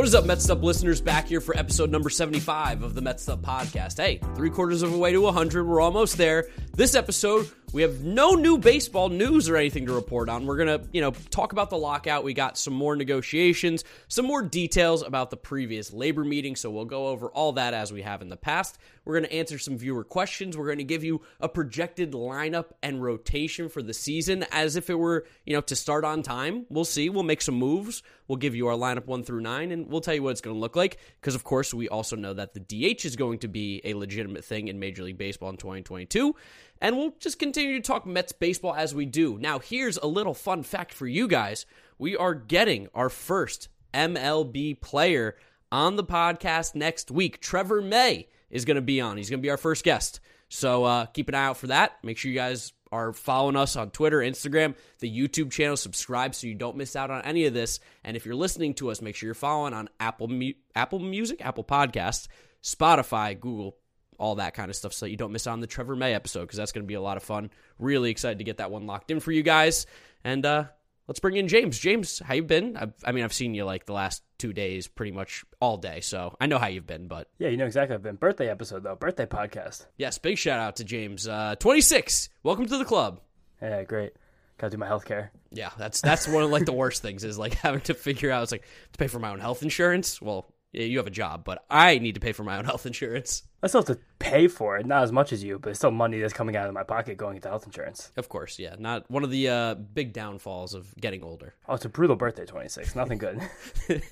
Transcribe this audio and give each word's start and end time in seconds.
What 0.00 0.06
is 0.06 0.14
up, 0.14 0.24
Mets 0.24 0.48
Up 0.48 0.62
listeners? 0.62 0.98
Back 1.02 1.28
here 1.28 1.42
for 1.42 1.54
episode 1.54 1.90
number 1.90 2.08
75 2.08 2.82
of 2.82 2.94
the 2.94 3.02
Mets 3.02 3.28
Up 3.28 3.42
podcast. 3.42 3.98
Hey, 3.98 4.18
three 4.34 4.48
quarters 4.48 4.80
of 4.80 4.94
a 4.94 4.96
way 4.96 5.12
to 5.12 5.20
100. 5.20 5.62
We're 5.62 5.82
almost 5.82 6.16
there. 6.16 6.48
This 6.74 6.94
episode, 6.94 7.50
we 7.72 7.82
have 7.82 8.02
no 8.02 8.34
new 8.34 8.58
baseball 8.58 9.08
news 9.08 9.48
or 9.48 9.56
anything 9.56 9.86
to 9.86 9.92
report 9.92 10.28
on. 10.28 10.46
We're 10.46 10.56
going 10.56 10.80
to, 10.80 10.88
you 10.92 11.00
know, 11.00 11.12
talk 11.30 11.52
about 11.52 11.70
the 11.70 11.76
lockout. 11.76 12.24
We 12.24 12.34
got 12.34 12.58
some 12.58 12.74
more 12.74 12.96
negotiations, 12.96 13.84
some 14.08 14.26
more 14.26 14.42
details 14.42 15.02
about 15.02 15.30
the 15.30 15.36
previous 15.36 15.92
labor 15.92 16.24
meeting. 16.24 16.56
So 16.56 16.70
we'll 16.70 16.84
go 16.84 17.08
over 17.08 17.28
all 17.28 17.52
that 17.52 17.74
as 17.74 17.92
we 17.92 18.02
have 18.02 18.22
in 18.22 18.28
the 18.28 18.36
past. 18.36 18.78
We're 19.04 19.14
going 19.14 19.30
to 19.30 19.32
answer 19.32 19.58
some 19.58 19.78
viewer 19.78 20.04
questions. 20.04 20.56
We're 20.56 20.66
going 20.66 20.78
to 20.78 20.84
give 20.84 21.04
you 21.04 21.22
a 21.40 21.48
projected 21.48 22.12
lineup 22.12 22.66
and 22.82 23.02
rotation 23.02 23.68
for 23.68 23.82
the 23.82 23.94
season 23.94 24.44
as 24.50 24.76
if 24.76 24.90
it 24.90 24.94
were, 24.94 25.26
you 25.44 25.54
know, 25.54 25.60
to 25.62 25.76
start 25.76 26.04
on 26.04 26.22
time. 26.22 26.66
We'll 26.68 26.84
see. 26.84 27.08
We'll 27.08 27.22
make 27.22 27.42
some 27.42 27.54
moves. 27.54 28.02
We'll 28.28 28.36
give 28.36 28.54
you 28.54 28.68
our 28.68 28.76
lineup 28.76 29.06
one 29.06 29.24
through 29.24 29.40
nine, 29.40 29.72
and 29.72 29.88
we'll 29.88 30.00
tell 30.00 30.14
you 30.14 30.22
what 30.22 30.30
it's 30.30 30.40
going 30.40 30.54
to 30.54 30.60
look 30.60 30.76
like. 30.76 30.98
Because, 31.20 31.34
of 31.34 31.42
course, 31.42 31.74
we 31.74 31.88
also 31.88 32.14
know 32.14 32.32
that 32.34 32.54
the 32.54 32.60
DH 32.60 33.04
is 33.04 33.16
going 33.16 33.40
to 33.40 33.48
be 33.48 33.80
a 33.84 33.94
legitimate 33.94 34.44
thing 34.44 34.68
in 34.68 34.78
Major 34.78 35.02
League 35.02 35.18
Baseball 35.18 35.50
in 35.50 35.56
2022 35.56 36.36
and 36.80 36.96
we'll 36.96 37.14
just 37.18 37.38
continue 37.38 37.59
to 37.66 37.80
talk 37.80 38.06
Mets 38.06 38.32
baseball 38.32 38.74
as 38.74 38.94
we 38.94 39.06
do. 39.06 39.38
Now, 39.38 39.58
here's 39.58 39.96
a 39.96 40.06
little 40.06 40.34
fun 40.34 40.62
fact 40.62 40.92
for 40.92 41.06
you 41.06 41.28
guys. 41.28 41.66
We 41.98 42.16
are 42.16 42.34
getting 42.34 42.88
our 42.94 43.08
first 43.08 43.68
MLB 43.92 44.80
player 44.80 45.36
on 45.70 45.96
the 45.96 46.04
podcast 46.04 46.74
next 46.74 47.10
week. 47.10 47.40
Trevor 47.40 47.80
May 47.80 48.28
is 48.50 48.64
going 48.64 48.76
to 48.76 48.80
be 48.82 49.00
on. 49.00 49.16
He's 49.16 49.30
going 49.30 49.40
to 49.40 49.42
be 49.42 49.50
our 49.50 49.56
first 49.56 49.84
guest. 49.84 50.20
So 50.48 50.84
uh, 50.84 51.06
keep 51.06 51.28
an 51.28 51.34
eye 51.34 51.46
out 51.46 51.56
for 51.56 51.68
that. 51.68 52.02
Make 52.02 52.18
sure 52.18 52.30
you 52.30 52.38
guys 52.38 52.72
are 52.92 53.12
following 53.12 53.56
us 53.56 53.76
on 53.76 53.90
Twitter, 53.90 54.18
Instagram, 54.18 54.74
the 54.98 55.10
YouTube 55.10 55.52
channel. 55.52 55.76
Subscribe 55.76 56.34
so 56.34 56.46
you 56.46 56.54
don't 56.54 56.76
miss 56.76 56.96
out 56.96 57.10
on 57.10 57.22
any 57.22 57.46
of 57.46 57.54
this. 57.54 57.78
And 58.02 58.16
if 58.16 58.26
you're 58.26 58.34
listening 58.34 58.74
to 58.74 58.90
us, 58.90 59.00
make 59.00 59.14
sure 59.14 59.28
you're 59.28 59.34
following 59.34 59.74
on 59.74 59.88
Apple 60.00 60.28
Apple 60.74 60.98
Music, 60.98 61.44
Apple 61.44 61.64
Podcasts, 61.64 62.26
Spotify, 62.62 63.38
Google 63.38 63.76
all 64.20 64.36
that 64.36 64.54
kind 64.54 64.70
of 64.70 64.76
stuff 64.76 64.92
so 64.92 65.06
that 65.06 65.10
you 65.10 65.16
don't 65.16 65.32
miss 65.32 65.46
out 65.46 65.54
on 65.54 65.60
the 65.60 65.66
Trevor 65.66 65.96
May 65.96 66.14
episode 66.14 66.42
because 66.42 66.58
that's 66.58 66.72
going 66.72 66.84
to 66.84 66.88
be 66.88 66.94
a 66.94 67.00
lot 67.00 67.16
of 67.16 67.22
fun. 67.22 67.50
Really 67.78 68.10
excited 68.10 68.38
to 68.38 68.44
get 68.44 68.58
that 68.58 68.70
one 68.70 68.86
locked 68.86 69.10
in 69.10 69.18
for 69.18 69.32
you 69.32 69.42
guys. 69.42 69.86
And 70.22 70.44
uh, 70.44 70.64
let's 71.08 71.20
bring 71.20 71.36
in 71.36 71.48
James. 71.48 71.78
James, 71.78 72.20
how 72.20 72.34
you 72.34 72.42
been? 72.42 72.76
I've, 72.76 72.92
i 73.04 73.12
mean, 73.12 73.24
I've 73.24 73.32
seen 73.32 73.54
you 73.54 73.64
like 73.64 73.86
the 73.86 73.94
last 73.94 74.22
two 74.38 74.52
days, 74.52 74.86
pretty 74.88 75.12
much 75.12 75.44
all 75.58 75.78
day, 75.78 76.00
so 76.00 76.36
I 76.38 76.46
know 76.46 76.58
how 76.58 76.68
you've 76.68 76.86
been. 76.86 77.08
But 77.08 77.28
yeah, 77.38 77.48
you 77.48 77.56
know 77.56 77.64
exactly. 77.64 77.94
I've 77.94 78.02
been 78.02 78.16
birthday 78.16 78.48
episode 78.50 78.82
though, 78.82 78.94
birthday 78.94 79.26
podcast. 79.26 79.86
Yes, 79.96 80.18
big 80.18 80.36
shout 80.36 80.60
out 80.60 80.76
to 80.76 80.84
James. 80.84 81.26
Uh, 81.26 81.56
Twenty 81.58 81.80
six. 81.80 82.28
Welcome 82.42 82.66
to 82.66 82.76
the 82.78 82.84
club. 82.84 83.20
Yeah, 83.62 83.82
great. 83.84 84.12
Gotta 84.58 84.72
do 84.72 84.76
my 84.76 84.86
health 84.86 85.06
care. 85.06 85.32
Yeah, 85.50 85.70
that's 85.78 86.02
that's 86.02 86.28
one 86.28 86.42
of 86.42 86.50
like 86.50 86.66
the 86.66 86.72
worst 86.72 87.00
things 87.00 87.24
is 87.24 87.38
like 87.38 87.54
having 87.62 87.80
to 87.82 87.94
figure 87.94 88.30
out. 88.30 88.42
It's 88.42 88.52
like 88.52 88.66
to 88.92 88.98
pay 88.98 89.06
for 89.06 89.18
my 89.18 89.30
own 89.30 89.40
health 89.40 89.62
insurance. 89.62 90.20
Well, 90.20 90.52
yeah, 90.72 90.84
you 90.84 90.98
have 90.98 91.06
a 91.06 91.10
job, 91.10 91.44
but 91.44 91.64
I 91.68 91.98
need 91.98 92.14
to 92.14 92.20
pay 92.20 92.32
for 92.32 92.44
my 92.44 92.56
own 92.56 92.64
health 92.70 92.86
insurance. 92.86 93.42
I 93.62 93.66
still 93.66 93.82
have 93.82 93.88
to 93.96 93.98
pay 94.18 94.48
for 94.48 94.78
it, 94.78 94.86
not 94.86 95.02
as 95.02 95.12
much 95.12 95.32
as 95.32 95.42
you, 95.44 95.58
but 95.58 95.70
it's 95.70 95.78
still 95.78 95.90
money 95.90 96.20
that's 96.20 96.32
coming 96.32 96.56
out 96.56 96.68
of 96.68 96.74
my 96.74 96.82
pocket 96.82 97.16
going 97.18 97.36
into 97.36 97.48
health 97.48 97.66
insurance. 97.66 98.10
Of 98.16 98.28
course, 98.28 98.58
yeah. 98.58 98.76
Not 98.78 99.10
one 99.10 99.24
of 99.24 99.30
the 99.30 99.48
uh, 99.48 99.74
big 99.74 100.12
downfalls 100.12 100.72
of 100.72 100.94
getting 100.96 101.22
older. 101.22 101.54
Oh, 101.68 101.74
it's 101.74 101.84
a 101.84 101.88
brutal 101.88 102.16
birthday, 102.16 102.46
26. 102.46 102.94
Nothing 102.94 103.18
good. 103.18 103.40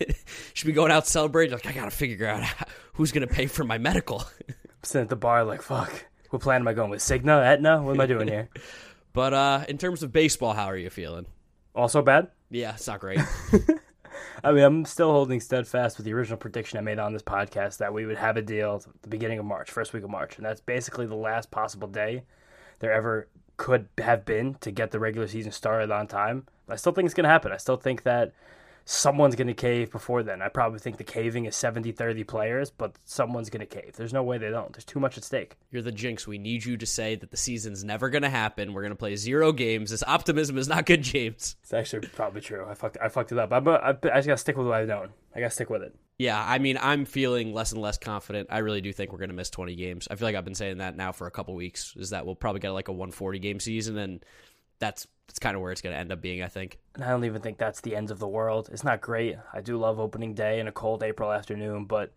Should 0.54 0.66
be 0.66 0.72
going 0.72 0.90
out 0.90 1.06
celebrating. 1.06 1.54
Like, 1.54 1.66
I 1.66 1.72
got 1.72 1.86
to 1.86 1.90
figure 1.90 2.26
out 2.26 2.44
who's 2.94 3.12
going 3.12 3.26
to 3.26 3.32
pay 3.32 3.46
for 3.46 3.64
my 3.64 3.78
medical. 3.78 4.24
I'm 4.48 4.54
sitting 4.82 5.04
at 5.04 5.08
the 5.08 5.16
bar 5.16 5.44
like, 5.44 5.62
fuck. 5.62 6.06
What 6.30 6.42
plan 6.42 6.60
am 6.60 6.68
I 6.68 6.74
going 6.74 6.90
with? 6.90 7.00
Cigna? 7.00 7.42
Aetna? 7.42 7.82
What 7.82 7.94
am 7.94 8.00
I 8.00 8.06
doing 8.06 8.28
here? 8.28 8.50
but 9.14 9.32
uh, 9.32 9.64
in 9.68 9.78
terms 9.78 10.02
of 10.02 10.12
baseball, 10.12 10.52
how 10.52 10.66
are 10.66 10.76
you 10.76 10.90
feeling? 10.90 11.24
Also 11.74 12.02
bad? 12.02 12.28
Yeah, 12.50 12.74
it's 12.74 12.86
not 12.86 13.00
great. 13.00 13.20
I 14.44 14.52
mean, 14.52 14.64
I'm 14.64 14.84
still 14.84 15.10
holding 15.10 15.40
steadfast 15.40 15.96
with 15.96 16.04
the 16.04 16.12
original 16.12 16.38
prediction 16.38 16.78
I 16.78 16.82
made 16.82 16.98
on 16.98 17.12
this 17.12 17.22
podcast 17.22 17.78
that 17.78 17.92
we 17.92 18.06
would 18.06 18.18
have 18.18 18.36
a 18.36 18.42
deal 18.42 18.82
the 19.02 19.08
beginning 19.08 19.38
of 19.38 19.44
March, 19.44 19.70
first 19.70 19.92
week 19.92 20.04
of 20.04 20.10
March, 20.10 20.36
and 20.36 20.46
that's 20.46 20.60
basically 20.60 21.06
the 21.06 21.14
last 21.14 21.50
possible 21.50 21.88
day 21.88 22.24
there 22.80 22.92
ever 22.92 23.28
could 23.56 23.88
have 23.98 24.24
been 24.24 24.54
to 24.60 24.70
get 24.70 24.92
the 24.92 25.00
regular 25.00 25.26
season 25.26 25.52
started 25.52 25.90
on 25.90 26.06
time. 26.06 26.46
I 26.68 26.76
still 26.76 26.92
think 26.92 27.06
it's 27.06 27.14
going 27.14 27.24
to 27.24 27.30
happen. 27.30 27.52
I 27.52 27.56
still 27.56 27.76
think 27.76 28.04
that 28.04 28.32
someone's 28.90 29.34
going 29.34 29.48
to 29.48 29.54
cave 29.54 29.90
before 29.90 30.22
then. 30.22 30.40
I 30.40 30.48
probably 30.48 30.78
think 30.78 30.96
the 30.96 31.04
caving 31.04 31.44
is 31.44 31.54
70 31.54 31.92
30 31.92 32.24
players, 32.24 32.70
but 32.70 32.96
someone's 33.04 33.50
going 33.50 33.60
to 33.60 33.66
cave. 33.66 33.92
There's 33.94 34.14
no 34.14 34.22
way 34.22 34.38
they 34.38 34.48
don't. 34.48 34.72
There's 34.72 34.86
too 34.86 34.98
much 34.98 35.18
at 35.18 35.24
stake. 35.24 35.58
You're 35.70 35.82
the 35.82 35.92
jinx. 35.92 36.26
We 36.26 36.38
need 36.38 36.64
you 36.64 36.78
to 36.78 36.86
say 36.86 37.14
that 37.14 37.30
the 37.30 37.36
season's 37.36 37.84
never 37.84 38.08
going 38.08 38.22
to 38.22 38.30
happen. 38.30 38.72
We're 38.72 38.80
going 38.80 38.92
to 38.92 38.96
play 38.96 39.14
zero 39.16 39.52
games. 39.52 39.90
This 39.90 40.02
optimism 40.06 40.56
is 40.56 40.68
not 40.68 40.86
good, 40.86 41.02
James. 41.02 41.56
It's 41.62 41.74
actually 41.74 42.08
probably 42.08 42.40
true. 42.40 42.64
I 42.66 42.72
fucked, 42.72 42.96
I 43.02 43.10
fucked 43.10 43.30
it 43.30 43.38
up. 43.38 43.52
I'm, 43.52 43.68
I, 43.68 43.90
I 43.90 43.92
just 43.92 44.26
got 44.26 44.34
to 44.34 44.36
stick 44.38 44.56
with 44.56 44.66
what 44.66 44.76
I've 44.76 44.88
known. 44.88 45.10
I 45.36 45.40
got 45.40 45.48
to 45.48 45.54
stick 45.54 45.68
with 45.68 45.82
it. 45.82 45.94
Yeah, 46.16 46.42
I 46.42 46.58
mean, 46.58 46.78
I'm 46.80 47.04
feeling 47.04 47.52
less 47.52 47.72
and 47.72 47.82
less 47.82 47.98
confident. 47.98 48.48
I 48.50 48.58
really 48.58 48.80
do 48.80 48.92
think 48.92 49.12
we're 49.12 49.18
going 49.18 49.28
to 49.28 49.36
miss 49.36 49.50
20 49.50 49.76
games. 49.76 50.08
I 50.10 50.14
feel 50.14 50.26
like 50.26 50.34
I've 50.34 50.46
been 50.46 50.54
saying 50.54 50.78
that 50.78 50.96
now 50.96 51.12
for 51.12 51.26
a 51.26 51.30
couple 51.30 51.54
weeks. 51.54 51.94
Is 51.96 52.10
that 52.10 52.24
we'll 52.24 52.34
probably 52.34 52.60
get 52.60 52.70
like 52.70 52.88
a 52.88 52.92
140 52.92 53.38
game 53.38 53.60
season, 53.60 53.98
and 53.98 54.24
that's 54.78 55.06
that's 55.26 55.38
kind 55.38 55.54
of 55.54 55.62
where 55.62 55.72
it's 55.72 55.82
going 55.82 55.92
to 55.94 55.98
end 55.98 56.10
up 56.10 56.22
being, 56.22 56.42
I 56.42 56.48
think. 56.48 56.78
And 56.94 57.04
I 57.04 57.10
don't 57.10 57.24
even 57.24 57.42
think 57.42 57.58
that's 57.58 57.82
the 57.82 57.94
end 57.94 58.10
of 58.10 58.18
the 58.18 58.26
world. 58.26 58.70
It's 58.72 58.82
not 58.82 59.00
great. 59.00 59.36
I 59.52 59.60
do 59.60 59.76
love 59.76 60.00
opening 60.00 60.34
day 60.34 60.58
and 60.58 60.68
a 60.68 60.72
cold 60.72 61.02
April 61.02 61.30
afternoon, 61.30 61.84
but 61.84 62.12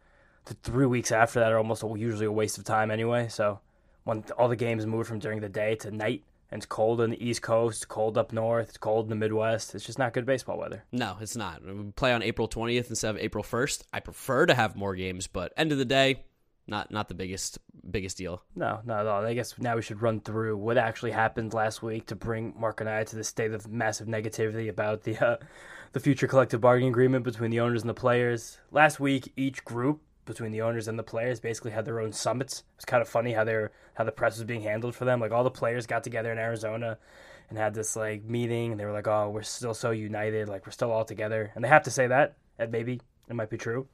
the 0.45 0.53
three 0.55 0.85
weeks 0.85 1.11
after 1.11 1.39
that 1.41 1.51
are 1.51 1.57
almost 1.57 1.83
usually 1.83 2.25
a 2.25 2.31
waste 2.31 2.57
of 2.57 2.63
time 2.63 2.89
anyway. 2.89 3.27
So 3.27 3.59
when 4.05 4.23
all 4.38 4.47
the 4.47 4.55
games 4.55 4.85
move 4.85 5.07
from 5.07 5.19
during 5.19 5.41
the 5.41 5.49
day 5.49 5.75
to 5.75 5.91
night, 5.91 6.23
and 6.49 6.59
it's 6.59 6.66
cold 6.66 6.99
on 6.99 7.11
the 7.11 7.23
East 7.23 7.41
Coast, 7.41 7.88
cold 7.88 8.17
up 8.17 8.33
north, 8.33 8.69
it's 8.69 8.78
cold 8.78 9.05
in 9.05 9.09
the 9.09 9.16
Midwest. 9.16 9.73
It's 9.73 9.85
just 9.85 9.99
not 9.99 10.13
good 10.13 10.25
baseball 10.25 10.57
weather. 10.57 10.83
No, 10.91 11.17
it's 11.22 11.35
not. 11.35 11.63
We 11.66 11.91
play 11.91 12.13
on 12.13 12.23
April 12.23 12.47
20th 12.47 12.89
instead 12.89 13.16
of 13.16 13.22
April 13.22 13.43
1st. 13.43 13.83
I 13.93 14.01
prefer 14.01 14.45
to 14.45 14.53
have 14.53 14.75
more 14.75 14.95
games, 14.95 15.28
but 15.28 15.53
end 15.55 15.72
of 15.72 15.78
the 15.78 15.85
day, 15.85 16.23
not 16.67 16.91
not 16.91 17.07
the 17.07 17.13
biggest 17.13 17.59
biggest 17.89 18.17
deal. 18.17 18.44
No, 18.55 18.79
not 18.85 19.01
at 19.01 19.07
all. 19.07 19.25
I 19.25 19.33
guess 19.33 19.57
now 19.59 19.75
we 19.75 19.81
should 19.81 20.01
run 20.01 20.22
through 20.22 20.57
what 20.57 20.77
actually 20.77 21.11
happened 21.11 21.53
last 21.53 21.81
week 21.81 22.07
to 22.07 22.16
bring 22.16 22.53
Mark 22.57 22.81
and 22.81 22.89
I 22.89 23.03
to 23.03 23.16
the 23.16 23.23
state 23.23 23.51
of 23.51 23.67
massive 23.67 24.07
negativity 24.07 24.69
about 24.69 25.03
the 25.03 25.17
uh, 25.17 25.38
the 25.94 25.99
future 25.99 26.27
collective 26.27 26.61
bargaining 26.61 26.89
agreement 26.89 27.23
between 27.23 27.51
the 27.51 27.59
owners 27.59 27.81
and 27.81 27.89
the 27.89 27.95
players. 27.95 28.59
Last 28.72 28.99
week, 28.99 29.33
each 29.35 29.66
group 29.66 30.01
between 30.25 30.51
the 30.51 30.61
owners 30.61 30.88
and 30.88 30.97
the 30.97 31.03
players 31.03 31.39
basically 31.39 31.72
had 31.72 31.85
their 31.85 31.99
own 31.99 32.13
summits. 32.13 32.63
It's 32.75 32.85
kind 32.85 33.01
of 33.01 33.09
funny 33.09 33.33
how 33.33 33.43
they're 33.43 33.72
how 33.95 34.03
the 34.03 34.11
press 34.11 34.38
was 34.38 34.45
being 34.45 34.61
handled 34.61 34.95
for 34.95 35.05
them. 35.05 35.19
Like 35.19 35.31
all 35.31 35.43
the 35.43 35.51
players 35.51 35.88
got 35.88 36.03
together 36.03 36.31
in 36.31 36.38
Arizona 36.38 36.97
and 37.49 37.57
had 37.57 37.73
this 37.73 37.96
like 37.96 38.23
meeting, 38.23 38.72
and 38.72 38.79
they 38.79 38.85
were 38.85 38.93
like, 38.93 39.07
"Oh, 39.07 39.29
we're 39.29 39.41
still 39.41 39.73
so 39.73 39.91
united. 39.91 40.47
Like 40.47 40.66
we're 40.66 40.72
still 40.72 40.91
all 40.91 41.05
together." 41.05 41.52
And 41.55 41.64
they 41.64 41.69
have 41.69 41.84
to 41.84 41.91
say 41.91 42.07
that, 42.07 42.37
and 42.57 42.72
maybe 42.72 43.02
it 43.28 43.35
might 43.35 43.49
be 43.49 43.57
true 43.57 43.87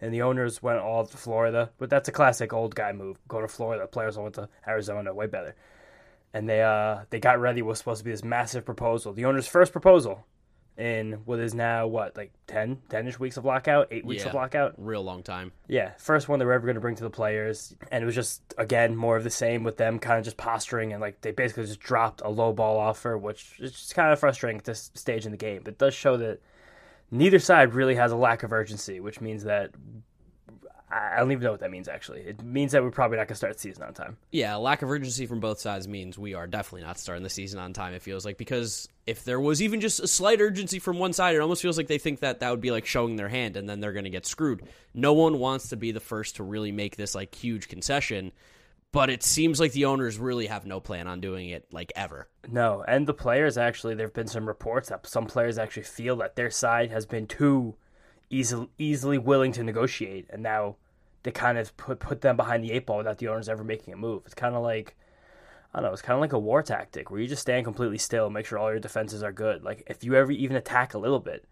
and 0.00 0.12
the 0.12 0.22
owners 0.22 0.62
went 0.62 0.78
all 0.80 1.06
to 1.06 1.16
Florida. 1.16 1.70
But 1.78 1.90
that's 1.90 2.08
a 2.08 2.12
classic 2.12 2.52
old 2.52 2.74
guy 2.74 2.92
move. 2.92 3.18
Go 3.28 3.40
to 3.40 3.48
Florida. 3.48 3.86
Players 3.86 4.16
all 4.16 4.24
went 4.24 4.34
to 4.36 4.48
Arizona. 4.66 5.12
Way 5.14 5.26
better. 5.26 5.54
And 6.34 6.48
they 6.48 6.62
uh 6.62 7.00
they 7.10 7.20
got 7.20 7.40
ready. 7.40 7.62
What 7.62 7.70
was 7.70 7.78
supposed 7.78 7.98
to 8.00 8.04
be 8.04 8.10
this 8.10 8.24
massive 8.24 8.64
proposal. 8.64 9.12
The 9.12 9.24
owner's 9.24 9.46
first 9.48 9.72
proposal 9.72 10.26
in 10.78 11.12
what 11.24 11.38
is 11.40 11.54
now 11.54 11.86
what 11.86 12.14
like 12.18 12.30
10 12.48 12.82
10ish 12.90 13.18
weeks 13.18 13.38
of 13.38 13.46
lockout 13.46 13.88
8 13.90 14.04
weeks 14.04 14.24
Yeah. 14.24 14.28
of 14.28 14.34
lockout 14.34 14.74
Real 14.76 15.02
long 15.02 15.22
time. 15.22 15.52
yeah 15.68 15.92
first 15.96 16.28
one 16.28 16.38
they 16.38 16.44
were 16.44 16.52
ever 16.52 16.66
going 16.66 16.74
to 16.74 16.82
bring 16.82 16.96
to 16.96 17.02
the 17.02 17.08
players 17.08 17.74
and 17.90 18.02
it 18.02 18.04
was 18.04 18.14
just 18.14 18.42
again 18.58 18.94
more 18.94 19.16
of 19.16 19.24
the 19.24 19.30
same 19.30 19.64
with 19.64 19.78
them 19.78 19.98
kind 19.98 20.18
of 20.18 20.24
just 20.26 20.36
posturing 20.36 20.92
and 20.92 21.00
like 21.00 21.18
they 21.22 21.30
basically 21.30 21.64
just 21.64 21.80
dropped 21.80 22.20
a 22.20 22.28
low 22.28 22.52
ball 22.52 22.76
offer 22.78 23.16
which 23.16 23.54
is 23.58 23.72
just 23.72 23.94
kind 23.94 24.12
of 24.12 24.20
frustrating 24.20 24.58
at 24.58 24.64
this 24.64 24.90
stage 24.92 25.24
in 25.24 25.30
the 25.32 25.38
game 25.38 25.62
but 25.64 25.72
it 25.72 25.78
does 25.78 25.94
show 25.94 26.18
that 26.18 26.40
neither 27.10 27.38
side 27.38 27.74
really 27.74 27.94
has 27.94 28.12
a 28.12 28.16
lack 28.16 28.42
of 28.42 28.52
urgency 28.52 29.00
which 29.00 29.20
means 29.20 29.44
that 29.44 29.70
I 30.88 31.18
don't 31.18 31.32
even 31.32 31.42
know 31.42 31.50
what 31.50 31.60
that 31.60 31.70
means. 31.70 31.88
Actually, 31.88 32.20
it 32.20 32.42
means 32.44 32.70
that 32.72 32.82
we're 32.82 32.92
probably 32.92 33.16
not 33.16 33.26
going 33.26 33.34
to 33.34 33.36
start 33.36 33.54
the 33.54 33.58
season 33.58 33.82
on 33.82 33.92
time. 33.92 34.16
Yeah, 34.30 34.54
lack 34.54 34.82
of 34.82 34.90
urgency 34.90 35.26
from 35.26 35.40
both 35.40 35.58
sides 35.58 35.88
means 35.88 36.16
we 36.16 36.34
are 36.34 36.46
definitely 36.46 36.82
not 36.82 36.98
starting 36.98 37.24
the 37.24 37.30
season 37.30 37.58
on 37.58 37.72
time. 37.72 37.92
It 37.92 38.02
feels 38.02 38.24
like 38.24 38.38
because 38.38 38.88
if 39.04 39.24
there 39.24 39.40
was 39.40 39.60
even 39.60 39.80
just 39.80 39.98
a 39.98 40.06
slight 40.06 40.40
urgency 40.40 40.78
from 40.78 40.98
one 40.98 41.12
side, 41.12 41.34
it 41.34 41.40
almost 41.40 41.60
feels 41.60 41.76
like 41.76 41.88
they 41.88 41.98
think 41.98 42.20
that 42.20 42.38
that 42.40 42.50
would 42.50 42.60
be 42.60 42.70
like 42.70 42.86
showing 42.86 43.16
their 43.16 43.28
hand, 43.28 43.56
and 43.56 43.68
then 43.68 43.80
they're 43.80 43.92
going 43.92 44.04
to 44.04 44.10
get 44.10 44.26
screwed. 44.26 44.62
No 44.94 45.12
one 45.12 45.40
wants 45.40 45.70
to 45.70 45.76
be 45.76 45.90
the 45.90 46.00
first 46.00 46.36
to 46.36 46.44
really 46.44 46.72
make 46.72 46.96
this 46.96 47.16
like 47.16 47.34
huge 47.34 47.66
concession, 47.66 48.30
but 48.96 49.10
it 49.10 49.22
seems 49.22 49.60
like 49.60 49.72
the 49.72 49.84
owners 49.84 50.18
really 50.18 50.46
have 50.46 50.64
no 50.64 50.80
plan 50.80 51.06
on 51.06 51.20
doing 51.20 51.50
it 51.50 51.66
like 51.70 51.92
ever. 51.94 52.28
No, 52.50 52.82
and 52.88 53.06
the 53.06 53.12
players 53.12 53.58
actually, 53.58 53.94
there 53.94 54.06
have 54.06 54.14
been 54.14 54.26
some 54.26 54.48
reports 54.48 54.88
that 54.88 55.06
some 55.06 55.26
players 55.26 55.58
actually 55.58 55.82
feel 55.82 56.16
that 56.16 56.34
their 56.34 56.50
side 56.50 56.90
has 56.90 57.04
been 57.04 57.26
too 57.26 57.74
easily 58.30 58.70
easily 58.78 59.18
willing 59.18 59.52
to 59.52 59.62
negotiate, 59.62 60.24
and 60.30 60.42
now 60.42 60.76
they 61.24 61.30
kind 61.30 61.58
of 61.58 61.76
put 61.76 62.00
put 62.00 62.22
them 62.22 62.38
behind 62.38 62.64
the 62.64 62.72
eight 62.72 62.86
ball 62.86 62.96
without 62.96 63.18
the 63.18 63.28
owners 63.28 63.50
ever 63.50 63.62
making 63.62 63.92
a 63.92 63.98
move. 63.98 64.22
It's 64.24 64.34
kind 64.34 64.54
of 64.54 64.62
like 64.62 64.96
I 65.74 65.80
don't 65.80 65.90
know. 65.90 65.92
It's 65.92 66.00
kind 66.00 66.14
of 66.14 66.22
like 66.22 66.32
a 66.32 66.38
war 66.38 66.62
tactic 66.62 67.10
where 67.10 67.20
you 67.20 67.26
just 67.26 67.42
stand 67.42 67.66
completely 67.66 67.98
still, 67.98 68.30
make 68.30 68.46
sure 68.46 68.58
all 68.58 68.70
your 68.70 68.80
defenses 68.80 69.22
are 69.22 69.30
good. 69.30 69.62
Like 69.62 69.82
if 69.88 70.04
you 70.04 70.14
ever 70.14 70.32
even 70.32 70.56
attack 70.56 70.94
a 70.94 70.98
little 70.98 71.20
bit, 71.20 71.44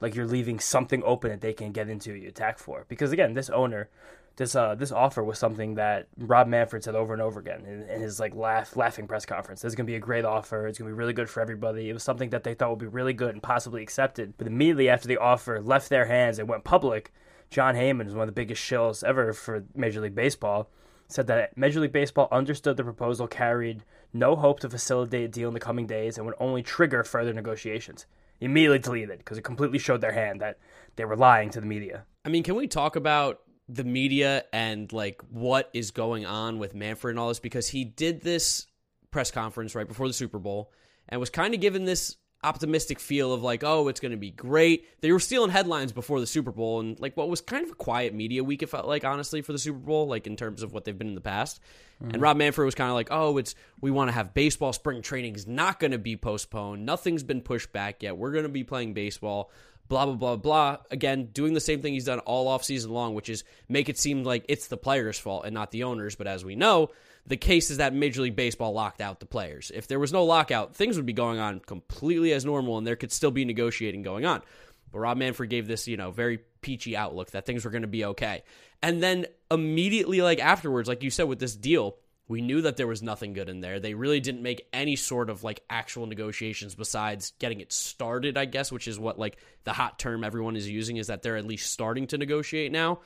like 0.00 0.14
you're 0.14 0.26
leaving 0.26 0.60
something 0.60 1.02
open 1.04 1.30
that 1.30 1.40
they 1.40 1.52
can 1.52 1.72
get 1.72 1.88
into 1.88 2.14
you 2.14 2.28
attack 2.28 2.58
for. 2.58 2.84
Because 2.88 3.12
again, 3.12 3.34
this 3.34 3.50
owner, 3.50 3.88
this 4.36 4.54
uh 4.54 4.74
this 4.74 4.92
offer 4.92 5.22
was 5.22 5.38
something 5.38 5.74
that 5.74 6.06
Rob 6.16 6.46
Manfred 6.46 6.84
said 6.84 6.94
over 6.94 7.12
and 7.12 7.20
over 7.20 7.40
again 7.40 7.64
in, 7.66 7.82
in 7.88 8.00
his 8.00 8.20
like 8.20 8.34
laugh 8.34 8.76
laughing 8.76 9.08
press 9.08 9.26
conference. 9.26 9.62
This 9.62 9.72
is 9.72 9.74
gonna 9.74 9.86
be 9.86 9.96
a 9.96 10.00
great 10.00 10.24
offer. 10.24 10.66
It's 10.66 10.78
gonna 10.78 10.90
be 10.90 10.94
really 10.94 11.12
good 11.12 11.28
for 11.28 11.40
everybody. 11.40 11.90
It 11.90 11.92
was 11.92 12.02
something 12.02 12.30
that 12.30 12.44
they 12.44 12.54
thought 12.54 12.70
would 12.70 12.78
be 12.78 12.86
really 12.86 13.12
good 13.12 13.30
and 13.30 13.42
possibly 13.42 13.82
accepted. 13.82 14.34
But 14.38 14.46
immediately 14.46 14.88
after 14.88 15.08
the 15.08 15.18
offer 15.18 15.60
left 15.60 15.88
their 15.88 16.06
hands 16.06 16.38
and 16.38 16.48
went 16.48 16.64
public, 16.64 17.12
Jon 17.50 17.74
Heyman 17.74 18.06
is 18.06 18.14
one 18.14 18.28
of 18.28 18.34
the 18.34 18.40
biggest 18.40 18.62
shills 18.62 19.02
ever 19.02 19.32
for 19.32 19.64
Major 19.74 20.00
League 20.00 20.14
Baseball. 20.14 20.68
Said 21.10 21.26
that 21.28 21.56
Major 21.56 21.80
League 21.80 21.92
Baseball 21.92 22.28
understood 22.30 22.76
the 22.76 22.84
proposal 22.84 23.26
carried 23.26 23.82
no 24.12 24.36
hope 24.36 24.60
to 24.60 24.68
facilitate 24.68 25.24
a 25.24 25.28
deal 25.28 25.48
in 25.48 25.54
the 25.54 25.60
coming 25.60 25.86
days 25.86 26.18
and 26.18 26.26
would 26.26 26.34
only 26.38 26.62
trigger 26.62 27.02
further 27.02 27.32
negotiations. 27.32 28.04
Immediately 28.40 28.78
deleted 28.78 29.18
because 29.18 29.38
it 29.38 29.42
completely 29.42 29.78
showed 29.78 30.00
their 30.00 30.12
hand 30.12 30.40
that 30.40 30.58
they 30.96 31.04
were 31.04 31.16
lying 31.16 31.50
to 31.50 31.60
the 31.60 31.66
media. 31.66 32.04
I 32.24 32.28
mean, 32.28 32.42
can 32.42 32.54
we 32.54 32.66
talk 32.68 32.96
about 32.96 33.40
the 33.68 33.84
media 33.84 34.44
and 34.52 34.90
like 34.92 35.20
what 35.30 35.70
is 35.74 35.90
going 35.90 36.24
on 36.24 36.58
with 36.58 36.74
Manfred 36.74 37.12
and 37.12 37.18
all 37.18 37.28
this 37.28 37.40
because 37.40 37.68
he 37.68 37.84
did 37.84 38.22
this 38.22 38.66
press 39.10 39.30
conference 39.30 39.74
right 39.74 39.86
before 39.86 40.08
the 40.08 40.14
Super 40.14 40.38
Bowl 40.38 40.72
and 41.08 41.20
was 41.20 41.30
kind 41.30 41.54
of 41.54 41.60
given 41.60 41.84
this 41.84 42.16
optimistic 42.42 43.00
feel 43.00 43.32
of 43.32 43.42
like, 43.42 43.64
oh, 43.64 43.88
it's 43.88 44.00
going 44.00 44.12
to 44.12 44.18
be 44.18 44.30
great. 44.30 45.00
They 45.00 45.10
were 45.10 45.18
stealing 45.18 45.50
headlines 45.50 45.92
before 45.92 46.20
the 46.20 46.26
Super 46.26 46.52
Bowl 46.52 46.80
and 46.80 46.98
like 47.00 47.16
what 47.16 47.28
was 47.28 47.40
kind 47.40 47.64
of 47.64 47.72
a 47.72 47.74
quiet 47.74 48.14
media 48.14 48.44
week, 48.44 48.62
it 48.62 48.68
felt 48.68 48.86
like, 48.86 49.04
honestly, 49.04 49.42
for 49.42 49.52
the 49.52 49.58
Super 49.58 49.78
Bowl, 49.78 50.06
like 50.06 50.26
in 50.26 50.36
terms 50.36 50.62
of 50.62 50.72
what 50.72 50.84
they've 50.84 50.96
been 50.96 51.08
in 51.08 51.14
the 51.14 51.20
past. 51.20 51.60
Mm-hmm. 52.02 52.12
And 52.12 52.22
Rob 52.22 52.36
Manfred 52.36 52.64
was 52.64 52.76
kind 52.76 52.90
of 52.90 52.94
like, 52.94 53.08
oh, 53.10 53.38
it's 53.38 53.54
we 53.80 53.90
want 53.90 54.08
to 54.08 54.12
have 54.12 54.34
baseball. 54.34 54.72
Spring 54.72 55.02
training 55.02 55.34
is 55.34 55.46
not 55.46 55.80
going 55.80 55.90
to 55.90 55.98
be 55.98 56.16
postponed. 56.16 56.86
Nothing's 56.86 57.24
been 57.24 57.40
pushed 57.40 57.72
back 57.72 58.02
yet. 58.02 58.16
We're 58.16 58.32
going 58.32 58.44
to 58.44 58.48
be 58.48 58.64
playing 58.64 58.94
baseball. 58.94 59.50
Blah 59.88 60.04
blah 60.04 60.14
blah 60.14 60.36
blah. 60.36 60.76
Again, 60.90 61.30
doing 61.32 61.54
the 61.54 61.60
same 61.60 61.80
thing 61.80 61.94
he's 61.94 62.04
done 62.04 62.20
all 62.20 62.46
off 62.46 62.62
season 62.62 62.92
long, 62.92 63.14
which 63.14 63.28
is 63.28 63.42
make 63.68 63.88
it 63.88 63.98
seem 63.98 64.22
like 64.22 64.44
it's 64.48 64.68
the 64.68 64.76
players' 64.76 65.18
fault 65.18 65.44
and 65.46 65.54
not 65.54 65.70
the 65.70 65.84
owners. 65.84 66.14
But 66.14 66.26
as 66.26 66.44
we 66.44 66.56
know, 66.56 66.90
the 67.28 67.36
case 67.36 67.70
is 67.70 67.76
that 67.76 67.94
Major 67.94 68.22
League 68.22 68.36
Baseball 68.36 68.72
locked 68.72 69.02
out 69.02 69.20
the 69.20 69.26
players. 69.26 69.70
If 69.74 69.86
there 69.86 69.98
was 69.98 70.12
no 70.12 70.24
lockout, 70.24 70.74
things 70.74 70.96
would 70.96 71.06
be 71.06 71.12
going 71.12 71.38
on 71.38 71.60
completely 71.60 72.32
as 72.32 72.44
normal 72.44 72.78
and 72.78 72.86
there 72.86 72.96
could 72.96 73.12
still 73.12 73.30
be 73.30 73.44
negotiating 73.44 74.02
going 74.02 74.24
on. 74.24 74.42
But 74.90 75.00
Rob 75.00 75.18
Manfred 75.18 75.50
gave 75.50 75.66
this, 75.66 75.86
you 75.86 75.98
know, 75.98 76.10
very 76.10 76.38
peachy 76.62 76.96
outlook 76.96 77.32
that 77.32 77.44
things 77.44 77.66
were 77.66 77.70
going 77.70 77.82
to 77.82 77.88
be 77.88 78.06
okay. 78.06 78.44
And 78.82 79.02
then 79.02 79.26
immediately, 79.50 80.22
like 80.22 80.40
afterwards, 80.40 80.88
like 80.88 81.02
you 81.02 81.10
said 81.10 81.28
with 81.28 81.38
this 81.38 81.54
deal, 81.54 81.96
we 82.28 82.40
knew 82.40 82.62
that 82.62 82.78
there 82.78 82.86
was 82.86 83.02
nothing 83.02 83.34
good 83.34 83.50
in 83.50 83.60
there. 83.60 83.78
They 83.78 83.92
really 83.92 84.20
didn't 84.20 84.42
make 84.42 84.66
any 84.72 84.96
sort 84.96 85.28
of 85.28 85.44
like 85.44 85.62
actual 85.68 86.06
negotiations 86.06 86.74
besides 86.74 87.34
getting 87.38 87.60
it 87.60 87.72
started, 87.72 88.38
I 88.38 88.46
guess, 88.46 88.72
which 88.72 88.88
is 88.88 88.98
what 88.98 89.18
like 89.18 89.36
the 89.64 89.74
hot 89.74 89.98
term 89.98 90.24
everyone 90.24 90.56
is 90.56 90.68
using 90.68 90.96
is 90.96 91.08
that 91.08 91.20
they're 91.20 91.36
at 91.36 91.46
least 91.46 91.70
starting 91.70 92.06
to 92.06 92.16
negotiate 92.16 92.72
now. 92.72 93.00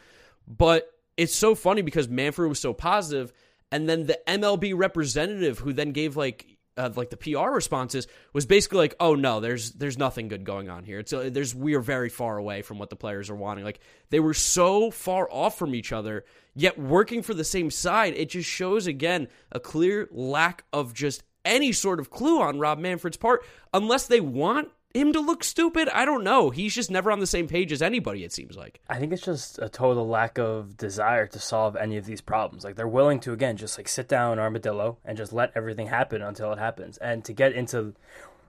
But 0.46 0.92
it's 1.16 1.34
so 1.34 1.56
funny 1.56 1.82
because 1.82 2.08
Manfred 2.08 2.48
was 2.48 2.60
so 2.60 2.72
positive 2.72 3.32
and 3.72 3.88
then 3.88 4.06
the 4.06 4.20
MLB 4.28 4.74
representative 4.76 5.58
who 5.58 5.72
then 5.72 5.90
gave 5.90 6.16
like 6.16 6.58
uh, 6.76 6.90
like 6.94 7.10
the 7.10 7.16
PR 7.16 7.50
responses 7.50 8.06
was 8.32 8.46
basically 8.46 8.78
like, 8.78 8.94
"Oh 9.00 9.14
no, 9.14 9.40
there's 9.40 9.72
there's 9.72 9.98
nothing 9.98 10.28
good 10.28 10.44
going 10.44 10.68
on 10.68 10.84
here. 10.84 11.00
It's 11.00 11.12
uh, 11.12 11.30
there's 11.32 11.54
we 11.54 11.74
are 11.74 11.80
very 11.80 12.08
far 12.08 12.38
away 12.38 12.62
from 12.62 12.78
what 12.78 12.90
the 12.90 12.96
players 12.96 13.28
are 13.30 13.34
wanting. 13.34 13.64
Like 13.64 13.80
they 14.10 14.20
were 14.20 14.34
so 14.34 14.90
far 14.90 15.28
off 15.30 15.58
from 15.58 15.74
each 15.74 15.92
other, 15.92 16.24
yet 16.54 16.78
working 16.78 17.22
for 17.22 17.34
the 17.34 17.44
same 17.44 17.70
side. 17.70 18.14
It 18.16 18.30
just 18.30 18.48
shows 18.48 18.86
again 18.86 19.28
a 19.50 19.60
clear 19.60 20.08
lack 20.12 20.64
of 20.72 20.94
just 20.94 21.24
any 21.44 21.72
sort 21.72 21.98
of 21.98 22.10
clue 22.10 22.40
on 22.40 22.58
Rob 22.58 22.78
Manfred's 22.78 23.16
part, 23.16 23.44
unless 23.74 24.06
they 24.06 24.20
want 24.20 24.68
him 24.94 25.12
to 25.12 25.20
look 25.20 25.44
stupid? 25.44 25.88
I 25.88 26.04
don't 26.04 26.24
know. 26.24 26.50
He's 26.50 26.74
just 26.74 26.90
never 26.90 27.10
on 27.10 27.20
the 27.20 27.26
same 27.26 27.48
page 27.48 27.72
as 27.72 27.82
anybody, 27.82 28.24
it 28.24 28.32
seems 28.32 28.56
like. 28.56 28.80
I 28.88 28.98
think 28.98 29.12
it's 29.12 29.22
just 29.22 29.58
a 29.58 29.68
total 29.68 30.06
lack 30.06 30.38
of 30.38 30.76
desire 30.76 31.26
to 31.28 31.38
solve 31.38 31.76
any 31.76 31.96
of 31.96 32.04
these 32.04 32.20
problems. 32.20 32.64
Like 32.64 32.76
they're 32.76 32.88
willing 32.88 33.20
to 33.20 33.32
again 33.32 33.56
just 33.56 33.78
like 33.78 33.88
sit 33.88 34.08
down 34.08 34.38
armadillo 34.38 34.98
and 35.04 35.16
just 35.16 35.32
let 35.32 35.52
everything 35.54 35.88
happen 35.88 36.22
until 36.22 36.52
it 36.52 36.58
happens. 36.58 36.98
And 36.98 37.24
to 37.24 37.32
get 37.32 37.52
into 37.52 37.94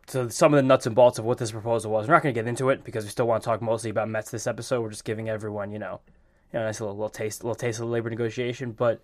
to 0.07 0.29
some 0.29 0.53
of 0.53 0.57
the 0.57 0.63
nuts 0.63 0.85
and 0.85 0.95
bolts 0.95 1.19
of 1.19 1.25
what 1.25 1.37
this 1.37 1.51
proposal 1.51 1.91
was. 1.91 2.07
We're 2.07 2.13
not 2.13 2.23
going 2.23 2.35
to 2.35 2.39
get 2.39 2.47
into 2.47 2.69
it 2.69 2.83
because 2.83 3.05
we 3.05 3.09
still 3.09 3.27
want 3.27 3.43
to 3.43 3.45
talk 3.45 3.61
mostly 3.61 3.89
about 3.89 4.09
Mets 4.09 4.31
this 4.31 4.47
episode. 4.47 4.81
We're 4.81 4.89
just 4.89 5.05
giving 5.05 5.29
everyone, 5.29 5.71
you 5.71 5.79
know, 5.79 6.01
you 6.51 6.59
know, 6.59 6.63
a 6.63 6.65
nice 6.65 6.81
little, 6.81 6.95
little 6.95 7.09
taste, 7.09 7.43
little 7.43 7.55
taste 7.55 7.79
of 7.79 7.87
the 7.87 7.91
labor 7.91 8.09
negotiation. 8.09 8.71
But 8.71 9.01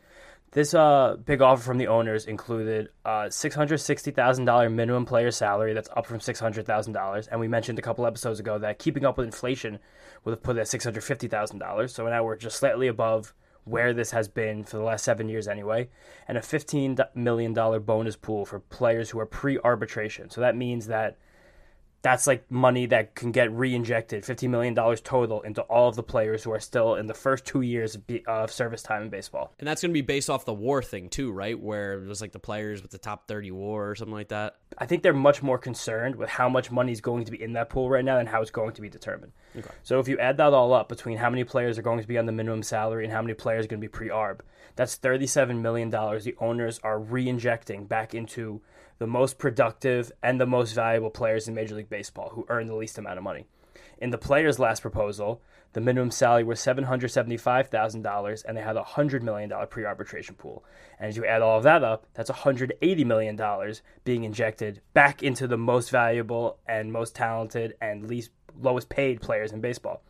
this 0.52 0.74
uh, 0.74 1.18
big 1.24 1.42
offer 1.42 1.62
from 1.62 1.78
the 1.78 1.88
owners 1.88 2.26
included 2.26 2.90
uh, 3.06 3.26
$660,000 3.26 4.74
minimum 4.74 5.06
player 5.06 5.30
salary 5.30 5.74
that's 5.74 5.90
up 5.96 6.08
from 6.08 6.20
$600,000. 6.20 7.28
And 7.30 7.40
we 7.40 7.48
mentioned 7.48 7.78
a 7.78 7.84
couple 7.84 8.06
episodes 8.06 8.40
ago 8.40 8.58
that 8.58 8.80
keeping 8.80 9.06
up 9.06 9.18
with 9.18 9.28
inflation 9.28 9.80
would 10.24 10.32
have 10.32 10.42
put 10.42 10.58
it 10.58 10.62
at 10.62 10.68
$650,000. 10.68 11.90
So 11.90 12.08
now 12.08 12.24
we're 12.24 12.36
just 12.36 12.58
slightly 12.58 12.88
above 12.88 13.34
where 13.66 13.94
this 13.94 14.10
has 14.12 14.28
been 14.28 14.64
for 14.64 14.78
the 14.78 14.84
last 14.84 15.04
seven 15.04 15.30
years 15.30 15.48
anyway. 15.48 15.90
And 16.28 16.38
a 16.38 16.42
$15 16.42 17.00
million 17.14 17.54
bonus 17.54 18.16
pool 18.16 18.46
for 18.46 18.60
players 18.60 19.12
who 19.12 19.20
are 19.20 19.28
pre 19.28 19.60
arbitration. 19.60 20.32
So 20.32 20.42
that 20.42 20.56
means 20.56 20.88
that 20.88 21.18
that's 22.02 22.28
like 22.28 22.50
money 22.50 22.86
that 22.86 23.14
can 23.16 23.32
get 23.32 23.52
re-injected, 23.52 24.24
$15 24.24 24.50
million 24.50 24.74
total 24.74 25.42
into 25.42 25.62
all 25.64 25.90
of 25.90 25.96
the 25.96 26.04
players 26.04 26.44
who 26.44 26.52
are 26.52 26.60
still 26.60 26.96
in 26.96 27.08
the 27.08 27.14
first 27.14 27.46
two 27.46 27.62
years 27.62 27.98
of 28.26 28.52
service 28.52 28.82
time 28.82 29.04
in 29.04 29.10
baseball. 29.10 29.54
And 29.60 29.68
that's 29.68 29.82
going 29.82 29.92
to 29.92 29.94
be 29.94 30.02
based 30.02 30.30
off 30.30 30.46
the 30.46 30.54
war 30.54 30.82
thing 30.82 31.10
too, 31.10 31.32
right? 31.32 31.60
Where 31.60 31.94
it 31.94 32.08
was 32.08 32.22
like 32.22 32.32
the 32.32 32.40
players 32.40 32.82
with 32.82 32.92
the 32.92 32.98
top 32.98 33.28
30 33.28 33.52
war 33.52 33.90
or 33.90 33.96
something 33.96 34.14
like 34.14 34.30
that. 34.30 34.56
I 34.78 34.86
think 34.86 35.04
they're 35.04 35.14
much 35.14 35.44
more 35.44 35.58
concerned 35.58 36.16
with 36.16 36.30
how 36.30 36.48
much 36.48 36.72
money 36.72 36.94
is 36.94 37.02
going 37.02 37.26
to 37.26 37.32
be 37.32 37.42
in 37.42 37.54
that 37.54 37.70
pool 37.70 37.90
right 37.90 38.06
now 38.06 38.18
and 38.18 38.30
how 38.30 38.42
it's 38.42 38.52
going 38.52 38.74
to 38.74 38.82
be 38.82 38.90
determined. 38.90 39.34
Okay. 39.58 39.72
So 39.84 40.00
if 40.00 40.08
you 40.08 40.18
add 40.20 40.38
that 40.38 40.54
all 40.54 40.74
up 40.74 40.88
between 40.88 41.18
how 41.18 41.30
many 41.30 41.44
players 41.44 41.78
are 41.78 41.82
going 41.82 42.02
to 42.02 42.08
be 42.08 42.18
on 42.18 42.26
the 42.26 42.32
minimum 42.32 42.64
salary 42.64 43.04
and 43.04 43.12
how 43.12 43.22
many 43.22 43.34
players 43.34 43.66
are 43.66 43.68
going 43.68 43.82
to 43.82 43.86
be 43.86 43.92
pre-arb, 43.92 44.40
that's 44.78 44.98
$37 44.98 45.60
million 45.60 45.90
the 45.90 46.36
owners 46.40 46.80
are 46.84 47.00
re-injecting 47.00 47.86
back 47.86 48.14
into 48.14 48.62
the 49.00 49.08
most 49.08 49.38
productive 49.38 50.12
and 50.22 50.40
the 50.40 50.46
most 50.46 50.74
valuable 50.74 51.10
players 51.10 51.48
in 51.48 51.56
Major 51.56 51.76
League 51.76 51.90
Baseball 51.90 52.30
who 52.30 52.46
earn 52.50 52.68
the 52.68 52.76
least 52.76 52.98
amount 52.98 53.18
of 53.18 53.24
money. 53.24 53.46
In 53.98 54.12
the 54.12 54.18
players' 54.18 54.60
last 54.60 54.82
proposal, 54.82 55.42
the 55.74 55.82
minimum 55.82 56.10
salary 56.12 56.44
was 56.44 56.60
$775,000 56.60 58.46
and 58.46 58.58
they 58.58 58.62
had 58.62 58.78
a 58.78 58.82
$100 58.82 59.22
million 59.22 59.52
pre 59.70 59.86
arbitration 59.86 60.36
pool. 60.36 60.64
And 60.98 61.08
as 61.08 61.18
you 61.18 61.26
add 61.26 61.42
all 61.42 61.58
of 61.58 61.64
that 61.64 61.84
up, 61.84 62.08
that's 62.14 62.30
$180 62.30 63.06
million 63.06 63.74
being 64.04 64.24
injected 64.24 64.82
back 64.94 65.22
into 65.22 65.48
the 65.48 65.58
most 65.58 65.92
valuable 65.92 66.58
and 66.68 66.92
most 66.92 67.16
talented 67.16 67.76
and 67.82 68.08
least 68.08 68.32
lowest 68.60 68.90
paid 68.90 69.22
players 69.22 69.52
in 69.52 69.62
baseball. 69.62 70.02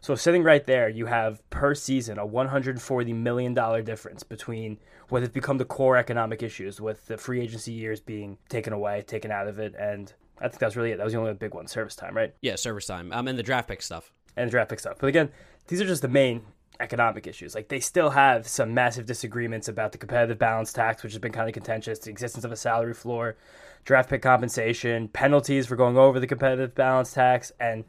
So 0.00 0.14
sitting 0.14 0.42
right 0.42 0.64
there, 0.64 0.88
you 0.88 1.06
have 1.06 1.48
per 1.50 1.74
season 1.74 2.18
a 2.18 2.26
$140 2.26 3.14
million 3.14 3.54
difference 3.84 4.22
between 4.22 4.78
what 5.08 5.22
has 5.22 5.30
become 5.30 5.58
the 5.58 5.64
core 5.64 5.96
economic 5.96 6.42
issues 6.42 6.80
with 6.80 7.06
the 7.06 7.16
free 7.16 7.40
agency 7.40 7.72
years 7.72 8.00
being 8.00 8.38
taken 8.48 8.72
away, 8.72 9.02
taken 9.06 9.30
out 9.30 9.48
of 9.48 9.58
it, 9.58 9.74
and 9.78 10.12
I 10.38 10.48
think 10.48 10.58
that's 10.58 10.76
really 10.76 10.92
it. 10.92 10.96
That 10.98 11.04
was 11.04 11.12
the 11.12 11.18
only 11.18 11.34
big 11.34 11.54
one, 11.54 11.66
service 11.68 11.94
time, 11.94 12.16
right? 12.16 12.34
Yeah, 12.40 12.56
service 12.56 12.86
time. 12.86 13.12
Um, 13.12 13.28
and 13.28 13.38
the 13.38 13.42
draft 13.42 13.68
pick 13.68 13.82
stuff. 13.82 14.12
And 14.36 14.48
the 14.48 14.50
draft 14.50 14.70
pick 14.70 14.80
stuff. 14.80 14.96
But 14.98 15.06
again, 15.06 15.30
these 15.68 15.80
are 15.80 15.86
just 15.86 16.02
the 16.02 16.08
main 16.08 16.42
economic 16.80 17.26
issues. 17.26 17.54
Like 17.54 17.68
they 17.68 17.80
still 17.80 18.10
have 18.10 18.48
some 18.48 18.74
massive 18.74 19.06
disagreements 19.06 19.68
about 19.68 19.92
the 19.92 19.98
competitive 19.98 20.38
balance 20.38 20.72
tax, 20.72 21.02
which 21.02 21.12
has 21.12 21.20
been 21.20 21.32
kind 21.32 21.48
of 21.48 21.54
contentious, 21.54 21.98
the 22.00 22.10
existence 22.10 22.44
of 22.44 22.52
a 22.52 22.56
salary 22.56 22.94
floor, 22.94 23.36
draft 23.84 24.10
pick 24.10 24.22
compensation, 24.22 25.08
penalties 25.08 25.66
for 25.66 25.76
going 25.76 25.96
over 25.96 26.18
the 26.18 26.26
competitive 26.26 26.74
balance 26.74 27.12
tax, 27.12 27.52
and 27.60 27.84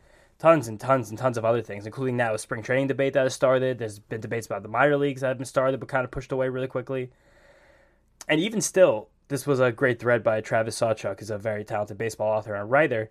tons 0.45 0.67
and 0.67 0.79
tons 0.79 1.09
and 1.09 1.17
tons 1.17 1.39
of 1.39 1.43
other 1.43 1.63
things, 1.63 1.87
including 1.87 2.15
now 2.15 2.35
a 2.35 2.37
spring 2.37 2.61
training 2.61 2.85
debate 2.85 3.13
that 3.13 3.23
has 3.23 3.33
started. 3.33 3.79
There's 3.79 3.97
been 3.97 4.21
debates 4.21 4.45
about 4.45 4.61
the 4.61 4.69
minor 4.69 4.95
leagues 4.95 5.21
that 5.21 5.29
have 5.29 5.39
been 5.39 5.45
started 5.45 5.79
but 5.79 5.89
kind 5.89 6.05
of 6.05 6.11
pushed 6.11 6.31
away 6.31 6.49
really 6.49 6.67
quickly. 6.67 7.09
And 8.29 8.39
even 8.39 8.61
still, 8.61 9.09
this 9.27 9.47
was 9.47 9.59
a 9.59 9.71
great 9.71 9.99
thread 9.99 10.21
by 10.21 10.41
Travis 10.41 10.79
Sawchik, 10.79 11.19
who's 11.19 11.31
a 11.31 11.39
very 11.39 11.63
talented 11.65 11.97
baseball 11.97 12.37
author 12.37 12.53
and 12.53 12.69
writer. 12.69 13.09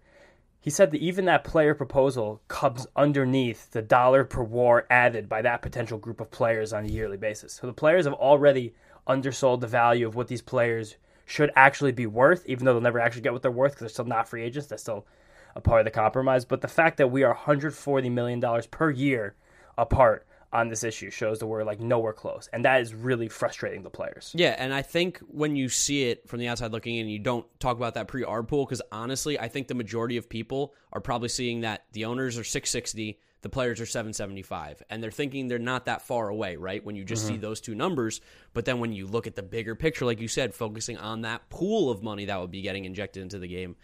He 0.60 0.70
said 0.70 0.92
that 0.92 1.00
even 1.00 1.24
that 1.24 1.42
player 1.42 1.74
proposal 1.74 2.40
comes 2.46 2.86
underneath 2.94 3.68
the 3.72 3.82
dollar 3.82 4.22
per 4.22 4.44
war 4.44 4.86
added 4.88 5.28
by 5.28 5.42
that 5.42 5.60
potential 5.60 5.98
group 5.98 6.20
of 6.20 6.30
players 6.30 6.72
on 6.72 6.84
a 6.84 6.88
yearly 6.88 7.16
basis. 7.16 7.54
So 7.54 7.66
the 7.66 7.72
players 7.72 8.04
have 8.04 8.14
already 8.14 8.74
undersold 9.08 9.60
the 9.60 9.66
value 9.66 10.06
of 10.06 10.14
what 10.14 10.28
these 10.28 10.40
players 10.40 10.98
should 11.26 11.50
actually 11.56 11.90
be 11.90 12.06
worth, 12.06 12.46
even 12.46 12.64
though 12.64 12.74
they'll 12.74 12.80
never 12.80 13.00
actually 13.00 13.22
get 13.22 13.32
what 13.32 13.42
they're 13.42 13.50
worth 13.50 13.72
because 13.72 13.80
they're 13.80 13.88
still 13.88 14.04
not 14.04 14.28
free 14.28 14.44
agents. 14.44 14.68
That's 14.68 14.82
still 14.82 15.04
a 15.54 15.60
part 15.60 15.80
of 15.80 15.84
the 15.84 15.90
compromise. 15.90 16.44
But 16.44 16.60
the 16.60 16.68
fact 16.68 16.98
that 16.98 17.08
we 17.08 17.22
are 17.22 17.34
$140 17.34 18.10
million 18.10 18.42
per 18.70 18.90
year 18.90 19.34
apart 19.76 20.26
on 20.54 20.68
this 20.68 20.84
issue 20.84 21.10
shows 21.10 21.40
that 21.40 21.46
we're 21.46 21.64
like 21.64 21.80
nowhere 21.80 22.12
close, 22.12 22.48
and 22.52 22.64
that 22.64 22.80
is 22.80 22.94
really 22.94 23.28
frustrating 23.28 23.82
the 23.82 23.90
players. 23.90 24.30
Yeah, 24.34 24.54
and 24.56 24.72
I 24.72 24.82
think 24.82 25.18
when 25.26 25.56
you 25.56 25.68
see 25.68 26.04
it 26.04 26.28
from 26.28 26.38
the 26.38 26.46
outside 26.46 26.70
looking 26.70 26.94
in, 26.94 27.08
you 27.08 27.18
don't 27.18 27.44
talk 27.58 27.76
about 27.76 27.94
that 27.94 28.06
pre-arb 28.06 28.46
pool 28.46 28.64
because 28.64 28.80
honestly, 28.92 29.38
I 29.38 29.48
think 29.48 29.66
the 29.66 29.74
majority 29.74 30.16
of 30.16 30.28
people 30.28 30.72
are 30.92 31.00
probably 31.00 31.28
seeing 31.28 31.62
that 31.62 31.86
the 31.92 32.04
owners 32.04 32.38
are 32.38 32.44
660, 32.44 33.18
the 33.42 33.48
players 33.48 33.80
are 33.80 33.86
775, 33.86 34.84
and 34.88 35.02
they're 35.02 35.10
thinking 35.10 35.48
they're 35.48 35.58
not 35.58 35.86
that 35.86 36.02
far 36.02 36.28
away, 36.28 36.54
right? 36.54 36.84
When 36.84 36.94
you 36.94 37.04
just 37.04 37.24
mm-hmm. 37.24 37.34
see 37.34 37.40
those 37.40 37.60
two 37.60 37.74
numbers, 37.74 38.20
but 38.52 38.64
then 38.64 38.78
when 38.78 38.92
you 38.92 39.08
look 39.08 39.26
at 39.26 39.34
the 39.34 39.42
bigger 39.42 39.74
picture, 39.74 40.04
like 40.04 40.20
you 40.20 40.28
said, 40.28 40.54
focusing 40.54 40.96
on 40.98 41.22
that 41.22 41.50
pool 41.50 41.90
of 41.90 42.00
money 42.02 42.26
that 42.26 42.40
would 42.40 42.52
be 42.52 42.62
getting 42.62 42.84
injected 42.84 43.24
into 43.24 43.40
the 43.40 43.48
game, 43.48 43.74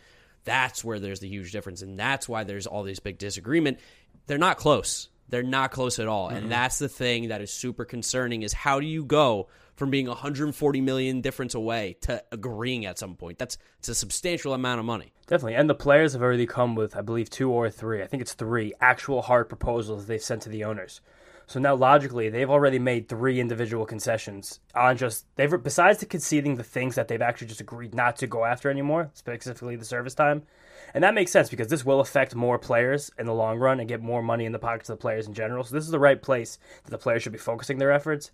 that's 0.45 0.85
where 0.85 0.99
there's 0.99 1.21
the 1.21 1.29
huge 1.29 1.53
difference, 1.53 1.83
and 1.83 1.99
that's 1.99 2.29
why 2.29 2.45
there's 2.45 2.67
all 2.67 2.83
these 2.83 3.01
big 3.01 3.19
disagreement. 3.19 3.79
They're 4.27 4.39
not 4.39 4.57
close 4.57 5.09
they're 5.31 5.43
not 5.43 5.71
close 5.71 5.99
at 5.99 6.09
all. 6.09 6.29
Mm-hmm. 6.29 6.37
And 6.37 6.53
that's 6.53 6.79
the 6.79 6.89
thing 6.89 7.29
that 7.29 7.41
is 7.41 7.51
super 7.51 7.85
concerning 7.85 8.43
is 8.43 8.53
how 8.53 8.81
do 8.81 8.87
you 8.87 9.05
go 9.05 9.49
from 9.77 9.91
being 9.91 10.07
140 10.07 10.81
million 10.81 11.21
difference 11.23 11.55
away 11.55 11.97
to 12.03 12.23
agreeing 12.31 12.85
at 12.85 12.99
some 12.99 13.15
point? 13.15 13.39
That's 13.39 13.57
it's 13.79 13.89
a 13.89 13.95
substantial 13.95 14.53
amount 14.53 14.81
of 14.81 14.85
money. 14.85 15.13
Definitely. 15.27 15.55
And 15.55 15.71
the 15.71 15.75
players 15.75 16.13
have 16.13 16.23
already 16.23 16.47
come 16.47 16.75
with 16.75 16.97
I 16.97 17.01
believe 17.01 17.31
two 17.31 17.51
or 17.51 17.71
three, 17.71 18.03
I 18.03 18.07
think 18.07 18.21
it's 18.21 18.35
three 18.35 18.75
actual 18.81 19.23
hard 19.23 19.49
proposals 19.49 20.07
they've 20.07 20.23
sent 20.23 20.43
to 20.43 20.49
the 20.49 20.65
owners. 20.65 21.01
So 21.51 21.59
now 21.59 21.75
logically, 21.75 22.29
they've 22.29 22.49
already 22.49 22.79
made 22.79 23.09
three 23.09 23.41
individual 23.41 23.85
concessions 23.85 24.61
on 24.73 24.97
just 24.97 25.27
they've 25.35 25.51
besides 25.61 25.99
the 25.99 26.07
conceding 26.07 26.55
the 26.55 26.63
things 26.63 26.95
that 26.95 27.09
they've 27.09 27.21
actually 27.21 27.49
just 27.49 27.61
agreed 27.61 27.93
not 27.93 28.15
to 28.19 28.29
go 28.29 28.45
after 28.45 28.71
anymore, 28.71 29.11
specifically 29.15 29.75
the 29.75 29.85
service 29.85 30.15
time. 30.15 30.45
And 30.95 31.03
that 31.03 31.13
makes 31.13 31.33
sense 31.33 31.51
because 31.51 31.67
this 31.67 31.85
will 31.85 31.99
affect 31.99 32.37
more 32.37 32.57
players 32.57 33.11
in 33.19 33.27
the 33.27 33.35
long 33.35 33.59
run 33.59 33.81
and 33.81 33.89
get 33.89 34.01
more 34.01 34.23
money 34.23 34.45
in 34.45 34.53
the 34.53 34.61
pockets 34.61 34.89
of 34.91 34.97
the 34.97 35.03
players 35.03 35.27
in 35.27 35.35
general. 35.35 35.65
So 35.65 35.75
this 35.75 35.83
is 35.83 35.91
the 35.91 35.99
right 35.99 36.23
place 36.23 36.57
that 36.85 36.93
the 36.93 36.99
players 36.99 37.25
should 37.25 37.33
be 37.33 37.39
focusing 37.39 37.79
their 37.79 37.91
efforts. 37.91 38.31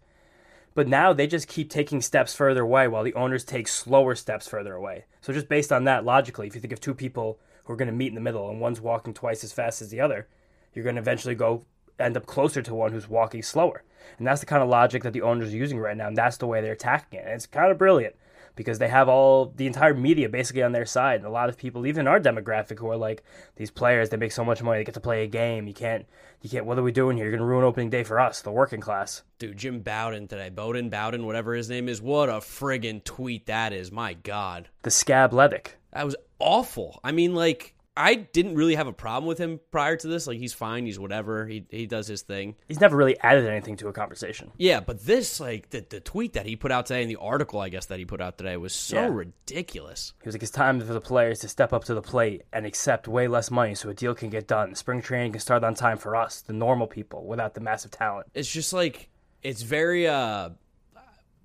But 0.75 0.87
now 0.87 1.15
they 1.15 1.27
just 1.27 1.49
keep 1.49 1.71
taking 1.71 2.03
steps 2.03 2.35
further 2.35 2.65
away 2.65 2.87
while 2.87 3.03
the 3.03 3.15
owners 3.15 3.45
take 3.45 3.67
slower 3.67 4.15
steps 4.15 4.47
further 4.47 4.75
away. 4.75 5.07
So 5.23 5.33
just 5.33 5.49
based 5.49 5.73
on 5.73 5.85
that, 5.85 6.05
logically, 6.05 6.49
if 6.49 6.55
you 6.55 6.61
think 6.61 6.75
of 6.75 6.83
two 6.83 6.95
people 6.95 7.39
who 7.65 7.73
are 7.73 7.77
going 7.77 7.89
to 7.89 7.95
meet 7.95 8.09
in 8.09 8.15
the 8.15 8.21
middle 8.21 8.51
and 8.51 8.61
one's 8.61 8.83
walking 8.83 9.15
twice 9.15 9.43
as 9.43 9.55
fast 9.55 9.81
as 9.81 9.89
the 9.89 10.03
other, 10.03 10.29
you're 10.75 10.85
going 10.85 10.97
to 10.97 11.01
eventually 11.01 11.35
go 11.35 11.65
end 11.99 12.17
up 12.17 12.27
closer 12.27 12.63
to 12.63 12.75
one 12.75 12.93
who's 12.93 13.09
walking 13.09 13.43
slower. 13.43 13.83
And 14.19 14.27
that's 14.27 14.41
the 14.41 14.47
kind 14.47 14.63
of 14.63 14.69
logic 14.69 15.03
that 15.03 15.13
the 15.13 15.23
owners 15.23 15.53
are 15.53 15.57
using 15.57 15.79
right 15.79 15.97
now, 15.97 16.09
and 16.09 16.17
that's 16.17 16.37
the 16.37 16.47
way 16.47 16.61
they're 16.61 16.73
attacking 16.73 17.19
it. 17.19 17.25
And 17.25 17.35
it's 17.35 17.47
kind 17.47 17.71
of 17.71 17.79
brilliant 17.79 18.15
because 18.57 18.79
they 18.79 18.89
have 18.89 19.09
all 19.09 19.53
the 19.55 19.67
entire 19.67 19.95
media 19.95 20.29
basically 20.29 20.63
on 20.63 20.73
their 20.73 20.87
side. 20.87 21.17
And 21.17 21.27
a 21.27 21.31
lot 21.31 21.49
of 21.49 21.59
people, 21.59 21.87
even 21.87 22.09
our 22.09 22.19
demographic, 22.19 22.79
who 22.79 22.91
are 22.91 22.97
like 22.97 23.23
these 23.57 23.71
players, 23.71 24.09
they 24.09 24.17
make 24.17 24.33
so 24.33 24.45
much 24.45 24.63
money, 24.63 24.81
they 24.81 24.85
get 24.85 24.95
to 24.95 25.01
play 25.01 25.23
a 25.23 25.29
game. 25.29 25.69
You 25.69 25.75
can't, 25.75 26.07
you 26.41 26.51
can't. 26.51 26.67
What 26.67 26.79
are 26.79 26.83
we 26.83 26.93
doing 26.93 27.17
here? 27.17 27.27
You're 27.27 27.37
gonna 27.37 27.49
ruin 27.49 27.65
opening 27.65 27.91
day 27.91 28.03
for 28.03 28.19
us, 28.19 28.41
the 28.41 28.51
working 28.51 28.81
class. 28.81 29.23
Dude, 29.39 29.57
Jim 29.57 29.81
Bowden 29.81 30.27
today, 30.27 30.49
Bowden, 30.49 30.89
Bowden, 30.89 31.27
whatever 31.27 31.55
his 31.55 31.69
name 31.69 31.89
is. 31.89 32.01
What 32.01 32.29
a 32.29 32.35
friggin' 32.35 33.05
tweet 33.05 33.47
that 33.47 33.73
is! 33.73 33.93
My 33.93 34.15
God, 34.15 34.69
the 34.83 34.91
scab 34.91 35.33
Ledick. 35.33 35.73
That 35.93 36.07
was 36.07 36.17
awful. 36.39 37.01
I 37.05 37.13
mean, 37.13 37.35
like 37.35 37.75
I 37.97 38.15
didn't 38.15 38.57
really 38.57 38.75
have 38.75 38.87
a 38.87 38.93
problem 38.93 39.27
with 39.27 39.39
him 39.39 39.59
prior 39.71 39.97
to 39.97 40.07
this. 40.07 40.27
Like 40.27 40.39
he's 40.39 40.53
fine, 40.53 40.85
he's 40.85 40.99
whatever. 40.99 41.47
He 41.47 41.65
he 41.71 41.87
does 41.87 42.07
his 42.07 42.23
thing. 42.23 42.57
He's 42.69 42.81
never 42.81 42.97
really 42.97 43.19
added 43.21 43.47
anything 43.47 43.77
to 43.79 43.89
a 43.89 43.93
conversation. 43.93 44.53
Yeah, 44.59 44.81
but 44.81 45.05
this 45.07 45.41
like 45.41 45.71
the 45.71 45.85
the 45.89 46.01
tweet 46.01 46.35
that 46.35 46.45
he 46.45 46.57
put 46.57 46.71
out 46.71 46.87
today 46.87 47.03
and 47.03 47.11
the 47.11 47.17
article 47.17 47.61
I 47.61 47.71
guess 47.71 47.87
that 47.87 47.99
he 47.99 48.05
put 48.05 48.21
out 48.21 48.37
today 48.37 48.57
was 48.59 48.75
so 48.75 48.97
yeah. 48.97 49.09
ridiculous. 49.09 50.13
He 50.23 50.29
was 50.29 50.35
like 50.35 50.43
it's 50.43 50.53
time 50.53 50.81
for 50.81 50.93
the 50.93 51.01
players 51.01 51.39
to 51.41 51.49
step 51.49 51.73
up 51.73 51.85
to 51.85 51.95
the 51.95 52.03
plate 52.03 52.43
and 52.53 52.67
accept 52.67 53.09
way 53.09 53.29
less 53.29 53.51
money 53.51 53.75
so 53.75 53.89
a 53.89 53.95
deal 53.95 54.15
can 54.15 54.29
get 54.29 54.47
done. 54.47 54.75
Spring 54.75 55.01
training 55.01 55.33
can 55.33 55.41
start 55.41 55.65
on 55.65 55.75
time 55.75 55.97
for 55.97 56.15
us, 56.15 56.43
the 56.43 56.53
normal 56.53 56.87
people 56.87 57.27
without 57.27 57.55
the 57.55 57.61
massive 57.61 57.91
talent. 57.91 58.27
It's 58.35 58.51
just 58.51 58.73
like 58.73 59.09
it's 59.43 59.63
very 59.63 60.07
uh 60.07 60.51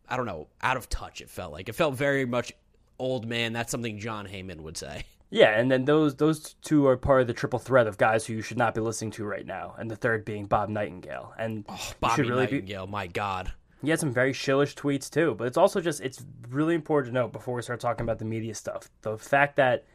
I 0.10 0.18
don't 0.18 0.26
know, 0.26 0.50
out 0.62 0.76
of 0.76 0.90
touch 0.90 1.22
it 1.22 1.30
felt 1.30 1.54
like. 1.54 1.70
It 1.70 1.74
felt 1.74 1.96
very 1.96 2.26
much 2.26 2.52
old 3.00 3.26
man. 3.26 3.54
That's 3.54 3.72
something 3.72 3.98
Jon 3.98 4.28
Heyman 4.28 4.62
would 4.62 4.76
say. 4.76 5.06
Yeah, 5.32 5.58
and 5.58 5.72
then 5.72 5.86
those 5.86 6.16
those 6.16 6.56
two 6.62 6.86
are 6.88 6.98
part 6.98 7.22
of 7.22 7.28
the 7.28 7.34
triple 7.34 7.58
threat 7.58 7.88
of 7.88 7.98
guys 7.98 8.26
who 8.26 8.34
you 8.34 8.42
should 8.42 8.58
not 8.58 8.76
be 8.76 8.82
listening 8.82 9.12
to 9.12 9.24
right 9.24 9.46
now, 9.46 9.76
and 9.80 9.90
the 9.90 9.96
third 9.96 10.26
being 10.26 10.46
Bob 10.46 10.70
Nightingale. 10.70 11.34
And 11.40 11.66
oh, 11.70 11.92
Bobby 12.02 12.24
really 12.24 12.44
Nightingale, 12.44 12.86
be... 12.86 12.92
my 12.92 13.08
God. 13.08 13.54
He 13.82 13.90
had 13.90 14.00
some 14.00 14.14
very 14.14 14.34
shillish 14.34 14.76
tweets 14.76 15.10
too, 15.10 15.34
but 15.36 15.48
it's 15.48 15.58
also 15.58 15.80
just 15.80 16.02
it's 16.02 16.24
really 16.50 16.76
important 16.76 17.14
to 17.14 17.20
note 17.22 17.32
before 17.32 17.56
we 17.56 17.62
start 17.62 17.80
talking 17.80 18.04
about 18.04 18.20
the 18.20 18.26
media 18.26 18.54
stuff 18.54 18.90
the 19.02 19.18
fact 19.18 19.56
that 19.56 19.86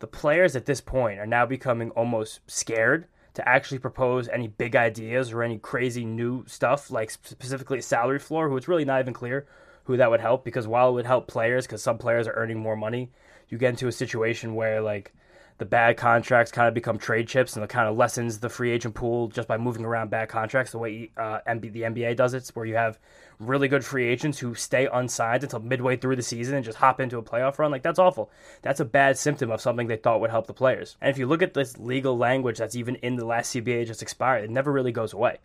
the 0.00 0.06
players 0.06 0.54
at 0.54 0.66
this 0.66 0.80
point 0.80 1.18
are 1.18 1.26
now 1.26 1.46
becoming 1.46 1.90
almost 1.92 2.40
scared 2.46 3.06
to 3.32 3.48
actually 3.48 3.78
propose 3.78 4.28
any 4.28 4.48
big 4.48 4.76
ideas 4.76 5.32
or 5.32 5.42
any 5.42 5.58
crazy 5.58 6.04
new 6.04 6.44
stuff, 6.46 6.90
like 6.90 7.10
specifically 7.10 7.78
a 7.78 7.82
salary 7.82 8.18
floor, 8.18 8.48
who 8.48 8.56
it's 8.56 8.68
really 8.68 8.84
not 8.84 9.00
even 9.00 9.14
clear 9.14 9.46
who 9.84 9.96
that 9.96 10.10
would 10.10 10.20
help 10.20 10.44
because 10.44 10.66
while 10.66 10.88
it 10.88 10.92
would 10.92 11.06
help 11.06 11.28
players 11.28 11.66
because 11.66 11.82
some 11.82 11.98
players 11.98 12.26
are 12.26 12.34
earning 12.34 12.58
more 12.58 12.76
money, 12.76 13.10
you 13.48 13.58
get 13.58 13.70
into 13.70 13.88
a 13.88 13.92
situation 13.92 14.54
where 14.54 14.80
like 14.80 15.12
the 15.58 15.64
bad 15.64 15.96
contracts 15.96 16.50
kind 16.50 16.66
of 16.66 16.74
become 16.74 16.98
trade 16.98 17.28
chips 17.28 17.54
and 17.54 17.64
it 17.64 17.70
kind 17.70 17.88
of 17.88 17.96
lessens 17.96 18.40
the 18.40 18.48
free 18.48 18.72
agent 18.72 18.94
pool 18.94 19.28
just 19.28 19.46
by 19.46 19.56
moving 19.56 19.84
around 19.84 20.10
bad 20.10 20.28
contracts 20.28 20.72
the 20.72 20.78
way 20.78 21.10
uh, 21.16 21.38
MB, 21.46 21.72
the 21.72 21.82
NBA 21.82 22.16
does 22.16 22.34
it, 22.34 22.50
where 22.54 22.66
you 22.66 22.74
have 22.74 22.98
really 23.38 23.68
good 23.68 23.84
free 23.84 24.08
agents 24.08 24.38
who 24.38 24.54
stay 24.54 24.88
unsigned 24.92 25.44
until 25.44 25.60
midway 25.60 25.96
through 25.96 26.16
the 26.16 26.22
season 26.22 26.56
and 26.56 26.64
just 26.64 26.78
hop 26.78 27.00
into 27.00 27.18
a 27.18 27.22
playoff 27.22 27.58
run. 27.58 27.70
Like, 27.70 27.82
that's 27.82 27.98
awful. 28.00 28.30
That's 28.62 28.80
a 28.80 28.84
bad 28.84 29.16
symptom 29.16 29.50
of 29.50 29.60
something 29.60 29.86
they 29.86 29.96
thought 29.96 30.20
would 30.20 30.30
help 30.30 30.48
the 30.48 30.54
players. 30.54 30.96
And 31.00 31.10
if 31.10 31.18
you 31.18 31.26
look 31.26 31.42
at 31.42 31.54
this 31.54 31.78
legal 31.78 32.16
language 32.16 32.58
that's 32.58 32.76
even 32.76 32.96
in 32.96 33.16
the 33.16 33.24
last 33.24 33.54
CBA 33.54 33.86
just 33.86 34.02
expired, 34.02 34.44
it 34.44 34.50
never 34.50 34.72
really 34.72 34.92
goes 34.92 35.12
away. 35.12 35.38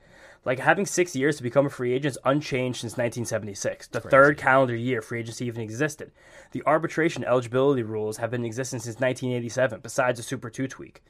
Like 0.46 0.60
having 0.60 0.86
six 0.86 1.16
years 1.16 1.38
to 1.38 1.44
become 1.44 1.66
a 1.66 1.70
free 1.70 1.94
agent 1.94 2.14
is 2.14 2.18
unchanged 2.24 2.82
since 2.82 2.94
1976, 2.94 3.88
the 3.88 4.00
third 4.00 4.38
calendar 4.38 4.76
year 4.76 5.02
free 5.02 5.20
agency 5.20 5.46
even 5.46 5.62
existed. 5.62 6.12
The 6.52 6.64
arbitration 6.66 7.24
eligibility 7.26 7.84
rules 7.84 8.18
have 8.18 8.32
been 8.32 8.42
in 8.42 8.48
existence 8.48 8.84
since 8.84 8.96
1987, 8.96 9.82
besides 9.82 10.20
a 10.20 10.24
Super 10.24 10.50
2 10.50 10.68
tweak. 10.68 11.04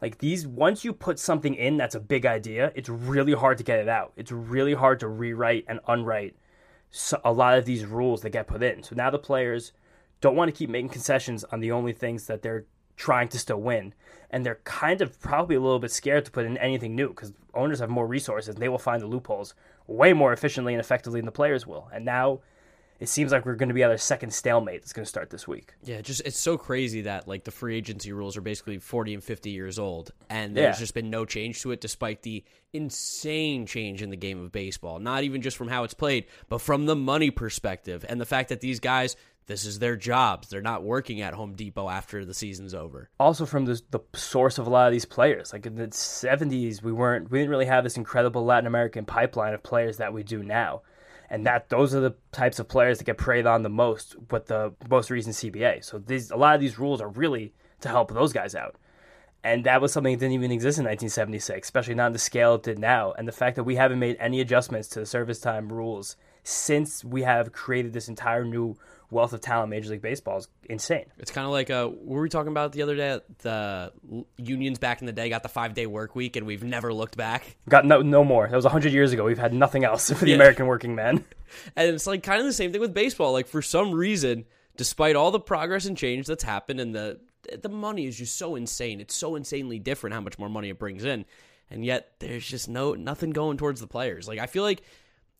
Like 0.00 0.18
these, 0.18 0.46
once 0.46 0.82
you 0.82 0.94
put 0.94 1.18
something 1.18 1.54
in 1.54 1.76
that's 1.76 1.94
a 1.94 2.00
big 2.00 2.24
idea, 2.24 2.72
it's 2.74 2.88
really 2.88 3.34
hard 3.34 3.58
to 3.58 3.64
get 3.64 3.80
it 3.80 3.88
out. 3.88 4.12
It's 4.16 4.32
really 4.32 4.74
hard 4.74 5.00
to 5.00 5.08
rewrite 5.08 5.66
and 5.68 5.80
unwrite 5.86 6.34
a 7.22 7.32
lot 7.32 7.58
of 7.58 7.66
these 7.66 7.84
rules 7.84 8.22
that 8.22 8.30
get 8.30 8.46
put 8.46 8.62
in. 8.62 8.82
So 8.82 8.96
now 8.96 9.10
the 9.10 9.18
players 9.18 9.72
don't 10.20 10.36
want 10.36 10.48
to 10.48 10.56
keep 10.56 10.70
making 10.70 10.88
concessions 10.88 11.44
on 11.44 11.60
the 11.60 11.70
only 11.70 11.92
things 11.92 12.26
that 12.26 12.42
they're 12.42 12.64
trying 13.00 13.28
to 13.28 13.38
still 13.38 13.60
win. 13.60 13.94
And 14.30 14.44
they're 14.44 14.60
kind 14.64 15.00
of 15.00 15.18
probably 15.20 15.56
a 15.56 15.60
little 15.60 15.78
bit 15.78 15.90
scared 15.90 16.26
to 16.26 16.30
put 16.30 16.44
in 16.44 16.58
anything 16.58 16.94
new 16.94 17.08
because 17.08 17.32
owners 17.54 17.80
have 17.80 17.88
more 17.88 18.06
resources 18.06 18.50
and 18.50 18.58
they 18.58 18.68
will 18.68 18.78
find 18.78 19.02
the 19.02 19.06
loopholes 19.06 19.54
way 19.86 20.12
more 20.12 20.34
efficiently 20.34 20.74
and 20.74 20.80
effectively 20.80 21.18
than 21.18 21.24
the 21.24 21.32
players 21.32 21.66
will. 21.66 21.88
And 21.92 22.04
now 22.04 22.40
it 23.00 23.08
seems 23.08 23.32
like 23.32 23.46
we're 23.46 23.54
going 23.54 23.70
to 23.70 23.74
be 23.74 23.82
at 23.82 23.90
a 23.90 23.96
second 23.96 24.32
stalemate 24.34 24.82
that's 24.82 24.92
going 24.92 25.04
to 25.04 25.08
start 25.08 25.30
this 25.30 25.48
week. 25.48 25.72
Yeah, 25.82 26.02
just 26.02 26.20
it's 26.26 26.38
so 26.38 26.58
crazy 26.58 27.00
that 27.02 27.26
like 27.26 27.44
the 27.44 27.50
free 27.50 27.74
agency 27.74 28.12
rules 28.12 28.36
are 28.36 28.42
basically 28.42 28.78
40 28.78 29.14
and 29.14 29.24
50 29.24 29.50
years 29.50 29.78
old 29.78 30.12
and 30.28 30.54
there's 30.54 30.76
yeah. 30.76 30.78
just 30.80 30.92
been 30.92 31.08
no 31.08 31.24
change 31.24 31.62
to 31.62 31.72
it 31.72 31.80
despite 31.80 32.22
the 32.22 32.44
insane 32.74 33.64
change 33.64 34.02
in 34.02 34.10
the 34.10 34.16
game 34.16 34.44
of 34.44 34.52
baseball. 34.52 34.98
Not 34.98 35.24
even 35.24 35.40
just 35.40 35.56
from 35.56 35.68
how 35.68 35.84
it's 35.84 35.94
played, 35.94 36.26
but 36.50 36.60
from 36.60 36.84
the 36.84 36.94
money 36.94 37.30
perspective 37.30 38.04
and 38.06 38.20
the 38.20 38.26
fact 38.26 38.50
that 38.50 38.60
these 38.60 38.78
guys 38.78 39.16
this 39.50 39.64
is 39.64 39.80
their 39.80 39.96
jobs. 39.96 40.48
They're 40.48 40.62
not 40.62 40.84
working 40.84 41.20
at 41.20 41.34
Home 41.34 41.54
Depot 41.54 41.88
after 41.88 42.24
the 42.24 42.34
season's 42.34 42.72
over. 42.72 43.10
Also, 43.18 43.44
from 43.44 43.64
the, 43.64 43.82
the 43.90 43.98
source 44.14 44.58
of 44.58 44.66
a 44.66 44.70
lot 44.70 44.86
of 44.86 44.92
these 44.92 45.04
players, 45.04 45.52
like 45.52 45.66
in 45.66 45.74
the 45.74 45.88
'70s, 45.88 46.82
we 46.82 46.92
weren't 46.92 47.30
we 47.30 47.38
didn't 47.40 47.50
really 47.50 47.66
have 47.66 47.82
this 47.82 47.96
incredible 47.96 48.44
Latin 48.44 48.68
American 48.68 49.04
pipeline 49.04 49.52
of 49.52 49.62
players 49.62 49.96
that 49.96 50.12
we 50.12 50.22
do 50.22 50.44
now, 50.44 50.82
and 51.28 51.46
that 51.46 51.68
those 51.68 51.94
are 51.94 52.00
the 52.00 52.14
types 52.30 52.60
of 52.60 52.68
players 52.68 52.98
that 52.98 53.04
get 53.04 53.18
preyed 53.18 53.46
on 53.46 53.62
the 53.62 53.68
most 53.68 54.14
with 54.30 54.46
the 54.46 54.72
most 54.88 55.10
recent 55.10 55.34
CBA. 55.34 55.84
So 55.84 55.98
these 55.98 56.30
a 56.30 56.36
lot 56.36 56.54
of 56.54 56.60
these 56.60 56.78
rules 56.78 57.00
are 57.00 57.08
really 57.08 57.52
to 57.80 57.88
help 57.88 58.12
those 58.12 58.32
guys 58.32 58.54
out. 58.54 58.76
And 59.42 59.64
that 59.64 59.80
was 59.80 59.92
something 59.92 60.12
that 60.12 60.20
didn't 60.20 60.34
even 60.34 60.52
exist 60.52 60.78
in 60.78 60.84
1976, 60.84 61.66
especially 61.66 61.94
not 61.94 62.06
on 62.06 62.12
the 62.12 62.18
scale 62.18 62.56
it 62.56 62.62
did 62.62 62.78
now. 62.78 63.12
And 63.12 63.26
the 63.26 63.32
fact 63.32 63.56
that 63.56 63.64
we 63.64 63.76
haven't 63.76 63.98
made 63.98 64.18
any 64.20 64.40
adjustments 64.40 64.88
to 64.88 65.00
the 65.00 65.06
service 65.06 65.40
time 65.40 65.72
rules 65.72 66.16
since 66.42 67.04
we 67.04 67.22
have 67.22 67.52
created 67.52 67.94
this 67.94 68.08
entire 68.08 68.44
new 68.44 68.76
wealth 69.10 69.32
of 69.32 69.40
talent 69.40 69.70
Major 69.70 69.90
League 69.90 70.02
Baseball 70.02 70.38
is 70.38 70.48
insane. 70.68 71.06
It's 71.18 71.30
kind 71.30 71.44
of 71.44 71.52
like 71.52 71.70
uh, 71.70 71.86
what 71.86 72.16
were 72.16 72.22
we 72.22 72.28
talking 72.28 72.52
about 72.52 72.72
the 72.72 72.82
other 72.82 72.96
day? 72.96 73.20
The 73.38 73.92
unions 74.36 74.78
back 74.78 75.00
in 75.00 75.06
the 75.06 75.12
day 75.12 75.28
got 75.28 75.42
the 75.42 75.48
five 75.48 75.74
day 75.74 75.86
work 75.86 76.14
week, 76.14 76.36
and 76.36 76.46
we've 76.46 76.64
never 76.64 76.92
looked 76.92 77.16
back. 77.16 77.56
Got 77.68 77.84
no 77.84 78.02
no 78.02 78.24
more. 78.24 78.48
That 78.48 78.56
was 78.56 78.64
hundred 78.64 78.92
years 78.92 79.12
ago. 79.12 79.24
We've 79.24 79.38
had 79.38 79.52
nothing 79.52 79.84
else 79.84 80.10
for 80.18 80.24
the 80.24 80.30
yeah. 80.30 80.36
American 80.36 80.66
working 80.66 80.94
man. 80.94 81.24
And 81.74 81.92
it's 81.96 82.06
like 82.06 82.22
kind 82.22 82.38
of 82.38 82.46
the 82.46 82.52
same 82.52 82.70
thing 82.70 82.80
with 82.80 82.94
baseball. 82.94 83.32
Like 83.32 83.48
for 83.48 83.60
some 83.60 83.90
reason, 83.90 84.44
despite 84.76 85.16
all 85.16 85.32
the 85.32 85.40
progress 85.40 85.84
and 85.84 85.96
change 85.96 86.28
that's 86.28 86.44
happened, 86.44 86.78
and 86.78 86.94
the 86.94 87.18
the 87.60 87.68
money 87.68 88.06
is 88.06 88.16
just 88.16 88.38
so 88.38 88.54
insane. 88.54 89.00
It's 89.00 89.16
so 89.16 89.34
insanely 89.34 89.80
different 89.80 90.14
how 90.14 90.20
much 90.20 90.38
more 90.38 90.48
money 90.48 90.68
it 90.68 90.78
brings 90.78 91.04
in, 91.04 91.24
and 91.68 91.84
yet 91.84 92.12
there's 92.20 92.46
just 92.46 92.68
no 92.68 92.94
nothing 92.94 93.30
going 93.30 93.56
towards 93.56 93.80
the 93.80 93.88
players. 93.88 94.28
Like 94.28 94.38
I 94.38 94.46
feel 94.46 94.62
like 94.62 94.82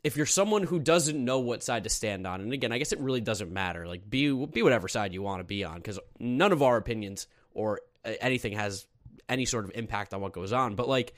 if 0.03 0.17
you're 0.17 0.27
someone 0.27 0.63
who 0.63 0.79
doesn't 0.79 1.23
know 1.23 1.41
what 1.41 1.63
side 1.63 1.85
to 1.85 1.91
stand 1.91 2.27
on, 2.27 2.41
and 2.41 2.53
again, 2.53 2.73
I 2.73 2.79
guess 2.79 2.93
it 2.93 3.01
really 3.01 3.21
doesn't 3.21 3.53
matter. 3.53 3.87
Like 3.87 4.09
be 4.09 4.33
be 4.47 4.63
whatever 4.63 4.89
side 4.89 5.13
you 5.13 5.23
want 5.23 5.41
to 5.41 5.45
be 5.45 5.65
on, 5.65 5.77
because 5.77 5.99
none 6.19 6.53
of 6.53 6.63
our 6.63 6.77
opinions 6.77 7.27
or 7.53 7.81
uh, 8.05 8.13
anything 8.21 8.55
has 8.55 8.87
any 9.29 9.45
sort 9.45 9.65
of 9.65 9.73
impact 9.75 10.15
on 10.15 10.21
what 10.21 10.33
goes 10.33 10.53
on. 10.53 10.75
But 10.75 10.89
like 10.89 11.15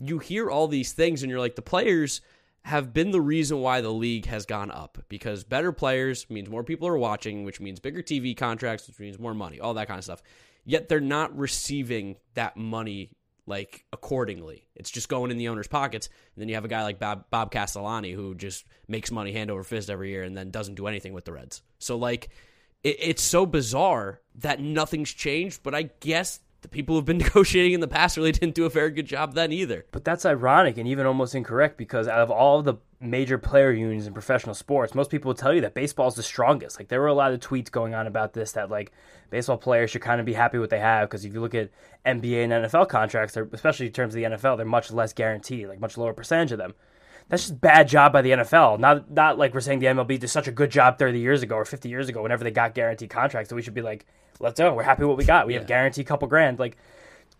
you 0.00 0.18
hear 0.18 0.50
all 0.50 0.68
these 0.68 0.92
things, 0.92 1.22
and 1.22 1.30
you're 1.30 1.40
like, 1.40 1.56
the 1.56 1.62
players 1.62 2.20
have 2.62 2.92
been 2.92 3.12
the 3.12 3.20
reason 3.20 3.60
why 3.60 3.80
the 3.80 3.92
league 3.92 4.26
has 4.26 4.44
gone 4.44 4.70
up 4.70 4.98
because 5.08 5.44
better 5.44 5.72
players 5.72 6.28
means 6.28 6.50
more 6.50 6.64
people 6.64 6.86
are 6.86 6.98
watching, 6.98 7.44
which 7.44 7.60
means 7.60 7.80
bigger 7.80 8.02
TV 8.02 8.36
contracts, 8.36 8.86
which 8.86 8.98
means 8.98 9.18
more 9.18 9.32
money, 9.32 9.58
all 9.58 9.74
that 9.74 9.88
kind 9.88 9.96
of 9.96 10.04
stuff. 10.04 10.22
Yet 10.66 10.88
they're 10.88 11.00
not 11.00 11.36
receiving 11.36 12.16
that 12.34 12.58
money 12.58 13.12
like 13.48 13.84
accordingly. 13.92 14.68
It's 14.76 14.90
just 14.90 15.08
going 15.08 15.30
in 15.30 15.38
the 15.38 15.48
owner's 15.48 15.66
pockets. 15.66 16.08
And 16.34 16.42
then 16.42 16.48
you 16.48 16.54
have 16.54 16.64
a 16.64 16.68
guy 16.68 16.82
like 16.82 16.98
Bob, 16.98 17.24
Bob 17.30 17.50
Castellini 17.50 18.14
who 18.14 18.34
just 18.34 18.64
makes 18.86 19.10
money 19.10 19.32
hand 19.32 19.50
over 19.50 19.64
fist 19.64 19.90
every 19.90 20.10
year 20.10 20.22
and 20.22 20.36
then 20.36 20.50
doesn't 20.50 20.74
do 20.74 20.86
anything 20.86 21.12
with 21.12 21.24
the 21.24 21.32
Reds. 21.32 21.62
So 21.78 21.96
like 21.96 22.28
it, 22.84 22.96
it's 23.00 23.22
so 23.22 23.46
bizarre 23.46 24.20
that 24.36 24.60
nothing's 24.60 25.12
changed. 25.12 25.62
But 25.62 25.74
I 25.74 25.90
guess 26.00 26.40
the 26.60 26.68
people 26.68 26.94
who've 26.94 27.04
been 27.04 27.18
negotiating 27.18 27.72
in 27.72 27.80
the 27.80 27.88
past 27.88 28.16
really 28.16 28.32
didn't 28.32 28.54
do 28.54 28.66
a 28.66 28.70
very 28.70 28.90
good 28.90 29.06
job 29.06 29.34
then 29.34 29.52
either. 29.52 29.86
But 29.90 30.04
that's 30.04 30.26
ironic 30.26 30.76
and 30.78 30.86
even 30.86 31.06
almost 31.06 31.34
incorrect 31.34 31.78
because 31.78 32.06
out 32.06 32.20
of 32.20 32.30
all 32.30 32.62
the 32.62 32.74
major 33.00 33.38
player 33.38 33.70
unions 33.70 34.06
in 34.06 34.12
professional 34.12 34.54
sports, 34.54 34.94
most 34.94 35.10
people 35.10 35.28
will 35.28 35.36
tell 35.36 35.54
you 35.54 35.60
that 35.60 35.74
baseball 35.74 36.08
is 36.08 36.14
the 36.14 36.22
strongest. 36.22 36.78
Like 36.78 36.88
there 36.88 37.00
were 37.00 37.06
a 37.06 37.14
lot 37.14 37.32
of 37.32 37.40
tweets 37.40 37.70
going 37.70 37.94
on 37.94 38.06
about 38.06 38.32
this 38.32 38.52
that 38.52 38.70
like 38.70 38.92
baseball 39.30 39.56
players 39.56 39.90
should 39.90 40.02
kind 40.02 40.20
of 40.20 40.26
be 40.26 40.32
happy 40.32 40.58
with 40.58 40.64
what 40.64 40.70
they 40.70 40.80
have 40.80 41.08
because 41.08 41.24
if 41.24 41.32
you 41.32 41.40
look 41.40 41.54
at 41.54 41.70
NBA 42.04 42.44
and 42.44 42.52
NFL 42.52 42.88
contracts, 42.88 43.36
especially 43.52 43.86
in 43.86 43.92
terms 43.92 44.14
of 44.14 44.16
the 44.16 44.36
NFL, 44.36 44.56
they're 44.56 44.66
much 44.66 44.90
less 44.90 45.12
guaranteed, 45.12 45.68
like 45.68 45.80
much 45.80 45.96
lower 45.96 46.12
percentage 46.12 46.52
of 46.52 46.58
them. 46.58 46.74
That's 47.28 47.48
just 47.48 47.60
bad 47.60 47.88
job 47.88 48.12
by 48.12 48.22
the 48.22 48.30
NFL. 48.30 48.80
Not 48.80 49.10
not 49.10 49.38
like 49.38 49.54
we're 49.54 49.60
saying 49.60 49.80
the 49.80 49.86
MLB 49.86 50.18
did 50.18 50.28
such 50.28 50.48
a 50.48 50.52
good 50.52 50.70
job 50.70 50.98
30 50.98 51.20
years 51.20 51.42
ago 51.42 51.56
or 51.56 51.64
50 51.64 51.88
years 51.88 52.08
ago 52.08 52.22
whenever 52.22 52.42
they 52.42 52.50
got 52.50 52.74
guaranteed 52.74 53.10
contracts 53.10 53.50
that 53.50 53.54
we 53.54 53.62
should 53.62 53.74
be 53.74 53.82
like, 53.82 54.06
let's 54.40 54.58
go. 54.58 54.72
We're 54.72 54.82
happy 54.82 55.04
what 55.04 55.18
we 55.18 55.24
got. 55.24 55.46
We 55.46 55.52
yeah. 55.52 55.60
have 55.60 55.68
guaranteed 55.68 56.06
couple 56.06 56.26
grand. 56.26 56.58
Like 56.58 56.78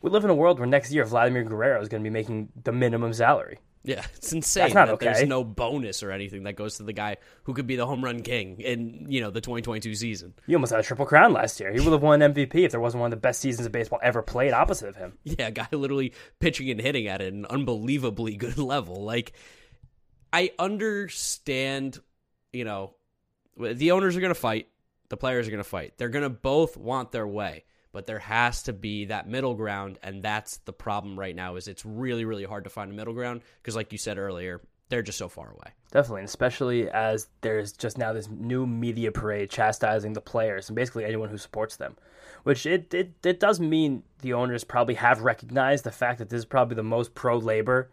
we 0.02 0.10
live 0.10 0.24
in 0.24 0.30
a 0.30 0.34
world 0.34 0.58
where 0.58 0.68
next 0.68 0.92
year 0.92 1.04
Vladimir 1.04 1.42
Guerrero 1.42 1.80
is 1.80 1.88
going 1.88 2.02
to 2.02 2.08
be 2.08 2.12
making 2.12 2.50
the 2.62 2.70
minimum 2.70 3.12
salary. 3.14 3.58
Yeah, 3.88 4.04
it's 4.16 4.34
insane. 4.34 4.64
That's 4.64 4.74
not 4.74 4.86
that 4.86 4.94
okay. 4.94 5.06
There's 5.06 5.26
no 5.26 5.42
bonus 5.42 6.02
or 6.02 6.12
anything 6.12 6.42
that 6.42 6.56
goes 6.56 6.76
to 6.76 6.82
the 6.82 6.92
guy 6.92 7.16
who 7.44 7.54
could 7.54 7.66
be 7.66 7.74
the 7.76 7.86
home 7.86 8.04
run 8.04 8.20
king 8.20 8.60
in 8.60 9.06
you 9.08 9.22
know 9.22 9.30
the 9.30 9.40
2022 9.40 9.94
season. 9.94 10.34
He 10.46 10.54
almost 10.54 10.72
had 10.72 10.80
a 10.80 10.82
triple 10.82 11.06
crown 11.06 11.32
last 11.32 11.58
year. 11.58 11.72
He 11.72 11.80
would 11.80 11.92
have 11.92 12.02
won 12.02 12.20
MVP 12.20 12.54
if 12.54 12.70
there 12.70 12.80
wasn't 12.80 13.00
one 13.00 13.06
of 13.06 13.16
the 13.16 13.20
best 13.20 13.40
seasons 13.40 13.64
of 13.64 13.72
baseball 13.72 13.98
ever 14.02 14.20
played 14.20 14.52
opposite 14.52 14.90
of 14.90 14.96
him. 14.96 15.14
Yeah, 15.38 15.50
guy 15.50 15.68
literally 15.72 16.12
pitching 16.40 16.70
and 16.70 16.80
hitting 16.80 17.06
at 17.06 17.22
an 17.22 17.46
unbelievably 17.46 18.36
good 18.44 18.58
level. 18.58 19.04
Like 19.04 19.32
I 20.32 20.50
understand, 20.58 21.98
you 22.52 22.64
know, 22.64 22.94
the 23.56 23.92
owners 23.92 24.16
are 24.16 24.20
going 24.20 24.34
to 24.34 24.40
fight, 24.40 24.68
the 25.08 25.16
players 25.16 25.48
are 25.48 25.50
going 25.50 25.62
to 25.62 25.68
fight. 25.68 25.94
They're 25.96 26.10
going 26.10 26.24
to 26.24 26.30
both 26.30 26.76
want 26.76 27.12
their 27.12 27.26
way, 27.26 27.64
but 27.92 28.06
there 28.06 28.18
has 28.18 28.62
to 28.64 28.72
be 28.72 29.06
that 29.06 29.28
middle 29.28 29.54
ground, 29.54 29.98
and 30.02 30.22
that's 30.22 30.58
the 30.58 30.72
problem 30.72 31.18
right 31.18 31.34
now. 31.34 31.56
Is 31.56 31.68
it's 31.68 31.84
really 31.84 32.24
really 32.24 32.44
hard 32.44 32.64
to 32.64 32.70
find 32.70 32.90
a 32.90 32.94
middle 32.94 33.14
ground 33.14 33.42
because, 33.62 33.76
like 33.76 33.92
you 33.92 33.98
said 33.98 34.18
earlier, 34.18 34.60
they're 34.88 35.02
just 35.02 35.18
so 35.18 35.28
far 35.28 35.50
away. 35.50 35.72
Definitely, 35.90 36.22
and 36.22 36.28
especially 36.28 36.90
as 36.90 37.28
there's 37.40 37.72
just 37.72 37.98
now 37.98 38.12
this 38.12 38.28
new 38.28 38.66
media 38.66 39.12
parade 39.12 39.50
chastising 39.50 40.12
the 40.12 40.20
players 40.20 40.68
and 40.68 40.76
basically 40.76 41.04
anyone 41.04 41.28
who 41.28 41.38
supports 41.38 41.76
them. 41.76 41.96
Which 42.44 42.66
it, 42.66 42.94
it, 42.94 43.12
it 43.24 43.40
does 43.40 43.58
mean 43.58 44.04
the 44.20 44.32
owners 44.32 44.64
probably 44.64 44.94
have 44.94 45.22
recognized 45.22 45.84
the 45.84 45.90
fact 45.90 46.18
that 46.18 46.30
this 46.30 46.38
is 46.38 46.44
probably 46.44 46.76
the 46.76 46.82
most 46.82 47.14
pro 47.14 47.36
labor 47.36 47.90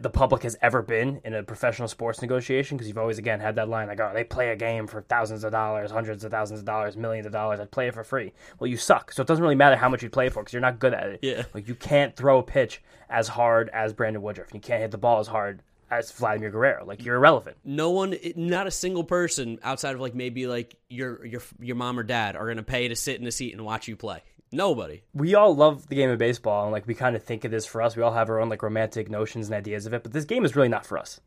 the 0.00 0.10
public 0.10 0.42
has 0.42 0.56
ever 0.60 0.82
been 0.82 1.20
in 1.24 1.34
a 1.34 1.42
professional 1.42 1.88
sports 1.88 2.20
negotiation 2.20 2.76
because 2.76 2.88
you've 2.88 2.98
always 2.98 3.18
again 3.18 3.40
had 3.40 3.56
that 3.56 3.68
line 3.68 3.86
like 3.86 4.00
oh 4.00 4.10
they 4.12 4.24
play 4.24 4.50
a 4.50 4.56
game 4.56 4.86
for 4.86 5.02
thousands 5.02 5.44
of 5.44 5.52
dollars 5.52 5.90
hundreds 5.90 6.24
of 6.24 6.30
thousands 6.30 6.60
of 6.60 6.66
dollars 6.66 6.96
millions 6.96 7.26
of 7.26 7.32
dollars 7.32 7.60
i'd 7.60 7.70
play 7.70 7.88
it 7.88 7.94
for 7.94 8.04
free 8.04 8.32
well 8.58 8.68
you 8.68 8.76
suck 8.76 9.12
so 9.12 9.22
it 9.22 9.28
doesn't 9.28 9.42
really 9.42 9.54
matter 9.54 9.76
how 9.76 9.88
much 9.88 10.02
you 10.02 10.10
play 10.10 10.28
for 10.28 10.42
because 10.42 10.52
you're 10.52 10.60
not 10.60 10.78
good 10.78 10.94
at 10.94 11.08
it 11.08 11.20
yeah 11.22 11.42
like 11.54 11.68
you 11.68 11.74
can't 11.74 12.16
throw 12.16 12.38
a 12.38 12.42
pitch 12.42 12.82
as 13.08 13.28
hard 13.28 13.68
as 13.72 13.92
brandon 13.92 14.22
woodruff 14.22 14.52
you 14.52 14.60
can't 14.60 14.80
hit 14.80 14.90
the 14.90 14.98
ball 14.98 15.20
as 15.20 15.28
hard 15.28 15.62
as 15.90 16.10
Vladimir 16.12 16.50
Guerrero. 16.50 16.84
Like 16.84 17.04
you're 17.04 17.16
irrelevant. 17.16 17.56
No 17.64 17.90
one, 17.90 18.16
not 18.36 18.66
a 18.66 18.70
single 18.70 19.04
person 19.04 19.58
outside 19.62 19.94
of 19.94 20.00
like 20.00 20.14
maybe 20.14 20.46
like 20.46 20.76
your 20.88 21.24
your 21.24 21.42
your 21.60 21.76
mom 21.76 21.98
or 21.98 22.02
dad 22.02 22.36
are 22.36 22.46
gonna 22.48 22.62
pay 22.62 22.88
to 22.88 22.96
sit 22.96 23.20
in 23.20 23.26
a 23.26 23.32
seat 23.32 23.52
and 23.52 23.64
watch 23.64 23.86
you 23.86 23.96
play. 23.96 24.22
Nobody. 24.54 25.02
We 25.12 25.34
all 25.34 25.54
love 25.54 25.88
the 25.88 25.96
game 25.96 26.10
of 26.10 26.18
baseball, 26.18 26.62
and 26.62 26.72
like 26.72 26.86
we 26.86 26.94
kind 26.94 27.16
of 27.16 27.24
think 27.24 27.44
of 27.44 27.50
this 27.50 27.66
for 27.66 27.82
us. 27.82 27.96
We 27.96 28.04
all 28.04 28.12
have 28.12 28.30
our 28.30 28.38
own 28.38 28.48
like 28.48 28.62
romantic 28.62 29.10
notions 29.10 29.48
and 29.48 29.54
ideas 29.56 29.84
of 29.84 29.94
it, 29.94 30.04
but 30.04 30.12
this 30.12 30.24
game 30.24 30.44
is 30.44 30.54
really 30.54 30.68
not 30.68 30.86
for 30.86 30.96
us. 30.96 31.20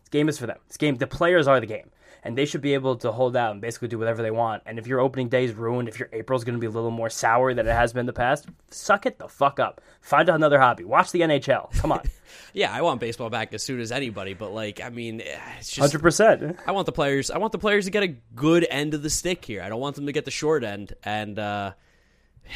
This 0.00 0.08
game 0.10 0.28
is 0.28 0.36
for 0.36 0.48
them. 0.48 0.58
This 0.66 0.76
game, 0.76 0.96
the 0.96 1.06
players 1.06 1.46
are 1.46 1.60
the 1.60 1.66
game, 1.66 1.90
and 2.24 2.36
they 2.36 2.44
should 2.44 2.60
be 2.60 2.74
able 2.74 2.96
to 2.96 3.12
hold 3.12 3.36
out 3.36 3.52
and 3.52 3.60
basically 3.60 3.86
do 3.86 4.00
whatever 4.00 4.20
they 4.20 4.32
want. 4.32 4.64
And 4.66 4.80
if 4.80 4.88
your 4.88 4.98
opening 4.98 5.28
day 5.28 5.44
is 5.44 5.54
ruined, 5.54 5.88
if 5.88 6.00
your 6.00 6.08
April's 6.12 6.42
going 6.42 6.56
to 6.56 6.60
be 6.60 6.66
a 6.66 6.70
little 6.70 6.90
more 6.90 7.08
sour 7.08 7.54
than 7.54 7.68
it 7.68 7.72
has 7.72 7.92
been 7.92 8.00
in 8.00 8.06
the 8.06 8.12
past, 8.12 8.48
suck 8.72 9.06
it 9.06 9.16
the 9.16 9.28
fuck 9.28 9.60
up. 9.60 9.80
Find 10.00 10.28
another 10.28 10.58
hobby. 10.58 10.82
Watch 10.82 11.12
the 11.12 11.20
NHL. 11.20 11.72
Come 11.78 11.92
on. 11.92 12.02
yeah, 12.52 12.72
I 12.72 12.82
want 12.82 12.98
baseball 12.98 13.30
back 13.30 13.54
as 13.54 13.62
soon 13.62 13.78
as 13.78 13.92
anybody, 13.92 14.34
but 14.34 14.52
like, 14.52 14.80
I 14.80 14.88
mean, 14.88 15.20
eh, 15.20 15.38
it's 15.60 15.68
just 15.68 15.78
hundred 15.78 16.02
percent. 16.02 16.58
I 16.66 16.72
want 16.72 16.86
the 16.86 16.92
players. 16.92 17.30
I 17.30 17.38
want 17.38 17.52
the 17.52 17.58
players 17.58 17.84
to 17.84 17.92
get 17.92 18.02
a 18.02 18.16
good 18.34 18.66
end 18.68 18.92
of 18.94 19.04
the 19.04 19.10
stick 19.10 19.44
here. 19.44 19.62
I 19.62 19.68
don't 19.68 19.80
want 19.80 19.94
them 19.94 20.06
to 20.06 20.12
get 20.12 20.24
the 20.24 20.32
short 20.32 20.64
end, 20.64 20.94
and. 21.04 21.38
uh 21.38 21.72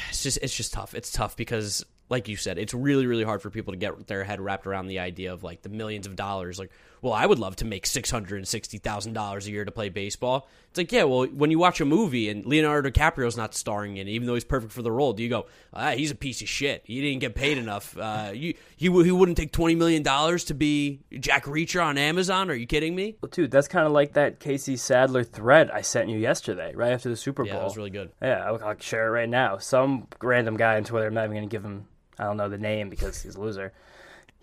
it's 0.09 0.23
just 0.23 0.39
it's 0.43 0.55
just 0.55 0.73
tough. 0.73 0.95
It's 0.95 1.11
tough 1.11 1.37
because 1.37 1.85
like 2.09 2.29
you 2.29 2.37
said, 2.37 2.59
it's 2.59 2.75
really 2.75 3.07
really 3.07 3.25
hard 3.25 3.43
for 3.43 3.51
people 3.51 3.73
to 3.73 3.79
get 3.79 4.07
their 4.07 4.25
head 4.25 4.41
wrapped 4.41 4.67
around 4.67 4.87
the 4.87 4.99
idea 4.99 5.33
of 5.33 5.43
like 5.43 5.63
the 5.63 5.69
millions 5.69 6.07
of 6.07 6.17
dollars. 6.17 6.59
Like, 6.59 6.71
well, 7.03 7.13
I 7.13 7.27
would 7.27 7.39
love 7.39 7.57
to 7.57 7.65
make 7.65 7.87
six 7.87 8.11
hundred 8.11 8.37
and 8.37 8.49
sixty 8.49 8.79
thousand 8.79 9.13
dollars 9.13 9.47
a 9.47 9.51
year 9.51 9.65
to 9.65 9.71
play 9.71 9.89
baseball. 9.89 10.49
It's 10.69 10.79
like, 10.79 10.93
yeah, 10.93 11.05
well, 11.05 11.27
when 11.27 11.51
you 11.51 11.59
watch 11.59 11.81
a 11.81 11.85
movie 11.85 12.29
and 12.29 12.45
Leonardo 12.45 12.91
DiCaprio's 12.91 13.37
not 13.37 13.55
starring 13.55 13.97
in 13.97 14.09
it, 14.09 14.11
even 14.11 14.27
though 14.27 14.35
he's 14.35 14.45
perfect 14.45 14.73
for 14.73 14.83
the 14.83 14.93
role, 14.93 15.13
do 15.13 15.23
you 15.23 15.29
go, 15.29 15.47
ah, 15.73 15.93
he's 15.93 16.11
a 16.11 16.15
piece 16.15 16.43
of 16.43 16.49
shit. 16.49 16.83
He 16.85 17.01
didn't 17.01 17.21
get 17.21 17.35
paid 17.35 17.59
enough. 17.59 17.97
Uh, 17.97 18.31
you, 18.35 18.55
he 18.77 18.91
he 18.91 19.11
wouldn't 19.11 19.37
take 19.37 19.53
twenty 19.53 19.75
million 19.75 20.03
dollars 20.03 20.45
to 20.45 20.55
be 20.55 21.01
Jack 21.19 21.45
Reacher 21.45 21.85
on 21.85 21.99
Amazon? 21.99 22.51
Are 22.51 22.55
you 22.55 22.67
kidding 22.67 22.95
me? 22.95 23.17
Well, 23.21 23.31
dude, 23.31 23.51
that's 23.51 23.69
kind 23.69 23.87
of 23.87 23.93
like 23.93 24.15
that 24.15 24.41
Casey 24.41 24.77
Sadler 24.77 25.25
thread 25.25 25.71
I 25.71 25.83
sent 25.83 26.09
you 26.09 26.19
yesterday, 26.19 26.75
right 26.75 26.93
after 26.93 27.09
the 27.09 27.17
Super 27.17 27.43
Bowl. 27.45 27.53
Yeah, 27.53 27.59
that 27.59 27.65
was 27.65 27.77
really 27.77 27.91
good. 27.91 28.11
Yeah, 28.21 28.45
I'll, 28.47 28.63
I'll 28.63 28.79
share 28.79 29.09
it 29.09 29.11
right 29.11 29.29
now. 29.29 29.59
Some 29.59 30.09
random 30.23 30.57
guy 30.57 30.77
on 30.77 30.85
Twitter. 30.85 31.07
I'm 31.07 31.15
not 31.15 31.25
even 31.25 31.37
going 31.37 31.49
to 31.49 31.55
give 31.55 31.65
him 31.65 31.87
I 32.19 32.25
don't 32.25 32.37
know 32.37 32.49
the 32.49 32.59
name 32.59 32.89
because 32.89 33.23
he's 33.23 33.37
a 33.37 33.41
loser. 33.41 33.73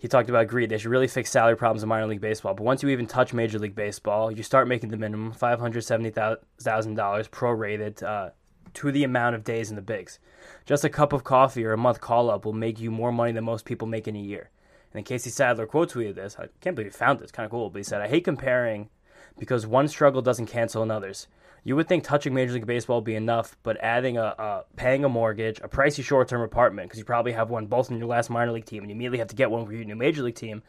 He 0.04 0.08
talked 0.08 0.28
about 0.28 0.48
greed. 0.48 0.68
They 0.68 0.76
should 0.76 0.90
really 0.90 1.06
fix 1.06 1.30
salary 1.30 1.56
problems 1.56 1.82
in 1.82 1.88
minor 1.88 2.06
league 2.06 2.20
baseball. 2.20 2.52
But 2.52 2.64
once 2.64 2.82
you 2.82 2.90
even 2.90 3.06
touch 3.06 3.32
Major 3.32 3.58
League 3.58 3.74
Baseball, 3.74 4.30
you 4.30 4.42
start 4.42 4.68
making 4.68 4.90
the 4.90 4.98
minimum 4.98 5.32
five 5.32 5.58
hundred 5.58 5.80
seventy 5.80 6.10
thousand 6.10 6.94
dollars 6.94 7.26
prorated 7.26 8.02
uh, 8.02 8.28
to 8.74 8.92
the 8.92 9.04
amount 9.04 9.34
of 9.34 9.44
days 9.44 9.70
in 9.70 9.76
the 9.76 9.80
bigs. 9.80 10.18
Just 10.66 10.84
a 10.84 10.90
cup 10.90 11.14
of 11.14 11.24
coffee 11.24 11.64
or 11.64 11.72
a 11.72 11.78
month 11.78 12.02
call 12.02 12.28
up 12.28 12.44
will 12.44 12.52
make 12.52 12.78
you 12.78 12.90
more 12.90 13.12
money 13.12 13.32
than 13.32 13.44
most 13.44 13.64
people 13.64 13.88
make 13.88 14.06
in 14.06 14.14
a 14.14 14.18
year. 14.18 14.50
And 14.92 14.98
then 14.98 15.04
Casey 15.04 15.30
Sadler 15.30 15.66
quote 15.66 15.92
tweeted 15.92 16.16
this. 16.16 16.36
I 16.38 16.48
can't 16.60 16.76
believe 16.76 16.92
he 16.92 16.98
found 16.98 17.18
this. 17.18 17.30
Kind 17.30 17.46
of 17.46 17.50
cool. 17.50 17.70
But 17.70 17.78
he 17.78 17.84
said, 17.84 18.02
"I 18.02 18.08
hate 18.08 18.26
comparing 18.26 18.90
because 19.38 19.66
one 19.66 19.88
struggle 19.88 20.20
doesn't 20.20 20.48
cancel 20.48 20.82
another's. 20.82 21.28
You 21.66 21.76
would 21.76 21.88
think 21.88 22.04
touching 22.04 22.34
Major 22.34 22.52
League 22.52 22.66
Baseball 22.66 22.98
would 22.98 23.06
be 23.06 23.14
enough, 23.14 23.56
but 23.62 23.78
adding 23.80 24.18
a, 24.18 24.34
a 24.38 24.64
paying 24.76 25.02
a 25.02 25.08
mortgage, 25.08 25.60
a 25.60 25.68
pricey 25.68 26.04
short-term 26.04 26.42
apartment, 26.42 26.88
because 26.88 26.98
you 26.98 27.06
probably 27.06 27.32
have 27.32 27.48
one 27.48 27.66
both 27.66 27.90
in 27.90 27.96
your 27.96 28.06
last 28.06 28.28
minor 28.28 28.52
league 28.52 28.66
team, 28.66 28.82
and 28.82 28.90
you 28.90 28.94
immediately 28.94 29.18
have 29.18 29.28
to 29.28 29.34
get 29.34 29.50
one 29.50 29.64
for 29.64 29.72
your 29.72 29.84
new 29.86 29.96
major 29.96 30.22
league 30.22 30.34
team, 30.34 30.62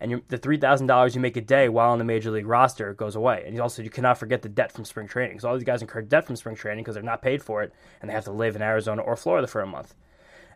and 0.00 0.22
the 0.28 0.38
three 0.38 0.56
thousand 0.56 0.86
dollars 0.86 1.14
you 1.14 1.20
make 1.20 1.36
a 1.36 1.42
day 1.42 1.68
while 1.68 1.90
on 1.90 1.98
the 1.98 2.04
major 2.04 2.30
league 2.30 2.46
roster 2.46 2.94
goes 2.94 3.14
away. 3.14 3.44
And 3.46 3.60
also, 3.60 3.82
you 3.82 3.90
cannot 3.90 4.16
forget 4.16 4.40
the 4.40 4.48
debt 4.48 4.72
from 4.72 4.86
spring 4.86 5.06
training, 5.06 5.32
because 5.32 5.44
all 5.44 5.54
these 5.54 5.64
guys 5.64 5.82
incur 5.82 6.00
debt 6.00 6.26
from 6.26 6.36
spring 6.36 6.56
training 6.56 6.82
because 6.82 6.94
they're 6.94 7.02
not 7.02 7.20
paid 7.20 7.42
for 7.42 7.62
it, 7.62 7.74
and 8.00 8.08
they 8.08 8.14
have 8.14 8.24
to 8.24 8.32
live 8.32 8.56
in 8.56 8.62
Arizona 8.62 9.02
or 9.02 9.16
Florida 9.16 9.46
for 9.46 9.60
a 9.60 9.66
month. 9.66 9.94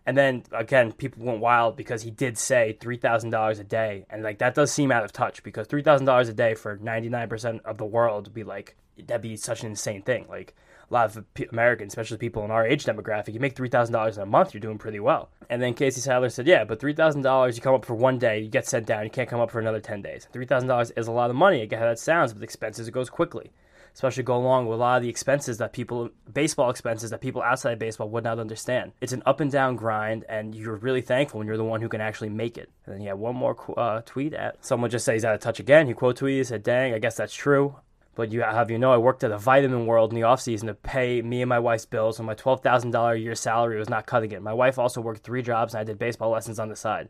And 0.07 0.17
then 0.17 0.45
again, 0.53 0.93
people 0.93 1.23
went 1.23 1.41
wild 1.41 1.77
because 1.77 2.03
he 2.03 2.11
did 2.11 2.39
say 2.39 2.79
three 2.81 2.97
thousand 2.97 3.29
dollars 3.29 3.59
a 3.59 3.65
day, 3.65 4.07
and 4.09 4.23
like 4.23 4.39
that 4.39 4.55
does 4.55 4.73
seem 4.73 4.91
out 4.91 5.05
of 5.05 5.13
touch 5.13 5.43
because 5.43 5.67
three 5.67 5.83
thousand 5.83 6.07
dollars 6.07 6.31
a 6.31 6.33
day 6.33 6.55
for 6.55 6.79
ninety 6.79 7.11
nine 7.11 7.29
percent 7.29 7.61
of 7.67 7.77
the 7.77 7.85
world 7.85 8.29
would 8.29 8.35
be 8.35 8.43
like 8.43 8.75
that'd 9.07 9.23
be 9.23 9.37
such 9.37 9.63
an 9.63 9.71
insane 9.71 10.03
thing. 10.03 10.27
Like 10.29 10.55
a 10.91 10.95
lot 10.95 11.17
of 11.17 11.25
Americans, 11.51 11.93
especially 11.93 12.19
people 12.19 12.45
in 12.45 12.51
our 12.51 12.67
age 12.67 12.85
demographic, 12.85 13.33
you 13.33 13.41
make 13.41 13.57
three 13.57 13.69
thousand 13.69 13.93
dollars 13.93 14.17
in 14.17 14.23
a 14.23 14.27
month, 14.27 14.53
you're 14.53 14.61
doing 14.61 14.79
pretty 14.79 15.01
well. 15.01 15.31
And 15.49 15.63
then 15.63 15.75
Casey 15.75 16.01
Sadler 16.01 16.29
said, 16.29 16.47
"Yeah, 16.47 16.65
but 16.65 16.81
three 16.81 16.95
thousand 16.95 17.23
dollars, 17.23 17.57
you 17.57 17.63
come 17.63 17.75
up 17.75 17.85
for 17.85 17.95
one 17.95 18.19
day, 18.19 18.41
you 18.41 18.49
get 18.49 18.67
sent 18.67 18.87
down, 18.87 19.05
you 19.05 19.11
can't 19.11 19.29
come 19.29 19.41
up 19.41 19.51
for 19.51 19.61
another 19.61 19.81
ten 19.81 20.03
days. 20.03 20.29
Three 20.33 20.47
thousand 20.47 20.69
dollars 20.69 20.91
is 20.93 21.09
a 21.09 21.13
lot 21.13 21.31
of 21.31 21.37
money. 21.37 21.63
I 21.63 21.67
get 21.67 21.79
how 21.79 21.87
that 21.87 21.99
sounds, 21.99 22.33
but 22.33 22.41
the 22.41 22.45
expenses 22.45 22.89
it 22.89 22.93
goes 22.93 23.11
quickly." 23.11 23.53
Especially 23.95 24.23
go 24.23 24.37
along 24.37 24.67
with 24.67 24.79
a 24.79 24.81
lot 24.81 24.97
of 24.97 25.03
the 25.03 25.11
expenses 25.11 25.59
that 25.59 25.75
people, 25.75 26.09
baseball 26.33 26.71
expenses 26.71 27.11
that 27.11 27.21
people 27.21 27.43
outside 27.43 27.75
of 27.75 27.79
baseball 27.79 28.09
would 28.09 28.25
not 28.25 28.39
understand. 28.39 28.93
It's 29.03 29.13
an 29.13 29.23
up 29.27 29.41
and 29.41 29.53
down 29.53 29.77
grind, 29.77 30.25
and 30.31 30.55
you're 30.55 30.77
really 30.77 31.03
thankful 31.03 31.37
when 31.37 31.47
you're 31.47 31.59
the 31.59 31.65
one 31.65 31.83
who 31.83 31.91
can 31.91 32.01
actually 32.01 32.31
make 32.31 32.57
it. 32.57 32.71
And 32.87 32.95
then, 32.95 33.03
yeah, 33.03 33.13
one 33.13 33.37
more 33.37 33.55
uh, 33.77 34.01
tweet 34.07 34.33
at 34.33 34.65
someone 34.65 34.89
just 34.89 35.05
says 35.05 35.17
he's 35.17 35.25
out 35.27 35.35
of 35.35 35.41
touch 35.43 35.61
again. 35.61 35.87
He 35.87 35.93
quote 35.93 36.19
tweeted, 36.19 36.47
said, 36.47 36.63
Dang, 36.63 36.95
I 36.95 36.99
guess 37.01 37.17
that's 37.17 37.35
true. 37.35 37.77
But 38.14 38.31
you 38.31 38.42
have 38.42 38.70
you 38.70 38.79
know 38.79 38.92
I 38.92 38.98
worked 38.98 39.25
at 39.25 39.31
a 39.31 39.38
vitamin 39.38 39.87
world 39.87 40.11
in 40.11 40.16
the 40.16 40.25
off 40.25 40.40
season 40.40 40.68
to 40.68 40.75
pay 40.75 41.22
me 41.22 41.40
and 41.40 41.48
my 41.48 41.59
wife's 41.59 41.87
bills, 41.87 42.18
and 42.18 42.27
my 42.27 42.35
twelve 42.35 42.62
thousand 42.62 42.90
dollar 42.90 43.14
a 43.14 43.18
year 43.18 43.35
salary 43.35 43.79
was 43.79 43.88
not 43.88 44.07
cutting 44.07 44.33
it. 44.33 44.42
My 44.42 44.53
wife 44.53 44.79
also 44.79 45.01
worked 45.01 45.22
three 45.22 45.42
jobs, 45.42 45.75
and 45.75 45.81
I 45.81 45.85
did 45.85 45.98
baseball 45.98 46.31
lessons 46.31 46.59
on 46.59 46.68
the 46.68 46.77
side. 46.77 47.09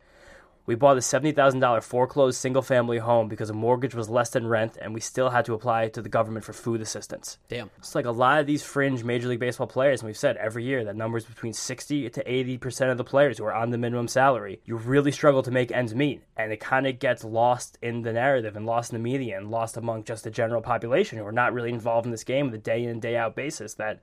We 0.65 0.77
bought 0.77 0.97
a 0.97 1.01
$70,000 1.01 1.83
foreclosed 1.83 2.39
single 2.39 2.63
family 2.63 2.99
home 2.99 3.29
because 3.29 3.51
a 3.51 3.55
mortgage 3.55 3.95
was 3.95 4.09
less 4.09 4.31
than 4.31 4.47
rent, 4.47 4.79
and 4.81 4.95
we 4.95 5.01
still 5.01 5.31
had 5.31 5.45
to 5.47 5.55
apply 5.55 5.89
to 5.89 6.03
the 6.03 6.09
government 6.09 6.45
for 6.45 6.53
food 6.53 6.81
assistance. 6.81 7.39
Damn. 7.49 7.71
It's 7.79 7.97
like 7.97 8.05
a 8.05 8.13
lot 8.13 8.39
of 8.39 8.47
these 8.47 8.63
fringe 8.63 9.03
Major 9.03 9.29
League 9.29 9.41
Baseball 9.41 9.67
players, 9.67 10.01
and 10.01 10.07
we've 10.07 10.17
said 10.17 10.37
every 10.37 10.65
year 10.65 10.85
that 10.85 10.95
numbers 10.95 11.25
between 11.25 11.53
60 11.53 12.11
to 12.11 12.25
80% 12.25 12.93
of 12.93 12.99
the 12.99 13.05
players 13.05 13.39
who 13.39 13.45
are 13.45 13.55
on 13.55 13.71
the 13.71 13.79
minimum 13.79 14.07
salary, 14.07 14.61
you 14.65 14.77
really 14.77 15.11
struggle 15.11 15.43
to 15.43 15.51
make 15.51 15.73
ends 15.73 15.95
meet. 15.95 16.23
And 16.37 16.53
it 16.53 16.61
kind 16.61 16.87
of 16.87 16.99
gets 17.01 17.25
lost 17.25 17.77
in 17.83 18.03
the 18.03 18.13
narrative 18.13 18.55
and 18.57 18.65
lost 18.65 18.93
in 18.93 18.99
the 18.99 19.03
media 19.03 19.39
and 19.39 19.51
lost 19.51 19.77
among 19.77 20.05
just 20.05 20.25
the 20.25 20.31
general 20.31 20.63
population 20.63 21.19
who 21.19 21.27
are 21.27 21.33
not 21.33 21.53
really 21.53 21.71
involved 21.71 22.07
in 22.07 22.13
this 22.13 22.25
game 22.25 22.49
on 22.49 22.55
a 22.55 22.59
day 22.59 22.85
in 22.85 22.91
and 22.91 23.03
day 23.03 23.17
out 23.17 23.35
basis 23.35 23.75
that 23.75 24.01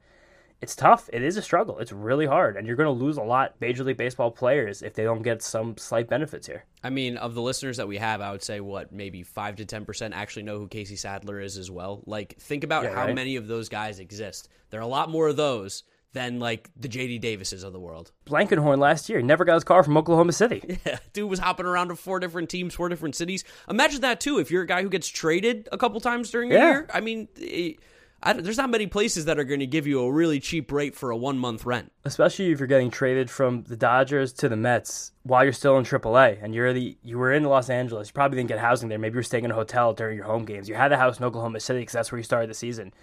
it's 0.61 0.75
tough. 0.75 1.09
It 1.13 1.21
is 1.23 1.37
a 1.37 1.41
struggle. 1.41 1.79
It's 1.79 1.91
really 1.91 2.25
hard, 2.25 2.57
and 2.57 2.67
you're 2.67 2.75
going 2.75 2.87
to 2.93 3.03
lose 3.05 3.17
a 3.17 3.23
lot 3.23 3.55
Major 3.61 3.83
League 3.83 3.97
Baseball 3.97 4.29
players 4.31 4.81
if 4.81 4.93
they 4.93 5.03
don't 5.03 5.21
get 5.21 5.41
some 5.41 5.77
slight 5.77 6.09
benefits 6.09 6.47
here. 6.47 6.65
I 6.83 6.89
mean, 6.89 7.17
of 7.17 7.33
the 7.33 7.41
listeners 7.41 7.77
that 7.77 7.87
we 7.87 7.97
have, 7.97 8.19
I 8.21 8.31
would 8.31 8.43
say 8.43 8.59
what 8.59 8.91
maybe 8.91 9.23
five 9.23 9.55
to 9.57 9.65
ten 9.65 9.85
percent 9.85 10.13
actually 10.13 10.43
know 10.43 10.59
who 10.59 10.67
Casey 10.67 10.95
Sadler 10.95 11.39
is 11.39 11.57
as 11.57 11.71
well. 11.71 12.01
Like, 12.05 12.37
think 12.39 12.63
about 12.63 12.83
Yeah, 12.83 12.93
how 12.95 13.05
right. 13.05 13.15
many 13.15 13.35
of 13.37 13.47
those 13.47 13.69
guys 13.69 13.99
exist. 13.99 14.49
There 14.69 14.79
are 14.79 14.83
a 14.83 14.87
lot 14.87 15.09
more 15.09 15.27
of 15.29 15.35
those 15.37 15.83
than 16.11 16.39
like 16.39 16.71
the 16.75 16.89
JD 16.89 17.21
Davises 17.21 17.63
of 17.63 17.71
the 17.71 17.79
world. 17.79 18.11
Blankenhorn 18.25 18.79
last 18.79 19.09
year 19.09 19.21
never 19.21 19.45
got 19.45 19.53
his 19.53 19.63
car 19.63 19.83
from 19.83 19.95
Oklahoma 19.95 20.31
City. 20.33 20.79
Yeah, 20.85 20.97
dude 21.13 21.29
was 21.29 21.37
hopping 21.39 21.67
around 21.67 21.89
to 21.89 21.95
four 21.95 22.19
different 22.19 22.49
teams, 22.49 22.73
four 22.73 22.89
different 22.89 23.15
cities. 23.15 23.43
Imagine 23.69 24.01
that 24.01 24.19
too. 24.19 24.39
If 24.39 24.49
you're 24.49 24.63
a 24.63 24.67
guy 24.67 24.81
who 24.81 24.89
gets 24.89 25.07
traded 25.07 25.69
a 25.71 25.77
couple 25.77 25.99
times 26.01 26.31
during 26.31 26.51
a 26.51 26.55
Yeah. 26.55 26.69
year, 26.71 26.87
I 26.91 26.99
mean, 27.01 27.27
eh, 27.39 27.45
I, 27.45 27.75
there's 28.35 28.57
not 28.57 28.69
many 28.69 28.87
places 28.87 29.25
that 29.25 29.39
are 29.39 29.43
going 29.43 29.59
to 29.59 29.67
give 29.67 29.87
you 29.87 30.01
a 30.01 30.11
really 30.11 30.39
cheap 30.39 30.71
rate 30.71 30.95
for 30.95 31.11
a 31.11 31.17
one 31.17 31.37
month 31.37 31.65
rent. 31.65 31.91
especially 32.05 32.51
if 32.51 32.59
you're 32.59 32.67
getting 32.67 32.91
traded 32.91 33.29
from 33.29 33.63
the 33.63 33.77
Dodgers 33.77 34.33
to 34.33 34.49
the 34.49 34.55
Mets 34.55 35.11
while 35.23 35.43
you're 35.43 35.53
still 35.53 35.77
in 35.77 35.83
AAA 35.83 36.39
and 36.41 36.53
you're 36.53 36.73
the 36.73 36.97
you 37.03 37.17
were 37.17 37.31
in 37.31 37.43
Los 37.43 37.69
Angeles. 37.69 38.09
You 38.09 38.13
probably 38.13 38.37
didn't 38.37 38.49
get 38.49 38.59
housing 38.59 38.89
there. 38.89 38.99
Maybe 38.99 39.13
you 39.13 39.19
were 39.19 39.23
staying 39.23 39.45
in 39.45 39.51
a 39.51 39.55
hotel 39.55 39.93
during 39.93 40.17
your 40.17 40.25
home 40.25 40.45
games. 40.45 40.67
You 40.67 40.75
had 40.75 40.91
a 40.91 40.97
house 40.97 41.19
in 41.19 41.25
Oklahoma 41.25 41.59
City 41.59 41.79
because 41.79 41.93
that's 41.93 42.11
where 42.11 42.19
you 42.19 42.23
started 42.23 42.49
the 42.49 42.53
season. 42.55 42.93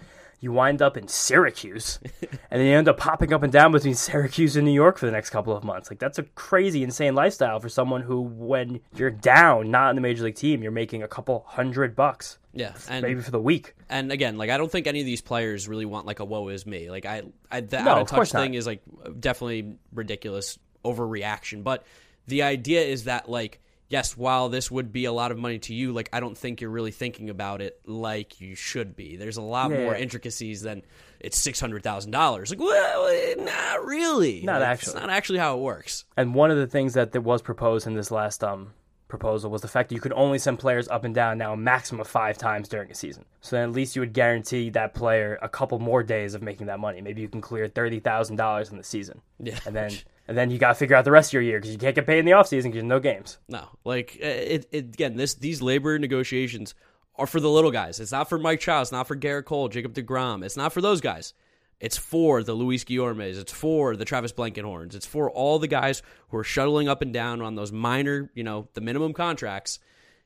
You 0.41 0.53
wind 0.53 0.83
up 0.83 0.97
in 0.99 1.09
Syracuse, 1.09 1.99
and 2.51 2.61
then 2.61 2.67
you 2.67 2.77
end 2.77 2.89
up 2.89 2.99
popping 2.99 3.33
up 3.33 3.43
and 3.43 3.53
down 3.53 3.73
between 3.73 3.95
Syracuse 3.95 4.55
and 4.57 4.67
New 4.67 4.73
York 4.73 4.99
for 4.99 5.07
the 5.07 5.13
next 5.13 5.31
couple 5.31 5.57
of 5.57 5.65
months. 5.65 5.91
Like 5.91 5.99
that's 5.99 6.19
a 6.19 6.25
crazy, 6.25 6.83
insane 6.83 7.15
lifestyle 7.15 7.59
for 7.59 7.69
someone 7.71 8.03
who, 8.03 8.21
when 8.21 8.81
you're 8.95 9.11
down, 9.11 9.71
not 9.71 9.91
in 9.91 9.97
the 9.97 10.03
major 10.03 10.25
league 10.25 10.35
team, 10.35 10.63
you're 10.63 10.73
making 10.73 11.03
a 11.03 11.09
couple 11.09 11.45
hundred 11.49 11.97
bucks, 11.97 12.39
Yeah, 12.53 12.75
and 12.89 13.03
maybe 13.03 13.23
for 13.23 13.31
the 13.31 13.41
week. 13.41 13.75
and 13.89 14.13
again, 14.13 14.37
like 14.37 14.51
I 14.51 14.59
don't 14.59 14.71
think 14.71 14.87
any 14.87 15.01
of 15.01 15.07
these 15.07 15.23
players 15.23 15.69
really 15.69 15.87
want 15.87 16.05
like 16.07 16.21
a 16.21 16.25
woe 16.25 16.49
is 16.49 16.67
me. 16.67 16.91
Like 16.91 17.07
I, 17.07 17.23
I 17.51 17.63
the 17.63 17.83
No, 17.83 17.93
out 17.93 17.99
of 18.03 18.09
touch 18.09 18.17
course 18.17 18.35
not. 18.35 18.41
thing 18.43 18.55
is 18.55 18.67
like 18.67 18.83
definitely 19.19 19.77
ridiculous 19.93 20.59
overreaction. 20.85 21.65
But 21.65 21.85
the 22.27 22.43
idea 22.43 22.83
is 22.83 23.05
that 23.05 23.29
like 23.29 23.61
yes, 23.89 24.17
while 24.17 24.49
this 24.49 24.71
would 24.71 24.93
be 24.93 25.05
a 25.05 25.13
lot 25.13 25.31
of 25.33 25.39
money 25.39 25.59
to 25.61 25.75
you, 25.75 25.93
like 25.93 26.09
I 26.13 26.21
don't 26.21 26.37
think 26.37 26.61
you're 26.61 26.71
really 26.71 26.91
thinking 26.91 27.31
about 27.31 27.61
it 27.61 27.81
like 27.87 28.41
you 28.41 28.55
should 28.55 28.97
be. 28.97 29.17
There's 29.17 29.37
a 29.37 29.43
lot 29.43 29.71
Yeah. 29.71 29.79
more 29.85 29.95
intricacies 29.95 30.63
than 30.63 30.83
it's 31.21 31.39
six 31.39 31.61
hundred 31.61 31.83
thousand 31.83 32.11
dollars. 32.13 32.51
Like 32.51 32.61
well, 32.61 33.37
not 33.39 33.85
really. 33.87 34.43
Not 34.43 34.61
Like, 34.61 34.69
actually. 34.71 34.93
It's 34.93 35.01
not 35.01 35.11
actually 35.11 35.39
how 35.39 35.57
it 35.57 35.61
works. 35.63 36.05
And 36.17 36.35
one 36.35 36.51
of 36.51 36.57
the 36.57 36.67
things 36.67 36.95
that 36.95 37.17
was 37.23 37.43
proposed 37.43 37.87
in 37.87 37.95
this 37.95 38.11
last 38.11 38.43
um 38.45 38.73
proposal 39.09 39.53
was 39.53 39.63
the 39.63 39.69
fact 39.69 39.89
that 39.89 39.95
you 39.95 40.01
could 40.01 40.13
only 40.15 40.37
send 40.37 40.59
players 40.59 40.89
up 40.89 41.05
and 41.05 41.15
down 41.15 41.39
now 41.39 41.53
a 41.53 41.57
maximum 41.57 42.01
of 42.01 42.09
five 42.09 42.37
times 42.37 42.69
during 42.69 42.91
a 42.91 42.95
season. 42.95 43.25
So 43.41 43.55
then 43.55 43.69
at 43.69 43.75
least 43.75 43.95
you 43.95 44.01
would 44.03 44.13
guarantee 44.13 44.71
that 44.71 44.95
player 44.95 45.39
a 45.41 45.49
couple 45.49 45.79
more 45.79 46.03
days 46.03 46.35
of 46.35 46.43
making 46.43 46.67
that 46.67 46.81
money. 46.81 47.01
Maybe 47.01 47.23
you 47.23 47.29
can 47.29 47.41
clear 47.41 47.69
thirty 47.69 48.01
thousand 48.01 48.35
dollars 48.35 48.71
in 48.71 48.79
the 48.79 48.83
season, 48.85 49.21
Yeah. 49.39 49.61
and 49.65 49.77
then 49.77 49.93
and 50.29 50.37
then 50.37 50.51
you 50.51 50.59
got 50.59 50.69
to 50.69 50.75
figure 50.75 50.97
out 50.97 51.05
the 51.05 51.11
rest 51.11 51.31
of 51.31 51.35
your 51.35 51.43
year 51.43 51.59
because 51.59 51.73
you 51.73 51.79
can't 51.79 51.95
get 51.95 52.07
paid 52.07 52.19
in 52.19 52.25
the 52.25 52.33
off 52.33 52.49
season 52.49 52.71
because 52.71 52.83
there's 52.83 52.89
no 52.89 53.01
games. 53.01 53.39
No, 53.49 53.69
like 53.85 54.19
uh, 54.23 54.27
it, 54.27 54.69
it. 54.73 54.85
Again, 54.87 55.17
this 55.17 55.35
these 55.35 55.63
labor 55.63 55.99
negotiations 55.99 56.75
are 57.17 57.27
for 57.27 57.41
the 57.41 57.51
little 57.51 57.71
guys. 57.71 58.01
It's 58.01 58.13
not 58.13 58.29
for 58.29 58.39
Mike 58.39 58.61
Trout. 58.61 58.83
It's 58.83 58.93
not 58.93 59.07
for 59.07 59.17
Gerrit 59.17 59.45
Cole, 59.45 59.69
Jacob 59.69 59.95
Degrom. 59.95 60.45
It's 60.45 60.57
not 60.57 60.73
for 60.73 60.81
those 60.81 61.01
guys. 61.01 61.35
It's 61.79 61.97
for 61.99 62.43
the 62.43 62.55
Luis 62.55 62.85
Guillormes. 62.85 63.39
It's 63.39 63.53
for 63.53 63.97
the 63.97 64.07
Travis 64.07 64.33
Blankenhorns. 64.33 64.95
It's 64.95 65.05
for 65.07 65.31
all 65.31 65.59
the 65.59 65.69
guys 65.69 66.03
who 66.29 66.39
are 66.39 66.45
shuttling 66.45 66.89
up 66.89 67.03
and 67.03 67.13
down 67.13 67.43
on 67.43 67.55
those 67.55 67.71
minor, 67.71 68.31
you 68.35 68.45
know, 68.45 68.69
the 68.73 68.81
minimum 68.81 69.13
contracts. 69.13 69.79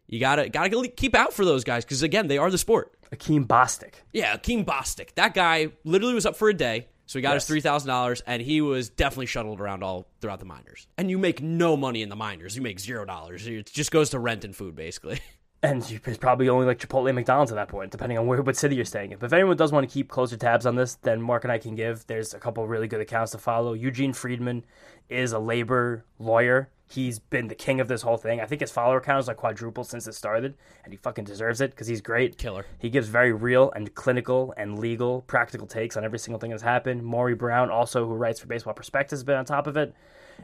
You 0.06 0.20
gotta 0.20 0.48
gotta 0.48 0.88
keep 0.88 1.14
out 1.14 1.32
for 1.32 1.44
those 1.44 1.64
guys 1.64 1.84
because 1.84 2.02
again, 2.02 2.26
they 2.28 2.38
are 2.38 2.50
the 2.50 2.58
sport. 2.58 2.92
Akeem 3.14 3.46
Bostic. 3.46 3.94
Yeah, 4.12 4.36
Akeem 4.36 4.64
Bostic. 4.64 5.14
That 5.14 5.34
guy 5.34 5.68
literally 5.84 6.14
was 6.14 6.26
up 6.26 6.36
for 6.36 6.48
a 6.48 6.54
day, 6.54 6.88
so 7.10 7.18
he 7.18 7.22
got 7.24 7.34
his 7.34 7.44
three 7.44 7.60
thousand 7.60 7.88
dollars, 7.88 8.22
and 8.24 8.40
he 8.40 8.60
was 8.60 8.88
definitely 8.88 9.26
shuttled 9.26 9.60
around 9.60 9.82
all 9.82 10.06
throughout 10.20 10.38
the 10.38 10.44
minors. 10.44 10.86
And 10.96 11.10
you 11.10 11.18
make 11.18 11.42
no 11.42 11.76
money 11.76 12.02
in 12.02 12.08
the 12.08 12.14
minors; 12.14 12.54
you 12.54 12.62
make 12.62 12.78
zero 12.78 13.04
dollars. 13.04 13.48
It 13.48 13.66
just 13.66 13.90
goes 13.90 14.10
to 14.10 14.20
rent 14.20 14.44
and 14.44 14.54
food, 14.54 14.76
basically. 14.76 15.18
And 15.62 15.90
you- 15.90 16.00
it's 16.06 16.16
probably 16.16 16.48
only 16.48 16.64
like 16.66 16.78
Chipotle 16.78 17.08
and 17.08 17.16
McDonald's 17.16 17.52
at 17.52 17.56
that 17.56 17.68
point, 17.68 17.90
depending 17.90 18.16
on 18.16 18.26
where 18.26 18.40
what 18.40 18.56
city 18.56 18.76
you're 18.76 18.86
staying 18.86 19.12
in. 19.12 19.18
But 19.18 19.26
if 19.26 19.32
anyone 19.34 19.58
does 19.58 19.72
want 19.72 19.86
to 19.86 19.92
keep 19.92 20.08
closer 20.08 20.38
tabs 20.38 20.64
on 20.64 20.74
this, 20.74 20.94
then 21.02 21.20
Mark 21.20 21.44
and 21.44 21.52
I 21.52 21.58
can 21.58 21.74
give. 21.74 22.06
There's 22.06 22.32
a 22.32 22.38
couple 22.38 22.66
really 22.66 22.88
good 22.88 23.02
accounts 23.02 23.32
to 23.32 23.38
follow. 23.38 23.74
Eugene 23.74 24.14
Freedman 24.14 24.64
is 25.10 25.32
a 25.32 25.38
labor 25.38 26.06
lawyer. 26.18 26.70
He's 26.90 27.20
been 27.20 27.46
the 27.46 27.54
king 27.54 27.78
of 27.80 27.86
this 27.86 28.02
whole 28.02 28.16
thing. 28.16 28.40
I 28.40 28.46
think 28.46 28.62
his 28.62 28.72
follower 28.72 29.00
count 29.00 29.20
is 29.20 29.28
like 29.28 29.36
quadrupled 29.36 29.86
since 29.86 30.08
it 30.08 30.14
started, 30.14 30.56
and 30.82 30.92
he 30.92 30.96
fucking 30.96 31.22
deserves 31.22 31.60
it 31.60 31.70
because 31.70 31.86
he's 31.86 32.00
great. 32.00 32.36
Killer. 32.36 32.66
He 32.78 32.90
gives 32.90 33.06
very 33.06 33.32
real 33.32 33.70
and 33.76 33.94
clinical 33.94 34.52
and 34.56 34.76
legal, 34.76 35.22
practical 35.22 35.68
takes 35.68 35.96
on 35.96 36.04
every 36.04 36.18
single 36.18 36.40
thing 36.40 36.50
that's 36.50 36.64
happened. 36.64 37.04
Maury 37.04 37.36
Brown, 37.36 37.70
also 37.70 38.06
who 38.06 38.14
writes 38.14 38.40
for 38.40 38.48
Baseball 38.48 38.74
Prospectus, 38.74 39.20
has 39.20 39.24
been 39.24 39.36
on 39.36 39.44
top 39.44 39.68
of 39.68 39.76
it, 39.76 39.94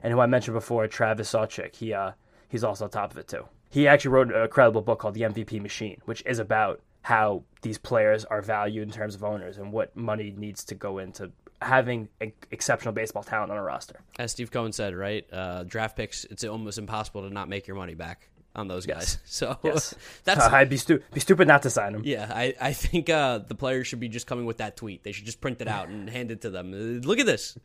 and 0.04 0.12
who 0.12 0.20
I 0.20 0.26
mentioned 0.26 0.54
before, 0.54 0.87
Travis 0.87 1.32
Sawchik. 1.32 1.74
He 1.74 1.92
uh, 1.92 2.12
he's 2.48 2.62
also 2.62 2.85
on 2.85 2.90
top 2.90 3.11
of 3.11 3.18
it 3.18 3.26
too. 3.26 3.46
He 3.68 3.88
actually 3.88 4.12
wrote 4.12 4.32
a 4.32 4.46
credible 4.46 4.82
book 4.82 5.00
called 5.00 5.14
The 5.14 5.22
MVP 5.22 5.61
Machine, 5.61 6.00
which 6.04 6.22
is 6.24 6.38
about 6.38 6.80
how 7.02 7.42
these 7.62 7.78
players 7.78 8.24
are 8.24 8.40
valued 8.40 8.87
in 8.87 8.92
terms 8.92 9.14
of 9.14 9.24
owners 9.24 9.59
and 9.59 9.72
what 9.72 9.96
money 9.96 10.32
needs 10.37 10.64
to 10.64 10.74
go 10.74 10.98
into 10.98 11.32
having 11.62 12.09
exceptional 12.51 12.92
baseball 12.92 13.23
talent 13.23 13.51
on 13.51 13.57
a 13.59 13.62
roster. 13.62 14.01
As 14.19 14.33
Steve 14.33 14.51
Cohen 14.51 14.73
said, 14.73 14.95
right? 14.95 15.25
Uh, 15.33 15.64
draft 15.64 15.97
picks. 15.97 16.25
It's 16.25 16.45
almost 16.45 16.79
impossible 16.79 17.23
to 17.29 17.31
not 17.33 17.49
make 17.49 17.66
your 17.66 17.77
money 17.77 17.95
back 17.95 18.29
on 18.55 18.69
those 18.69 18.87
guys. 18.87 19.19
So 19.27 19.59
Yes. 19.62 19.95
that's 20.25 20.45
Uh, 20.45 20.51
I'd 20.53 20.69
be, 20.69 20.77
stu- 20.77 21.03
be 21.12 21.21
stupid 21.21 21.47
not 21.49 21.62
to 21.62 21.71
sign 21.71 21.92
them. 21.92 22.03
yeah. 22.05 22.31
I 22.35 22.55
I 22.61 22.73
think 22.73 23.09
uh, 23.11 23.38
the 23.38 23.55
players 23.55 23.87
should 23.87 24.01
be 24.01 24.09
just 24.09 24.27
coming 24.27 24.47
with 24.47 24.59
that 24.59 24.77
tweet. 24.77 25.03
They 25.05 25.12
should 25.12 25.27
just 25.27 25.40
print 25.40 25.61
it 25.61 25.69
out 25.69 25.88
and 25.88 26.09
hand 26.16 26.31
it 26.31 26.42
to 26.42 26.51
them. 26.51 26.73
Uh, 26.73 27.07
Look 27.07 27.19
at 27.19 27.27
this. 27.27 27.59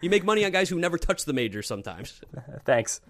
You 0.00 0.08
make 0.08 0.22
money 0.24 0.44
on 0.44 0.52
guys 0.52 0.68
who 0.68 0.78
never 0.78 0.98
touch 0.98 1.24
the 1.24 1.32
majors. 1.32 1.66
Sometimes, 1.66 2.20
Thanks. 2.64 3.00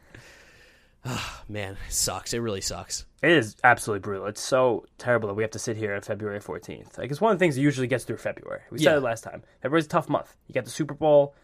Man, 1.49 1.77
it 1.87 1.93
sucks. 1.93 2.33
It 2.33 2.39
really 2.39 2.61
sucks. 2.61 3.07
It 3.23 3.31
is 3.31 3.57
absolutely 3.65 4.01
brutal. 4.01 4.27
It's 4.27 4.41
so 4.41 4.87
terrible 4.99 5.29
that 5.29 5.35
we 5.35 5.43
have 5.43 5.53
to 5.53 5.59
sit 5.59 5.77
here 5.77 5.95
on 5.95 6.01
February 6.01 6.41
14th. 6.41 6.99
Like, 6.99 7.11
it's 7.11 7.21
one 7.21 7.33
of 7.33 7.39
the 7.39 7.43
things 7.43 7.55
that 7.55 7.61
usually 7.61 7.87
gets 7.87 8.05
through 8.05 8.19
February. 8.19 8.63
We 8.71 8.79
said 8.79 8.97
it 8.97 9.01
last 9.01 9.25
time. 9.25 9.43
February's 9.63 9.87
a 9.87 9.91
tough 9.91 10.09
month. 10.09 10.35
You 10.47 10.53
get 10.53 10.65
the 10.65 10.71
Super 10.71 10.95
Bowl, 10.95 11.35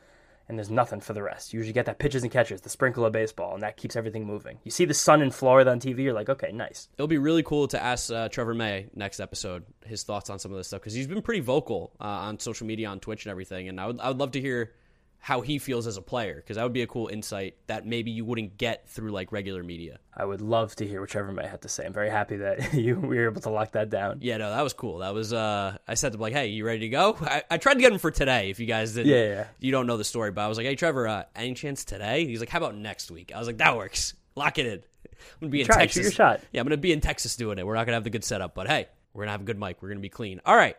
and 0.48 0.58
there's 0.58 0.70
nothing 0.70 1.00
for 1.00 1.12
the 1.12 1.22
rest. 1.22 1.52
You 1.52 1.58
usually 1.58 1.72
get 1.72 1.86
that 1.86 1.98
pitches 1.98 2.22
and 2.22 2.30
catches, 2.30 2.60
the 2.60 2.68
sprinkle 2.68 3.04
of 3.04 3.12
baseball, 3.12 3.54
and 3.54 3.62
that 3.62 3.76
keeps 3.76 3.96
everything 3.96 4.24
moving. 4.26 4.58
You 4.64 4.70
see 4.70 4.84
the 4.84 4.94
sun 4.94 5.20
in 5.20 5.30
Florida 5.30 5.70
on 5.70 5.80
TV, 5.80 6.04
you're 6.04 6.14
like, 6.14 6.28
okay, 6.28 6.52
nice. 6.52 6.88
It'll 6.94 7.08
be 7.08 7.18
really 7.18 7.42
cool 7.42 7.68
to 7.68 7.82
ask 7.82 8.12
uh, 8.12 8.28
Trevor 8.28 8.54
May 8.54 8.86
next 8.94 9.20
episode 9.20 9.64
his 9.84 10.02
thoughts 10.02 10.30
on 10.30 10.38
some 10.38 10.52
of 10.52 10.56
this 10.56 10.68
stuff 10.68 10.80
because 10.80 10.94
he's 10.94 11.06
been 11.06 11.22
pretty 11.22 11.40
vocal 11.40 11.92
uh, 12.00 12.04
on 12.04 12.38
social 12.38 12.66
media, 12.66 12.88
on 12.88 13.00
Twitch, 13.00 13.24
and 13.24 13.30
everything. 13.30 13.68
And 13.68 13.80
I 13.80 13.86
would 13.86 14.00
I 14.00 14.08
would 14.08 14.18
love 14.18 14.32
to 14.32 14.40
hear 14.40 14.72
how 15.18 15.40
he 15.40 15.58
feels 15.58 15.86
as 15.88 15.96
a 15.96 16.02
player 16.02 16.36
because 16.36 16.56
that 16.56 16.62
would 16.62 16.72
be 16.72 16.82
a 16.82 16.86
cool 16.86 17.08
insight 17.08 17.56
that 17.66 17.84
maybe 17.84 18.10
you 18.12 18.24
wouldn't 18.24 18.56
get 18.58 18.88
through 18.88 19.10
like 19.10 19.32
regular 19.32 19.62
media. 19.64 19.98
I 20.16 20.24
would 20.24 20.40
love 20.40 20.76
to 20.76 20.86
hear 20.86 21.00
what 21.00 21.10
Trevor 21.10 21.32
May 21.32 21.46
had 21.46 21.62
to 21.62 21.68
say. 21.68 21.84
I'm 21.84 21.92
very 21.92 22.10
happy 22.10 22.36
that 22.36 22.72
you 22.74 22.94
we 23.00 23.16
were 23.18 23.26
able 23.26 23.40
to 23.42 23.50
lock 23.50 23.72
that 23.72 23.90
down. 23.90 24.18
Yeah, 24.20 24.36
no, 24.36 24.50
that 24.50 24.62
was 24.62 24.72
cool. 24.72 24.98
That 24.98 25.14
was 25.14 25.32
uh, 25.32 25.76
I 25.88 25.94
said 25.94 26.12
to 26.12 26.16
him 26.16 26.22
like, 26.22 26.32
"Hey, 26.32 26.48
you 26.48 26.64
ready 26.64 26.80
to 26.80 26.88
go?" 26.88 27.16
I, 27.22 27.42
I 27.50 27.56
tried 27.58 27.74
to 27.74 27.80
get 27.80 27.92
him 27.92 27.98
for 27.98 28.10
today. 28.10 28.50
If 28.50 28.60
you 28.60 28.66
guys 28.66 28.94
didn't, 28.94 29.10
Yeah, 29.12 29.24
yeah. 29.24 29.46
you 29.58 29.72
don't 29.72 29.86
know 29.88 29.96
the 29.96 30.04
story, 30.04 30.30
but 30.30 30.42
I 30.42 30.48
was 30.48 30.58
like, 30.58 30.66
"Hey, 30.66 30.76
Trevor, 30.76 31.08
uh, 31.08 31.24
any 31.34 31.54
chance 31.54 31.84
today?" 31.84 32.24
He's 32.26 32.40
like, 32.40 32.48
"How 32.48 32.58
about 32.58 32.76
next 32.76 33.10
week?" 33.10 33.32
I 33.34 33.38
was 33.38 33.46
like, 33.48 33.58
"That 33.58 33.76
works. 33.76 34.14
Lock 34.36 34.58
it 34.58 34.66
in." 34.66 34.72
I'm 34.72 35.40
gonna 35.40 35.50
be 35.50 35.60
in 35.62 35.66
Try. 35.66 35.76
Texas. 35.78 35.96
Shoot 35.96 36.02
your 36.02 36.12
shot. 36.12 36.40
Yeah, 36.52 36.60
I'm 36.60 36.66
gonna 36.66 36.76
be 36.76 36.92
in 36.92 37.00
Texas 37.00 37.34
doing 37.36 37.58
it. 37.58 37.66
We're 37.66 37.74
not 37.74 37.86
gonna 37.86 37.96
have 37.96 38.04
the 38.04 38.10
good 38.10 38.22
setup, 38.24 38.54
but 38.54 38.68
hey, 38.68 38.86
we're 39.12 39.22
gonna 39.24 39.32
have 39.32 39.40
a 39.40 39.44
good 39.44 39.58
mic. 39.58 39.82
We're 39.82 39.88
gonna 39.88 40.00
be 40.00 40.08
clean. 40.10 40.40
All 40.46 40.54
right, 40.56 40.76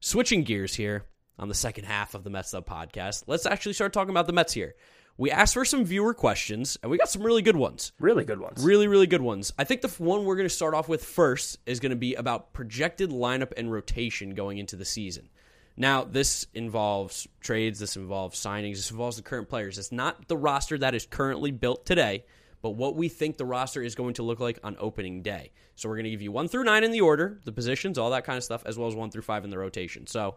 switching 0.00 0.44
gears 0.44 0.74
here 0.74 1.04
on 1.40 1.48
the 1.48 1.54
second 1.54 1.84
half 1.84 2.14
of 2.14 2.22
the 2.22 2.30
Mets 2.30 2.54
Up 2.54 2.68
podcast. 2.68 3.24
Let's 3.26 3.46
actually 3.46 3.72
start 3.72 3.92
talking 3.92 4.10
about 4.10 4.26
the 4.26 4.32
Mets 4.32 4.52
here. 4.52 4.74
We 5.16 5.30
asked 5.30 5.54
for 5.54 5.64
some 5.64 5.84
viewer 5.84 6.14
questions, 6.14 6.78
and 6.82 6.90
we 6.90 6.98
got 6.98 7.08
some 7.08 7.22
really 7.22 7.42
good 7.42 7.56
ones. 7.56 7.92
Really 7.98 8.24
good 8.24 8.40
ones. 8.40 8.62
Really, 8.62 8.86
really 8.86 9.06
good 9.06 9.22
ones. 9.22 9.52
I 9.58 9.64
think 9.64 9.80
the 9.80 9.88
one 9.88 10.24
we're 10.24 10.36
going 10.36 10.48
to 10.48 10.54
start 10.54 10.74
off 10.74 10.88
with 10.88 11.04
first 11.04 11.58
is 11.66 11.80
going 11.80 11.90
to 11.90 11.96
be 11.96 12.14
about 12.14 12.52
projected 12.52 13.10
lineup 13.10 13.52
and 13.56 13.72
rotation 13.72 14.34
going 14.34 14.58
into 14.58 14.76
the 14.76 14.84
season. 14.84 15.30
Now, 15.76 16.04
this 16.04 16.46
involves 16.52 17.26
trades, 17.40 17.78
this 17.78 17.96
involves 17.96 18.38
signings, 18.38 18.76
this 18.76 18.90
involves 18.90 19.16
the 19.16 19.22
current 19.22 19.48
players. 19.48 19.78
It's 19.78 19.92
not 19.92 20.28
the 20.28 20.36
roster 20.36 20.76
that 20.78 20.94
is 20.94 21.06
currently 21.06 21.50
built 21.52 21.86
today, 21.86 22.24
but 22.60 22.70
what 22.70 22.96
we 22.96 23.08
think 23.08 23.38
the 23.38 23.46
roster 23.46 23.82
is 23.82 23.94
going 23.94 24.14
to 24.14 24.22
look 24.22 24.40
like 24.40 24.58
on 24.62 24.76
opening 24.78 25.22
day. 25.22 25.52
So 25.74 25.88
we're 25.88 25.96
going 25.96 26.04
to 26.04 26.10
give 26.10 26.22
you 26.22 26.32
one 26.32 26.48
through 26.48 26.64
nine 26.64 26.84
in 26.84 26.90
the 26.90 27.00
order, 27.00 27.40
the 27.44 27.52
positions, 27.52 27.96
all 27.96 28.10
that 28.10 28.24
kind 28.24 28.36
of 28.36 28.44
stuff, 28.44 28.62
as 28.66 28.76
well 28.76 28.88
as 28.88 28.94
one 28.94 29.10
through 29.10 29.22
five 29.22 29.44
in 29.44 29.50
the 29.50 29.58
rotation. 29.58 30.06
So, 30.06 30.36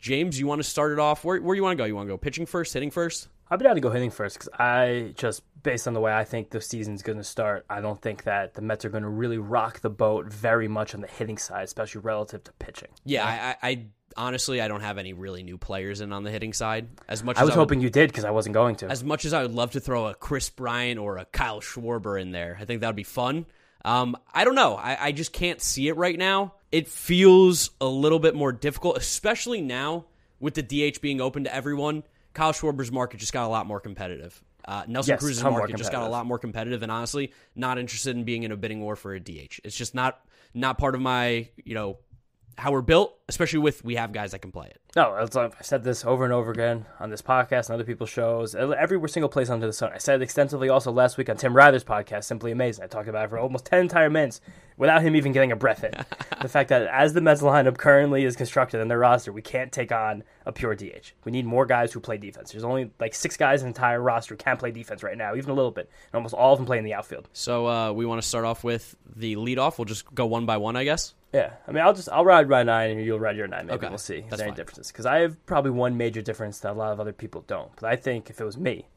James, 0.00 0.38
you 0.38 0.46
want 0.46 0.60
to 0.62 0.68
start 0.68 0.92
it 0.92 0.98
off? 0.98 1.24
Where, 1.24 1.40
where 1.40 1.56
you 1.56 1.62
want 1.62 1.76
to 1.78 1.82
go? 1.82 1.86
You 1.86 1.94
want 1.96 2.08
to 2.08 2.12
go 2.12 2.18
pitching 2.18 2.46
first, 2.46 2.72
hitting 2.74 2.90
first? 2.90 3.28
I'd 3.50 3.58
be 3.58 3.64
down 3.64 3.74
to 3.74 3.80
go 3.80 3.90
hitting 3.90 4.10
first 4.10 4.36
because 4.38 4.48
I 4.58 5.12
just, 5.16 5.42
based 5.62 5.86
on 5.86 5.94
the 5.94 6.00
way 6.00 6.12
I 6.12 6.24
think 6.24 6.50
the 6.50 6.60
season's 6.60 7.02
going 7.02 7.18
to 7.18 7.24
start, 7.24 7.64
I 7.70 7.80
don't 7.80 8.00
think 8.00 8.24
that 8.24 8.54
the 8.54 8.62
Mets 8.62 8.84
are 8.84 8.88
going 8.90 9.02
to 9.02 9.08
really 9.08 9.38
rock 9.38 9.80
the 9.80 9.90
boat 9.90 10.26
very 10.26 10.66
much 10.68 10.94
on 10.94 11.00
the 11.00 11.06
hitting 11.06 11.38
side, 11.38 11.64
especially 11.64 12.00
relative 12.00 12.42
to 12.44 12.52
pitching. 12.54 12.88
Yeah, 13.04 13.54
I, 13.62 13.68
I 13.68 13.86
honestly 14.16 14.60
I 14.60 14.68
don't 14.68 14.80
have 14.80 14.96
any 14.98 15.12
really 15.12 15.42
new 15.42 15.58
players 15.58 16.00
in 16.00 16.12
on 16.12 16.22
the 16.24 16.30
hitting 16.30 16.52
side. 16.54 16.88
As 17.08 17.22
much 17.22 17.36
I 17.36 17.40
as 17.40 17.46
was 17.46 17.50
I 17.54 17.58
would- 17.58 17.62
hoping 17.62 17.80
you 17.80 17.90
did 17.90 18.08
because 18.10 18.24
I 18.24 18.30
wasn't 18.30 18.54
going 18.54 18.76
to. 18.76 18.88
as 18.88 19.04
much 19.04 19.24
as 19.24 19.32
I 19.34 19.42
would 19.42 19.52
love 19.52 19.72
to 19.72 19.80
throw 19.80 20.06
a 20.06 20.14
Kris 20.14 20.48
Bryant 20.50 20.98
or 20.98 21.18
a 21.18 21.24
Kyle 21.26 21.60
Schwarber 21.60 22.20
in 22.20 22.30
there, 22.32 22.56
I 22.60 22.64
think 22.64 22.80
that 22.80 22.88
would 22.88 22.96
be 22.96 23.02
fun. 23.04 23.44
Um, 23.84 24.16
I 24.32 24.44
don't 24.44 24.54
know. 24.54 24.76
I, 24.76 24.96
I 25.08 25.12
just 25.12 25.32
can't 25.34 25.60
see 25.60 25.88
it 25.88 25.96
right 25.98 26.18
now. 26.18 26.54
It 26.74 26.88
feels 26.88 27.70
a 27.80 27.86
little 27.86 28.18
bit 28.18 28.34
more 28.34 28.50
difficult, 28.50 28.96
especially 28.96 29.60
now 29.60 30.06
with 30.40 30.54
the 30.54 30.62
DH 30.62 31.00
being 31.00 31.20
open 31.20 31.44
to 31.44 31.54
everyone. 31.54 32.02
Kyle 32.32 32.52
Schwarber's 32.52 32.90
market 32.90 33.18
just 33.18 33.32
got 33.32 33.46
a 33.46 33.48
lot 33.48 33.68
more 33.68 33.78
competitive. 33.78 34.42
Uh, 34.64 34.82
Nelson 34.88 35.12
Yes, 35.12 35.20
Cruz's 35.20 35.44
market 35.44 35.76
just 35.76 35.92
got 35.92 36.02
a 36.02 36.08
lot 36.08 36.26
more 36.26 36.36
competitive, 36.36 36.82
and 36.82 36.90
honestly, 36.90 37.32
not 37.54 37.78
interested 37.78 38.16
in 38.16 38.24
being 38.24 38.42
in 38.42 38.50
a 38.50 38.56
bidding 38.56 38.80
war 38.80 38.96
for 38.96 39.14
a 39.14 39.20
DH. 39.20 39.60
It's 39.62 39.76
just 39.76 39.94
not 39.94 40.20
not 40.52 40.76
part 40.76 40.96
of 40.96 41.00
my 41.00 41.48
you 41.62 41.76
know 41.76 41.98
how 42.56 42.72
we're 42.72 42.82
built, 42.82 43.16
especially 43.28 43.58
with 43.58 43.84
we 43.84 43.96
have 43.96 44.12
guys 44.12 44.32
that 44.32 44.40
can 44.40 44.52
play 44.52 44.68
it. 44.68 44.80
No, 44.96 45.16
it's 45.16 45.34
I've 45.34 45.54
said 45.62 45.82
this 45.82 46.04
over 46.04 46.24
and 46.24 46.32
over 46.32 46.50
again 46.52 46.86
on 47.00 47.10
this 47.10 47.22
podcast 47.22 47.68
and 47.68 47.74
other 47.74 47.84
people's 47.84 48.10
shows. 48.10 48.54
Every 48.54 49.08
single 49.08 49.28
place 49.28 49.50
under 49.50 49.66
the 49.66 49.72
sun. 49.72 49.90
I 49.92 49.98
said 49.98 50.20
it 50.20 50.22
extensively 50.22 50.68
also 50.68 50.92
last 50.92 51.18
week 51.18 51.28
on 51.28 51.36
Tim 51.36 51.54
Ryder's 51.54 51.84
podcast, 51.84 52.24
Simply 52.24 52.52
Amazing. 52.52 52.84
I 52.84 52.86
talked 52.86 53.08
about 53.08 53.24
it 53.24 53.28
for 53.30 53.38
almost 53.38 53.66
10 53.66 53.80
entire 53.80 54.10
minutes 54.10 54.40
without 54.76 55.02
him 55.02 55.16
even 55.16 55.32
getting 55.32 55.52
a 55.52 55.56
breath 55.56 55.84
in. 55.84 55.92
the 56.42 56.48
fact 56.48 56.68
that 56.68 56.86
as 56.86 57.12
the 57.12 57.20
Mets 57.20 57.42
lineup 57.42 57.76
currently 57.76 58.24
is 58.24 58.36
constructed 58.36 58.80
in 58.80 58.88
their 58.88 58.98
roster, 58.98 59.32
we 59.32 59.42
can't 59.42 59.72
take 59.72 59.92
on 59.92 60.22
a 60.46 60.52
pure 60.52 60.74
DH. 60.74 61.12
We 61.24 61.32
need 61.32 61.46
more 61.46 61.66
guys 61.66 61.92
who 61.92 62.00
play 62.00 62.18
defense. 62.18 62.52
There's 62.52 62.64
only 62.64 62.90
like 63.00 63.14
six 63.14 63.36
guys 63.36 63.62
in 63.62 63.66
the 63.66 63.70
entire 63.70 64.00
roster 64.00 64.34
who 64.34 64.38
can't 64.38 64.58
play 64.58 64.70
defense 64.70 65.02
right 65.02 65.16
now, 65.16 65.34
even 65.34 65.50
a 65.50 65.54
little 65.54 65.70
bit. 65.70 65.90
And 66.12 66.18
almost 66.18 66.34
all 66.34 66.52
of 66.52 66.58
them 66.58 66.66
play 66.66 66.78
in 66.78 66.84
the 66.84 66.94
outfield. 66.94 67.28
So 67.32 67.66
uh, 67.66 67.92
we 67.92 68.06
want 68.06 68.22
to 68.22 68.28
start 68.28 68.44
off 68.44 68.64
with 68.64 68.96
the 69.16 69.36
leadoff. 69.36 69.78
We'll 69.78 69.86
just 69.86 70.12
go 70.14 70.26
one 70.26 70.46
by 70.46 70.56
one, 70.56 70.76
I 70.76 70.84
guess. 70.84 71.14
Yeah, 71.34 71.52
I 71.68 71.72
mean, 71.72 71.82
I'll 71.84 71.92
just 71.92 72.08
I'll 72.10 72.24
ride 72.24 72.48
my 72.48 72.62
nine 72.62 72.92
and 72.92 73.04
you'll 73.04 73.18
ride 73.18 73.36
your 73.36 73.48
nine. 73.48 73.66
Maybe 73.66 73.76
Okay, 73.78 73.88
we'll 73.88 73.98
see 73.98 74.16
if 74.18 74.22
that's 74.24 74.30
there's 74.30 74.40
any 74.42 74.50
fine. 74.52 74.56
differences. 74.56 74.86
Because 74.92 75.04
I 75.04 75.18
have 75.18 75.44
probably 75.46 75.72
one 75.72 75.96
major 75.96 76.22
difference 76.22 76.60
that 76.60 76.70
a 76.72 76.78
lot 76.78 76.92
of 76.92 77.00
other 77.00 77.12
people 77.12 77.42
don't. 77.46 77.70
But 77.74 77.84
I 77.90 77.96
think 77.96 78.30
if 78.30 78.40
it 78.40 78.44
was 78.44 78.56
me, 78.56 78.88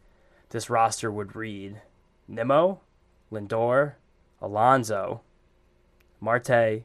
this 0.50 0.70
roster 0.70 1.12
would 1.12 1.36
read 1.36 1.82
Nimmo, 2.28 2.80
Lindor, 3.32 3.94
Alonso, 4.42 5.22
Marte, 6.20 6.84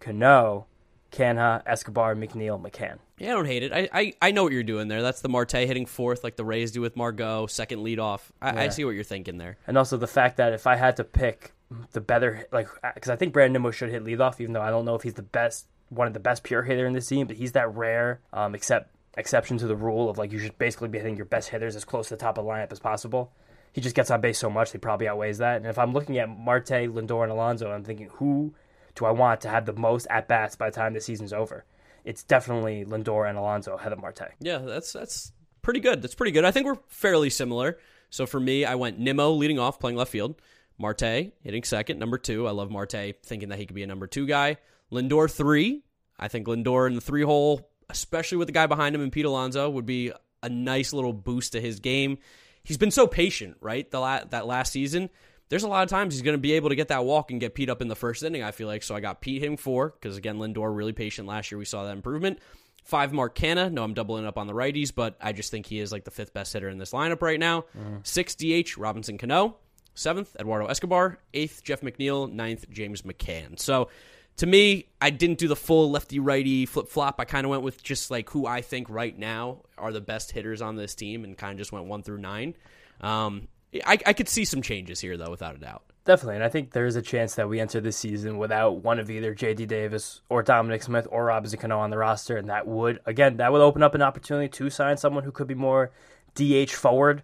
Cano, 0.00 0.66
Canha, 1.10 1.62
Escobar, 1.66 2.14
McNeil, 2.14 2.60
McCann. 2.60 2.98
Yeah, 3.18 3.32
I 3.32 3.34
don't 3.34 3.46
hate 3.46 3.62
it. 3.62 3.72
I, 3.72 3.88
I, 3.92 4.12
I 4.22 4.30
know 4.32 4.42
what 4.44 4.52
you're 4.52 4.62
doing 4.62 4.88
there. 4.88 5.02
That's 5.02 5.20
the 5.20 5.28
Marte 5.28 5.52
hitting 5.52 5.86
fourth, 5.86 6.24
like 6.24 6.36
the 6.36 6.44
Rays 6.44 6.72
do 6.72 6.80
with 6.80 6.96
Margot, 6.96 7.46
second 7.46 7.80
leadoff. 7.80 8.20
I, 8.40 8.50
I 8.50 8.64
Yeah. 8.64 8.70
see 8.70 8.84
what 8.84 8.92
you're 8.92 9.04
thinking 9.04 9.38
there. 9.38 9.58
And 9.66 9.78
also 9.78 9.96
the 9.96 10.06
fact 10.08 10.38
that 10.38 10.52
if 10.52 10.66
I 10.66 10.76
had 10.76 10.96
to 10.96 11.04
pick 11.04 11.52
the 11.92 12.00
better, 12.00 12.46
like, 12.52 12.68
because 12.94 13.10
I 13.10 13.16
think 13.16 13.32
Brandon 13.32 13.54
Nimmo 13.54 13.70
should 13.70 13.90
hit 13.90 14.04
leadoff, 14.04 14.40
even 14.40 14.52
though 14.52 14.62
I 14.62 14.70
don't 14.70 14.84
know 14.84 14.94
if 14.94 15.02
he's 15.02 15.14
the 15.14 15.22
best, 15.22 15.66
one 15.88 16.06
of 16.06 16.14
the 16.14 16.20
best 16.20 16.42
pure 16.42 16.62
hitter 16.62 16.86
in 16.86 16.92
this 16.92 17.06
team, 17.06 17.26
but 17.26 17.36
he's 17.36 17.52
that 17.52 17.74
rare, 17.74 18.20
um, 18.32 18.54
except 18.54 18.94
exception 19.18 19.58
to 19.58 19.66
the 19.66 19.76
rule 19.76 20.08
of 20.08 20.16
like 20.16 20.32
you 20.32 20.38
should 20.38 20.56
basically 20.58 20.88
be 20.88 20.98
hitting 20.98 21.16
your 21.16 21.26
best 21.26 21.50
hitters 21.50 21.76
as 21.76 21.84
close 21.84 22.08
to 22.08 22.14
the 22.14 22.20
top 22.20 22.38
of 22.38 22.44
the 22.44 22.50
lineup 22.50 22.72
as 22.72 22.80
possible. 22.80 23.30
He 23.72 23.80
just 23.80 23.94
gets 23.94 24.10
on 24.10 24.20
base 24.20 24.38
so 24.38 24.50
much, 24.50 24.72
he 24.72 24.78
probably 24.78 25.08
outweighs 25.08 25.38
that. 25.38 25.56
And 25.56 25.66
if 25.66 25.78
I'm 25.78 25.92
looking 25.92 26.18
at 26.18 26.28
Marte, 26.28 26.68
Lindor, 26.68 27.22
and 27.22 27.32
Alonso, 27.32 27.70
I'm 27.70 27.84
thinking, 27.84 28.08
who 28.14 28.54
do 28.94 29.04
I 29.04 29.10
want 29.10 29.42
to 29.42 29.48
have 29.48 29.66
the 29.66 29.72
most 29.72 30.06
at 30.10 30.28
bats 30.28 30.56
by 30.56 30.70
the 30.70 30.76
time 30.76 30.94
the 30.94 31.00
season's 31.00 31.32
over? 31.32 31.64
It's 32.04 32.22
definitely 32.22 32.84
Lindor 32.84 33.28
and 33.28 33.38
Alonso 33.38 33.74
ahead 33.74 33.92
of 33.92 34.00
Marte. 34.00 34.32
Yeah, 34.40 34.58
that's 34.58 34.92
that's 34.92 35.32
pretty 35.62 35.80
good. 35.80 36.02
That's 36.02 36.14
pretty 36.14 36.32
good. 36.32 36.44
I 36.44 36.50
think 36.50 36.66
we're 36.66 36.78
fairly 36.88 37.30
similar. 37.30 37.78
So 38.10 38.26
for 38.26 38.40
me, 38.40 38.64
I 38.64 38.74
went 38.74 38.98
Nimmo 38.98 39.30
leading 39.30 39.58
off, 39.58 39.80
playing 39.80 39.96
left 39.96 40.10
field. 40.10 40.34
Marte 40.82 41.32
hitting 41.42 41.64
second, 41.64 41.98
number 41.98 42.18
two. 42.18 42.46
I 42.46 42.50
love 42.50 42.70
Marte, 42.70 43.14
thinking 43.22 43.48
that 43.48 43.58
he 43.58 43.64
could 43.64 43.74
be 43.76 43.84
a 43.84 43.86
number 43.86 44.06
two 44.06 44.26
guy. 44.26 44.58
Lindor 44.92 45.30
three. 45.30 45.82
I 46.18 46.28
think 46.28 46.46
Lindor 46.46 46.86
in 46.86 46.94
the 46.94 47.00
three 47.00 47.22
hole, 47.22 47.70
especially 47.88 48.36
with 48.36 48.48
the 48.48 48.52
guy 48.52 48.66
behind 48.66 48.94
him 48.94 49.00
and 49.00 49.10
Pete 49.10 49.24
Alonso, 49.24 49.70
would 49.70 49.86
be 49.86 50.12
a 50.42 50.48
nice 50.48 50.92
little 50.92 51.12
boost 51.12 51.52
to 51.52 51.60
his 51.60 51.80
game. 51.80 52.18
He's 52.64 52.76
been 52.76 52.90
so 52.90 53.06
patient, 53.06 53.56
right? 53.60 53.90
The 53.90 54.00
la- 54.00 54.24
that 54.24 54.46
last 54.46 54.72
season, 54.72 55.08
there's 55.48 55.62
a 55.62 55.68
lot 55.68 55.82
of 55.82 55.88
times 55.88 56.14
he's 56.14 56.22
going 56.22 56.34
to 56.36 56.40
be 56.40 56.52
able 56.52 56.68
to 56.68 56.74
get 56.74 56.88
that 56.88 57.04
walk 57.04 57.30
and 57.30 57.40
get 57.40 57.54
Pete 57.54 57.70
up 57.70 57.80
in 57.80 57.88
the 57.88 57.96
first 57.96 58.22
inning. 58.22 58.42
I 58.42 58.50
feel 58.50 58.68
like 58.68 58.82
so. 58.82 58.94
I 58.94 59.00
got 59.00 59.20
Pete 59.20 59.40
hitting 59.40 59.56
four 59.56 59.90
because 59.90 60.16
again, 60.16 60.38
Lindor 60.38 60.74
really 60.76 60.92
patient 60.92 61.26
last 61.28 61.50
year. 61.50 61.58
We 61.58 61.64
saw 61.64 61.84
that 61.84 61.92
improvement. 61.92 62.38
Five, 62.84 63.12
Mark 63.12 63.36
Canha. 63.36 63.70
No, 63.70 63.84
I'm 63.84 63.94
doubling 63.94 64.26
up 64.26 64.36
on 64.36 64.48
the 64.48 64.52
righties, 64.52 64.92
but 64.94 65.16
I 65.20 65.32
just 65.32 65.50
think 65.50 65.66
he 65.66 65.78
is 65.78 65.92
like 65.92 66.04
the 66.04 66.10
fifth 66.10 66.34
best 66.34 66.52
hitter 66.52 66.68
in 66.68 66.78
this 66.78 66.90
lineup 66.90 67.22
right 67.22 67.38
now. 67.38 67.62
Mm-hmm. 67.78 67.98
Six 68.02 68.34
DH, 68.34 68.76
Robinson 68.76 69.18
Cano. 69.18 69.56
Seventh, 69.94 70.36
Eduardo 70.38 70.66
Escobar. 70.66 71.18
Eighth, 71.34 71.62
Jeff 71.64 71.80
McNeil. 71.80 72.30
Ninth, 72.32 72.70
James 72.70 73.02
McCann. 73.02 73.58
So 73.58 73.88
to 74.36 74.46
me, 74.46 74.86
I 75.00 75.10
didn't 75.10 75.38
do 75.38 75.48
the 75.48 75.56
full 75.56 75.90
lefty 75.90 76.18
righty 76.18 76.66
flip 76.66 76.88
flop. 76.88 77.16
I 77.18 77.24
kind 77.24 77.44
of 77.44 77.50
went 77.50 77.62
with 77.62 77.82
just 77.82 78.10
like 78.10 78.30
who 78.30 78.46
I 78.46 78.62
think 78.62 78.88
right 78.88 79.16
now 79.16 79.62
are 79.76 79.92
the 79.92 80.00
best 80.00 80.32
hitters 80.32 80.62
on 80.62 80.76
this 80.76 80.94
team 80.94 81.24
and 81.24 81.36
kind 81.36 81.52
of 81.52 81.58
just 81.58 81.72
went 81.72 81.86
one 81.86 82.02
through 82.02 82.18
nine. 82.18 82.54
Um, 83.00 83.48
I, 83.86 83.98
I 84.06 84.12
could 84.12 84.28
see 84.28 84.44
some 84.44 84.62
changes 84.62 85.00
here, 85.00 85.16
though, 85.16 85.30
without 85.30 85.54
a 85.54 85.58
doubt. 85.58 85.82
Definitely, 86.04 86.36
and 86.36 86.44
I 86.44 86.48
think 86.48 86.72
there 86.72 86.86
is 86.86 86.96
a 86.96 87.02
chance 87.02 87.36
that 87.36 87.48
we 87.48 87.60
enter 87.60 87.80
this 87.80 87.96
season 87.96 88.36
without 88.36 88.82
one 88.82 88.98
of 88.98 89.08
either 89.08 89.34
J.D. 89.34 89.66
Davis 89.66 90.20
or 90.28 90.42
Dominic 90.42 90.82
Smith 90.82 91.06
or 91.08 91.26
Robinson 91.26 91.60
Cano 91.60 91.78
on 91.78 91.90
the 91.90 91.98
roster, 91.98 92.36
and 92.36 92.50
that 92.50 92.66
would 92.66 92.98
again 93.06 93.36
that 93.36 93.52
would 93.52 93.60
open 93.60 93.84
up 93.84 93.94
an 93.94 94.02
opportunity 94.02 94.48
to 94.48 94.68
sign 94.68 94.96
someone 94.96 95.22
who 95.22 95.30
could 95.30 95.46
be 95.46 95.54
more 95.54 95.92
DH 96.34 96.72
forward, 96.72 97.22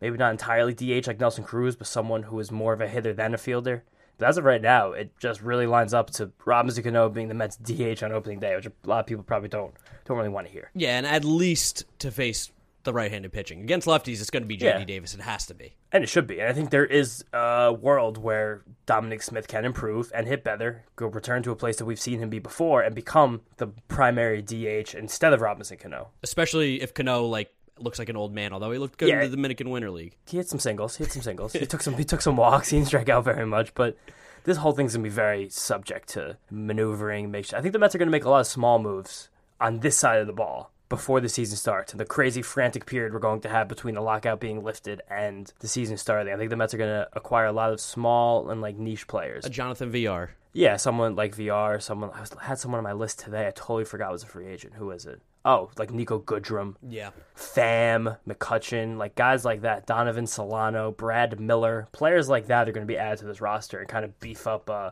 maybe 0.00 0.16
not 0.16 0.32
entirely 0.32 0.74
DH 0.74 1.06
like 1.06 1.20
Nelson 1.20 1.44
Cruz, 1.44 1.76
but 1.76 1.86
someone 1.86 2.24
who 2.24 2.38
is 2.40 2.50
more 2.50 2.72
of 2.72 2.80
a 2.80 2.88
hitter 2.88 3.12
than 3.12 3.34
a 3.34 3.38
fielder. 3.38 3.84
But 4.18 4.28
as 4.28 4.38
of 4.38 4.44
right 4.44 4.62
now, 4.62 4.92
it 4.92 5.12
just 5.18 5.42
really 5.42 5.66
lines 5.66 5.92
up 5.92 6.10
to 6.12 6.32
Robinson 6.44 6.82
Cano 6.82 7.08
being 7.10 7.28
the 7.28 7.34
Mets 7.34 7.56
DH 7.56 8.02
on 8.02 8.12
opening 8.12 8.40
day, 8.40 8.56
which 8.56 8.66
a 8.66 8.72
lot 8.84 9.00
of 9.00 9.06
people 9.06 9.24
probably 9.24 9.48
don't 9.48 9.74
don't 10.06 10.16
really 10.16 10.30
want 10.30 10.46
to 10.46 10.52
hear. 10.52 10.70
Yeah, 10.74 10.96
and 10.96 11.06
at 11.06 11.24
least 11.24 11.84
to 11.98 12.10
face 12.10 12.50
the 12.84 12.92
right-handed 12.92 13.32
pitching 13.32 13.60
against 13.62 13.86
lefties, 13.88 14.20
it's 14.20 14.30
going 14.30 14.44
to 14.44 14.46
be 14.46 14.56
JD 14.56 14.62
Yeah. 14.62 14.84
Davis. 14.84 15.12
It 15.12 15.20
has 15.20 15.44
to 15.46 15.54
be. 15.54 15.74
And 15.90 16.04
it 16.04 16.06
should 16.06 16.28
be. 16.28 16.38
And 16.38 16.48
I 16.48 16.52
think 16.52 16.70
there 16.70 16.86
is 16.86 17.24
a 17.32 17.72
world 17.72 18.16
where 18.16 18.62
Dominic 18.86 19.22
Smith 19.22 19.48
can 19.48 19.64
improve 19.64 20.12
and 20.14 20.28
hit 20.28 20.44
better, 20.44 20.84
go 20.94 21.08
return 21.08 21.42
to 21.42 21.50
a 21.50 21.56
place 21.56 21.76
that 21.78 21.84
we've 21.84 21.98
seen 21.98 22.20
him 22.20 22.30
be 22.30 22.38
before, 22.38 22.82
and 22.82 22.94
become 22.94 23.40
the 23.56 23.66
primary 23.88 24.40
DH 24.40 24.94
instead 24.94 25.32
of 25.32 25.40
Robinson 25.40 25.78
Cano. 25.78 26.10
Especially 26.22 26.80
if 26.80 26.94
Cano 26.94 27.24
like 27.24 27.52
looks 27.78 27.98
like 27.98 28.08
an 28.08 28.16
old 28.16 28.32
man, 28.34 28.52
although 28.52 28.70
he 28.72 28.78
looked 28.78 28.98
good 28.98 29.08
Yeah. 29.08 29.22
in 29.22 29.30
the 29.30 29.36
Dominican 29.36 29.70
Winter 29.70 29.90
League. 29.90 30.16
He 30.26 30.36
hit 30.36 30.48
some 30.48 30.58
singles. 30.60 30.96
He 30.96 31.04
hit 31.04 31.12
some 31.12 31.22
singles. 31.22 31.52
he 31.52 31.66
took 31.66 31.82
some. 31.82 31.94
He 31.94 32.04
took 32.04 32.20
some 32.22 32.36
walks. 32.36 32.68
He 32.70 32.76
didn't 32.76 32.88
strike 32.88 33.08
out 33.08 33.24
very 33.24 33.46
much, 33.46 33.74
but. 33.74 33.96
This 34.44 34.58
whole 34.58 34.70
thing's 34.70 34.92
gonna 34.94 35.02
be 35.02 35.08
very 35.08 35.48
subject 35.48 36.08
to 36.10 36.36
maneuvering. 36.52 37.32
Make 37.32 37.46
sure, 37.46 37.58
I 37.58 37.62
think 37.62 37.72
the 37.72 37.80
Mets 37.80 37.96
are 37.96 37.98
gonna 37.98 38.12
make 38.12 38.24
a 38.24 38.30
lot 38.30 38.38
of 38.42 38.46
small 38.46 38.78
moves 38.78 39.28
on 39.60 39.80
this 39.80 39.96
side 39.96 40.20
of 40.20 40.28
the 40.28 40.32
ball 40.32 40.70
before 40.88 41.20
the 41.20 41.28
season 41.28 41.56
starts 41.56 41.92
and 41.92 41.98
the 41.98 42.04
crazy 42.04 42.42
frantic 42.42 42.86
period 42.86 43.12
we're 43.12 43.18
going 43.18 43.40
to 43.40 43.48
have 43.48 43.66
between 43.66 43.96
the 43.96 44.00
lockout 44.00 44.38
being 44.38 44.62
lifted 44.62 45.02
and 45.10 45.52
the 45.58 45.66
season 45.66 45.96
starting. 45.96 46.32
I 46.32 46.36
think 46.36 46.50
the 46.50 46.56
Mets 46.56 46.72
are 46.74 46.78
gonna 46.78 47.08
acquire 47.14 47.46
a 47.46 47.52
lot 47.52 47.72
of 47.72 47.80
small 47.80 48.48
and 48.50 48.60
like 48.60 48.76
niche 48.76 49.08
players. 49.08 49.44
A 49.44 49.50
Jonathan 49.50 49.90
Villar. 49.90 50.30
Yeah, 50.52 50.76
someone 50.76 51.16
like 51.16 51.34
Villar. 51.34 51.80
Someone 51.80 52.10
I 52.14 52.20
was, 52.20 52.32
had 52.40 52.58
someone 52.60 52.78
on 52.78 52.84
my 52.84 52.92
list 52.92 53.18
today. 53.18 53.48
I 53.48 53.50
totally 53.50 53.84
forgot 53.84 54.12
was 54.12 54.22
a 54.22 54.26
free 54.26 54.46
agent. 54.46 54.74
Who 54.74 54.92
is 54.92 55.06
it? 55.06 55.20
Oh, 55.46 55.70
like 55.78 55.90
Niko 55.92 56.22
Goodrum, 56.22 56.74
Yeah. 56.82 57.10
Pham, 57.36 58.18
McCutcheon, 58.28 58.98
like 58.98 59.14
guys 59.14 59.44
like 59.44 59.62
that. 59.62 59.86
Donovan 59.86 60.26
Solano, 60.26 60.90
Brad 60.90 61.38
Miller, 61.40 61.86
players 61.92 62.28
like 62.28 62.48
that 62.48 62.68
are 62.68 62.72
going 62.72 62.86
to 62.86 62.92
be 62.92 62.98
added 62.98 63.20
to 63.20 63.26
this 63.26 63.40
roster 63.40 63.78
and 63.78 63.88
kind 63.88 64.04
of 64.04 64.18
beef 64.18 64.46
up 64.48 64.68
uh, 64.68 64.90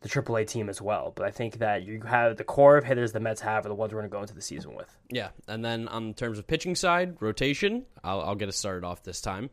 the 0.00 0.08
AAA 0.08 0.46
team 0.46 0.68
as 0.70 0.80
well. 0.80 1.12
But 1.14 1.26
I 1.26 1.30
think 1.30 1.58
that 1.58 1.82
you 1.84 2.00
have 2.02 2.38
the 2.38 2.44
core 2.44 2.78
of 2.78 2.84
hitters 2.84 3.12
the 3.12 3.20
Mets 3.20 3.42
have 3.42 3.66
are 3.66 3.68
the 3.68 3.74
ones 3.74 3.92
we're 3.92 4.00
going 4.00 4.10
to 4.10 4.16
go 4.16 4.22
into 4.22 4.34
the 4.34 4.40
season 4.40 4.74
with. 4.74 4.88
Yeah, 5.10 5.28
and 5.46 5.62
then 5.64 5.88
on 5.88 6.14
terms 6.14 6.38
of 6.38 6.46
pitching 6.46 6.74
side, 6.74 7.16
rotation, 7.20 7.84
I'll, 8.02 8.22
I'll 8.22 8.34
get 8.34 8.48
us 8.48 8.56
started 8.56 8.84
off 8.86 9.02
this 9.02 9.20
time. 9.20 9.50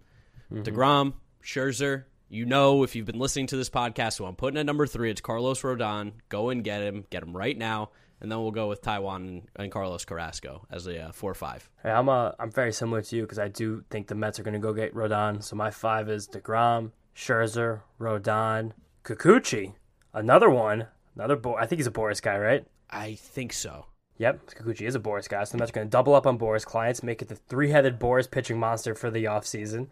Degrom, 0.51 1.13
Scherzer. 1.43 2.05
You 2.31 2.45
know, 2.45 2.83
if 2.83 2.95
you've 2.95 3.07
been 3.07 3.19
listening 3.19 3.47
to 3.47 3.57
this 3.57 3.69
podcast, 3.71 4.17
who 4.19 4.25
I'm 4.25 4.35
putting 4.35 4.59
at 4.59 4.65
number 4.65 4.85
three, 4.87 5.09
it's 5.09 5.19
Carlos 5.21 5.61
Rodon. 5.63 6.13
Go 6.29 6.49
and 6.49 6.63
get 6.63 6.81
him, 6.81 7.05
get 7.09 7.23
him 7.23 7.35
right 7.35 7.57
now, 7.57 7.89
and 8.21 8.31
then 8.31 8.39
we'll 8.39 8.51
go 8.51 8.67
with 8.67 8.81
Taijuan 8.81 9.43
and, 9.55 9.71
Carlos 9.71 10.05
Carrasco 10.05 10.65
as 10.71 10.87
a 10.87 11.05
uh, 11.05 11.11
four 11.11 11.33
five. 11.33 11.69
Hey, 11.83 11.91
I'm 11.91 12.09
uh, 12.09 12.31
I'm 12.39 12.51
very 12.51 12.73
similar 12.73 13.01
to 13.01 13.15
you 13.15 13.23
because 13.23 13.39
I 13.39 13.47
do 13.47 13.83
think 13.89 14.07
the 14.07 14.15
Mets 14.15 14.39
are 14.39 14.43
going 14.43 14.53
to 14.53 14.59
go 14.59 14.73
get 14.73 14.93
Rodon. 14.93 15.43
So 15.43 15.55
my 15.55 15.71
five 15.71 16.09
is 16.09 16.27
Degrom, 16.27 16.91
Scherzer, 17.15 17.81
Rodon, 17.99 18.73
Kikuchi, 19.03 19.73
another 20.13 20.49
one, 20.49 20.87
another 21.15 21.35
Bo- 21.35 21.55
I 21.55 21.65
think 21.65 21.79
he's 21.79 21.87
a 21.87 21.91
Boras 21.91 22.21
guy, 22.21 22.37
right? 22.37 22.65
I 22.89 23.15
think 23.15 23.53
so. 23.53 23.85
Yep, 24.17 24.47
Kikuchi 24.47 24.81
is 24.81 24.95
a 24.95 24.99
Boras 24.99 25.29
guy, 25.29 25.43
so 25.45 25.51
the 25.51 25.59
Mets 25.59 25.71
are 25.71 25.75
going 25.75 25.87
to 25.87 25.91
double 25.91 26.13
up 26.13 26.27
on 26.27 26.37
Boras 26.37 26.65
clients, 26.65 27.03
make 27.03 27.21
it 27.21 27.29
the 27.29 27.35
three-headed 27.35 27.99
Boras 27.99 28.29
pitching 28.29 28.59
monster 28.59 28.93
for 28.93 29.09
the 29.09 29.23
offseason. 29.23 29.87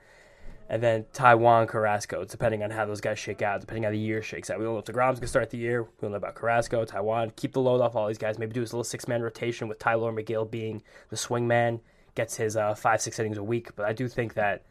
And 0.69 0.84
then 0.84 1.06
Taijuan 1.13 1.67
Carrasco, 1.67 2.25
depending 2.25 2.62
on 2.62 2.71
how 2.71 2.86
those 2.86 2.99
guys 2.99 3.17
shake 3.17 3.41
out, 3.41 3.62
depending 3.62 3.86
on 3.86 3.89
how 3.89 3.91
the 3.93 3.99
year 3.99 4.21
shakes 4.21 4.49
out. 4.49 4.60
We 4.60 4.65
don't 4.65 4.73
know 4.73 4.80
if 4.80 4.86
DeGrom's 4.86 5.19
to 5.19 5.27
start 5.27 5.49
the 5.49 5.58
year. 5.58 5.84
We 5.84 5.89
don't 6.01 6.12
know 6.12 6.17
about 6.17 6.36
Carrasco, 6.36 6.84
Taijuan. 6.86 7.36
Keep 7.36 7.53
the 7.53 7.62
load 7.62 7.80
off 7.80 7.95
all 7.95 8.08
these 8.08 8.17
guys. 8.17 8.38
Maybe 8.38 8.53
do 8.53 8.62
this 8.62 8.73
little 8.73 8.84
six 8.84 9.08
man 9.08 9.21
rotation 9.21 9.67
with 9.67 9.80
Tylor 9.80 10.12
Megill 10.12 10.49
being 10.49 10.84
the 11.10 11.17
swing 11.17 11.47
man. 11.47 11.80
Gets 12.15 12.36
his 12.36 12.58
uh, 12.58 12.75
five, 12.75 13.01
six 13.01 13.17
innings 13.19 13.38
a 13.38 13.43
week. 13.43 13.75
But 13.75 13.86
I 13.86 13.93
do 13.93 14.08
think 14.08 14.34
that 14.34 14.63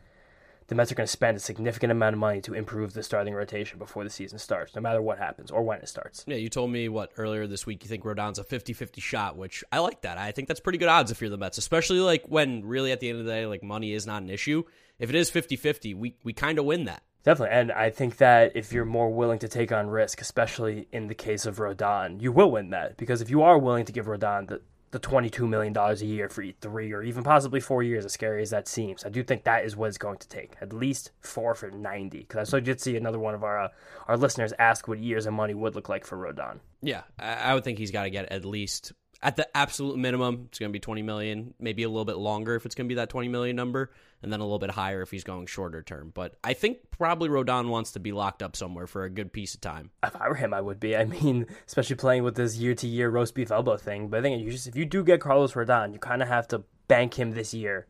the 0.68 0.74
Mets 0.74 0.90
are 0.90 0.94
going 0.94 1.06
to 1.06 1.10
spend 1.12 1.36
a 1.36 1.40
significant 1.40 1.92
amount 1.92 2.14
of 2.14 2.18
money 2.20 2.40
to 2.42 2.54
improve 2.54 2.92
the 2.92 3.02
starting 3.02 3.34
rotation 3.34 3.78
before 3.78 4.04
the 4.04 4.10
season 4.10 4.38
starts, 4.38 4.74
no 4.74 4.80
matter 4.80 5.00
what 5.00 5.18
happens 5.18 5.50
or 5.50 5.62
when 5.62 5.78
it 5.78 5.88
starts. 5.88 6.24
Yeah, 6.26 6.36
you 6.36 6.48
told 6.48 6.70
me 6.70 6.88
what 6.88 7.12
earlier 7.16 7.46
this 7.46 7.66
week 7.66 7.84
you 7.84 7.88
think 7.88 8.04
Rodon's 8.04 8.38
a 8.38 8.44
50-50 8.44 9.00
shot, 9.00 9.36
which 9.36 9.62
I 9.70 9.78
like 9.78 10.02
that. 10.02 10.18
I 10.18 10.32
think 10.32 10.48
that's 10.48 10.60
pretty 10.60 10.78
good 10.78 10.88
odds 10.88 11.10
if 11.10 11.20
you're 11.20 11.30
the 11.30 11.38
Mets, 11.38 11.58
especially 11.58 12.00
like 12.00 12.26
when 12.26 12.64
really 12.64 12.92
at 12.92 13.00
the 13.00 13.08
end 13.08 13.20
of 13.20 13.24
the 13.24 13.30
day 13.30 13.46
like 13.46 13.62
money 13.62 13.92
is 13.92 14.06
not 14.06 14.22
an 14.22 14.30
issue. 14.30 14.64
If 14.98 15.10
it 15.10 15.14
is 15.14 15.30
50-50, 15.30 15.94
we 15.94 16.16
we 16.24 16.32
kind 16.32 16.58
of 16.58 16.64
win 16.64 16.84
that. 16.84 17.02
Definitely. 17.26 17.56
And 17.56 17.72
I 17.72 17.90
think 17.90 18.18
that 18.18 18.52
if 18.54 18.72
you're 18.72 18.84
more 18.84 19.12
willing 19.12 19.40
to 19.40 19.48
take 19.48 19.72
on 19.72 19.88
risk, 19.88 20.20
especially 20.20 20.86
in 20.92 21.08
the 21.08 21.14
case 21.14 21.44
of 21.44 21.56
Rodon, 21.56 22.22
you 22.22 22.30
will 22.30 22.52
win 22.52 22.70
that. 22.70 22.96
Because 22.96 23.20
if 23.20 23.30
you 23.30 23.42
are 23.42 23.58
willing 23.58 23.84
to 23.86 23.92
give 23.92 24.06
Rodon 24.06 24.46
the, 24.46 24.60
the 24.96 25.08
$22 25.08 25.46
million 25.46 25.76
a 25.76 25.94
year 25.96 26.28
for 26.28 26.44
three 26.60 26.92
or 26.92 27.02
even 27.02 27.22
possibly 27.22 27.60
four 27.60 27.82
years, 27.82 28.04
as 28.04 28.12
scary 28.12 28.40
as 28.40 28.50
that 28.50 28.66
seems. 28.66 29.04
I 29.04 29.10
do 29.10 29.22
think 29.22 29.44
that 29.44 29.64
is 29.64 29.76
what 29.76 29.88
it's 29.88 29.98
going 29.98 30.18
to 30.18 30.28
take. 30.28 30.54
At 30.60 30.72
least 30.72 31.10
four 31.20 31.54
for 31.54 31.70
90. 31.70 32.18
Because 32.20 32.48
I 32.48 32.50
saw 32.50 32.60
did 32.60 32.80
see 32.80 32.96
another 32.96 33.18
one 33.18 33.34
of 33.34 33.44
our 33.44 33.64
uh, 33.64 33.68
our 34.08 34.16
listeners 34.16 34.54
ask 34.58 34.88
what 34.88 34.98
years 34.98 35.26
of 35.26 35.34
money 35.34 35.52
would 35.52 35.74
look 35.74 35.88
like 35.88 36.06
for 36.06 36.16
Rodon. 36.16 36.60
Yeah, 36.80 37.02
I, 37.18 37.34
I 37.34 37.54
would 37.54 37.64
think 37.64 37.78
he's 37.78 37.90
got 37.90 38.04
to 38.04 38.10
get 38.10 38.32
at 38.32 38.44
least 38.44 38.92
at 39.22 39.36
the 39.36 39.56
absolute 39.56 39.98
minimum, 39.98 40.46
it's 40.48 40.58
going 40.58 40.70
to 40.70 40.72
be 40.72 40.80
20 40.80 41.02
million, 41.02 41.54
maybe 41.58 41.82
a 41.82 41.88
little 41.88 42.04
bit 42.04 42.16
longer 42.16 42.54
if 42.54 42.66
it's 42.66 42.74
going 42.74 42.86
to 42.86 42.88
be 42.88 42.96
that 42.96 43.08
20 43.08 43.28
million 43.28 43.56
number, 43.56 43.90
and 44.22 44.32
then 44.32 44.40
a 44.40 44.44
little 44.44 44.58
bit 44.58 44.70
higher 44.70 45.02
if 45.02 45.10
he's 45.10 45.24
going 45.24 45.46
shorter 45.46 45.82
term. 45.82 46.10
But 46.14 46.36
I 46.42 46.54
think 46.54 46.78
probably 46.90 47.28
Rodon 47.28 47.68
wants 47.68 47.92
to 47.92 48.00
be 48.00 48.12
locked 48.12 48.42
up 48.42 48.56
somewhere 48.56 48.86
for 48.86 49.04
a 49.04 49.10
good 49.10 49.32
piece 49.32 49.54
of 49.54 49.60
time. 49.60 49.90
If 50.02 50.16
I 50.16 50.28
were 50.28 50.34
him, 50.34 50.54
I 50.54 50.60
would 50.60 50.80
be. 50.80 50.96
I 50.96 51.04
mean, 51.04 51.46
especially 51.66 51.96
playing 51.96 52.24
with 52.24 52.36
this 52.36 52.56
year 52.56 52.74
to 52.74 52.86
year 52.86 53.10
roast 53.10 53.34
beef 53.34 53.50
elbow 53.50 53.76
thing. 53.76 54.08
But 54.08 54.20
I 54.20 54.22
think 54.22 54.42
you 54.42 54.50
just, 54.50 54.66
if 54.66 54.76
you 54.76 54.84
do 54.84 55.04
get 55.04 55.20
Carlos 55.20 55.52
Rodon, 55.52 55.92
you 55.92 55.98
kind 55.98 56.22
of 56.22 56.28
have 56.28 56.48
to 56.48 56.64
bank 56.88 57.18
him 57.18 57.32
this 57.32 57.52
year 57.52 57.86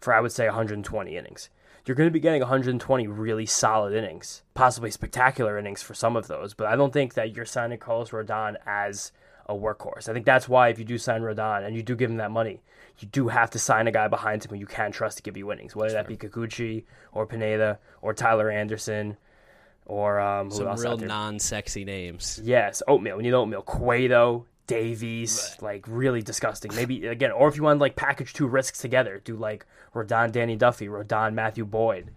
for, 0.00 0.14
I 0.14 0.20
would 0.20 0.32
say, 0.32 0.46
120 0.46 1.16
innings. 1.16 1.50
You're 1.86 1.96
going 1.96 2.08
to 2.08 2.12
be 2.12 2.20
getting 2.20 2.40
120 2.40 3.06
really 3.08 3.44
solid 3.44 3.92
innings, 3.92 4.42
possibly 4.54 4.90
spectacular 4.90 5.58
innings 5.58 5.82
for 5.82 5.92
some 5.92 6.16
of 6.16 6.28
those. 6.28 6.54
But 6.54 6.68
I 6.68 6.76
don't 6.76 6.92
think 6.92 7.14
that 7.14 7.36
you're 7.36 7.44
signing 7.44 7.78
Carlos 7.78 8.10
Rodon 8.10 8.56
as 8.64 9.12
a 9.46 9.54
workhorse. 9.54 10.08
I 10.08 10.12
think 10.12 10.26
that's 10.26 10.48
why 10.48 10.68
if 10.68 10.78
you 10.78 10.84
do 10.84 10.98
sign 10.98 11.22
Rodon 11.22 11.66
and 11.66 11.76
you 11.76 11.82
do 11.82 11.94
give 11.94 12.10
him 12.10 12.16
that 12.18 12.30
money, 12.30 12.62
you 12.98 13.08
do 13.08 13.28
have 13.28 13.50
to 13.50 13.58
sign 13.58 13.86
a 13.86 13.92
guy 13.92 14.08
behind 14.08 14.44
him 14.44 14.50
who 14.50 14.56
you 14.56 14.66
can 14.66 14.92
trust 14.92 15.18
to 15.18 15.22
give 15.22 15.36
you 15.36 15.46
winnings, 15.46 15.74
whether 15.74 15.94
that 15.94 16.06
be 16.06 16.16
Kikuchi 16.16 16.84
or 17.12 17.26
Pineda 17.26 17.78
or 18.02 18.14
Tyler 18.14 18.50
Anderson 18.50 19.16
or 19.86 20.20
um, 20.20 20.50
who 20.50 20.56
Some 20.56 20.68
else 20.68 20.82
real 20.82 20.96
non-sexy 20.96 21.84
names. 21.84 22.40
Yes, 22.42 22.82
oatmeal. 22.88 23.16
We 23.16 23.22
need 23.22 23.34
oatmeal. 23.34 23.62
Cueto, 23.62 24.46
Davies, 24.66 25.56
like 25.60 25.84
really 25.86 26.22
disgusting. 26.22 26.74
Maybe 26.74 27.06
again, 27.06 27.32
or 27.32 27.48
if 27.48 27.56
you 27.56 27.62
want 27.62 27.78
to 27.78 27.80
like 27.80 27.96
package 27.96 28.32
two 28.32 28.46
risks 28.46 28.80
together, 28.80 29.20
do 29.22 29.36
like 29.36 29.66
Rodon, 29.94 30.32
Danny 30.32 30.56
Duffy, 30.56 30.88
Rodon, 30.88 31.34
Matthew 31.34 31.66
Boyd, 31.66 32.12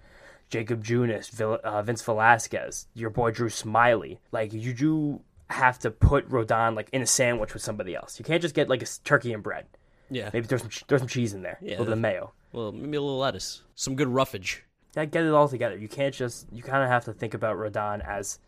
Jakob 0.50 0.84
Junis, 0.84 1.42
uh, 1.42 1.82
Vince 1.82 2.02
Velasquez, 2.02 2.88
your 2.94 3.10
boy 3.10 3.32
Drew 3.32 3.50
Smyly. 3.50 4.20
Like 4.32 4.54
you 4.54 4.74
do 4.74 5.22
have 5.50 5.80
to 5.80 5.92
put 5.92 6.30
Rodon 6.30 6.76
like 6.76 6.90
in 6.92 7.02
a 7.02 7.06
sandwich 7.06 7.54
with 7.54 7.64
somebody 7.64 7.96
else. 7.96 8.20
You 8.20 8.26
can't 8.26 8.42
just 8.42 8.56
get 8.56 8.70
like 8.70 8.82
a 8.84 8.88
turkey 9.04 9.34
and 9.34 9.42
bread. 9.44 9.66
Yeah, 10.10 10.30
Maybe 10.34 10.48
throw 10.48 10.58
some 10.58 10.70
throw 10.70 10.98
some 10.98 11.08
cheese 11.08 11.34
in 11.34 11.42
there, 11.42 11.58
Yeah, 11.62 11.72
a 11.72 11.80
little 11.80 11.86
bit 11.88 11.94
of 11.94 12.00
mayo. 12.00 12.34
well, 12.54 12.72
maybe 12.72 12.96
a 12.96 13.02
little 13.02 13.18
lettuce, 13.20 13.64
some 13.76 13.96
good 13.96 14.08
roughage. 14.08 14.64
Yeah, 14.96 15.04
get 15.06 15.26
it 15.26 15.34
all 15.34 15.50
together. 15.50 15.78
You 15.78 15.90
can't 15.90 16.16
just. 16.16 16.48
You 16.52 16.64
kind 16.64 16.82
of 16.84 16.90
have 16.90 17.06
to 17.06 17.14
think 17.14 17.34
about 17.34 17.58
Rodon 17.58 18.06
as 18.08 18.40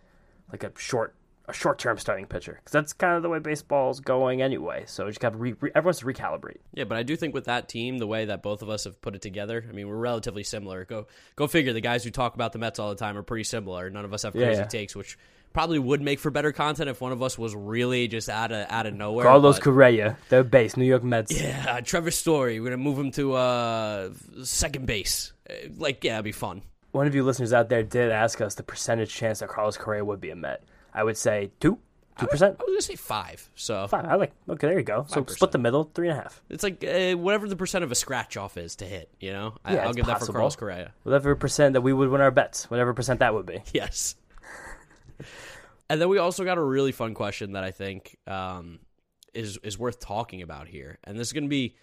like 0.53 0.63
a 0.63 0.71
short, 0.77 1.15
a 1.49 1.53
short-term 1.53 1.97
starting 1.97 2.25
pitcher 2.27 2.53
because 2.53 2.71
that's 2.71 2.93
kind 2.93 3.17
of 3.17 3.23
the 3.23 3.29
way 3.29 3.39
baseball's 3.39 3.99
going 3.99 4.41
anyway. 4.41 4.83
So 4.87 5.03
you 5.03 5.09
just 5.11 5.19
got 5.19 5.31
to 5.31 5.37
re, 5.37 5.53
re, 5.59 5.69
everyone's 5.75 5.99
to 5.99 6.05
recalibrate. 6.05 6.57
Yeah, 6.73 6.85
but 6.85 6.97
I 6.97 7.03
do 7.03 7.15
think 7.17 7.33
with 7.33 7.45
that 7.45 7.67
team, 7.67 7.97
the 7.97 8.07
way 8.07 8.25
that 8.25 8.41
both 8.41 8.61
of 8.61 8.69
us 8.69 8.85
have 8.85 8.99
put 9.01 9.13
it 9.13 9.21
together, 9.21 9.63
I 9.67 9.73
mean, 9.73 9.87
we're 9.89 9.97
relatively 9.97 10.43
similar. 10.43 10.85
Go 10.85 11.07
go 11.35 11.45
figure. 11.47 11.73
The 11.73 11.81
guys 11.81 12.05
who 12.05 12.09
talk 12.09 12.35
about 12.35 12.53
the 12.53 12.59
Mets 12.59 12.79
all 12.79 12.89
the 12.89 12.95
time 12.95 13.17
are 13.17 13.21
pretty 13.23 13.43
similar. 13.43 13.89
None 13.89 14.05
of 14.05 14.13
us 14.13 14.23
have 14.23 14.33
Yeah, 14.33 14.45
crazy 14.45 14.61
yeah. 14.61 14.67
takes, 14.67 14.95
which 14.95 15.17
probably 15.53 15.79
would 15.79 16.01
make 16.01 16.19
for 16.19 16.29
better 16.31 16.51
content 16.51 16.89
if 16.89 17.01
one 17.01 17.11
of 17.11 17.21
us 17.23 17.37
was 17.37 17.55
really 17.55 18.07
just 18.07 18.29
out 18.29 18.51
of 18.51 18.65
out 18.69 18.85
of 18.85 18.93
nowhere. 18.93 19.25
Carlos 19.25 19.55
but- 19.57 19.63
Correa, 19.63 20.17
their 20.29 20.43
base, 20.43 20.77
New 20.77 20.85
York 20.85 21.03
Mets. 21.03 21.31
Yeah, 21.39 21.79
Trevor 21.81 22.11
Story. 22.11 22.59
We're 22.59 22.65
gonna 22.71 22.77
move 22.77 22.97
him 22.99 23.11
to 23.11 23.33
uh, 23.33 24.09
second 24.43 24.85
base. 24.85 25.33
Uh, 25.49 25.53
Like, 25.77 26.03
yeah, 26.03 26.15
it'd 26.15 26.25
be 26.25 26.31
fun. 26.31 26.61
One 26.91 27.05
of 27.07 27.13
you 27.13 27.23
listeners 27.23 27.53
out 27.53 27.69
there 27.69 27.83
did 27.83 28.11
ask 28.11 28.41
us 28.41 28.55
the 28.55 28.63
percentage 28.63 29.13
chance 29.13 29.39
that 29.39 29.49
Carlos 29.49 29.77
Correa 29.77 30.03
would 30.03 30.19
be 30.19 30.31
a 30.31 30.35
Met. 30.35 30.63
I 30.93 31.03
would 31.03 31.17
say 31.17 31.51
two, 31.59 31.77
two 32.17 32.25
percent. 32.25 32.55
I 32.59 32.63
was 32.63 32.71
gonna 32.71 32.81
say 32.81 32.95
five. 32.95 33.47
So 33.53 33.87
five. 33.87 34.05
I 34.05 34.15
like. 34.15 34.31
Okay, 34.49 34.67
there 34.67 34.77
you 34.79 34.83
go. 34.83 35.05
So 35.07 35.21
5%. 35.23 35.29
split 35.29 35.51
the 35.51 35.59
middle, 35.59 35.83
three 35.93 36.09
and 36.09 36.17
a 36.17 36.21
half. 36.23 36.41
it's 36.49 36.63
like 36.63 36.83
uh, 36.83 37.13
whatever 37.13 37.47
the 37.47 37.55
percent 37.55 37.83
of 37.83 37.91
a 37.91 37.95
scratch 37.95 38.37
off 38.37 38.57
is 38.57 38.77
to 38.77 38.85
hit. 38.85 39.09
You 39.19 39.33
know, 39.33 39.53
I, 39.63 39.75
Yeah, 39.75 39.85
I'll 39.85 39.93
give 39.93 40.07
that 40.07 40.19
for. 40.19 40.31
Carlos 40.33 40.55
Correa. 40.55 40.93
Whatever 41.03 41.35
percent 41.35 41.73
that 41.73 41.81
we 41.81 41.93
would 41.93 42.09
win 42.09 42.21
our 42.21 42.31
bets, 42.31 42.69
whatever 42.71 42.93
percent 42.95 43.19
that 43.19 43.33
would 43.35 43.45
be. 43.45 43.61
Yes. 43.71 44.15
And 45.89 45.99
then 46.01 46.09
we 46.09 46.17
also 46.17 46.43
got 46.43 46.57
a 46.57 46.63
really 46.63 46.91
fun 46.91 47.13
question 47.13 47.53
that 47.53 47.63
I 47.63 47.71
think 47.71 48.17
um, 48.27 48.79
is 49.33 49.57
is 49.63 49.77
worth 49.77 49.99
talking 49.99 50.41
about 50.41 50.67
here, 50.67 50.99
and 51.03 51.17
this 51.19 51.27
is 51.29 51.33
going 51.33 51.43
to 51.45 51.49
be 51.49 51.75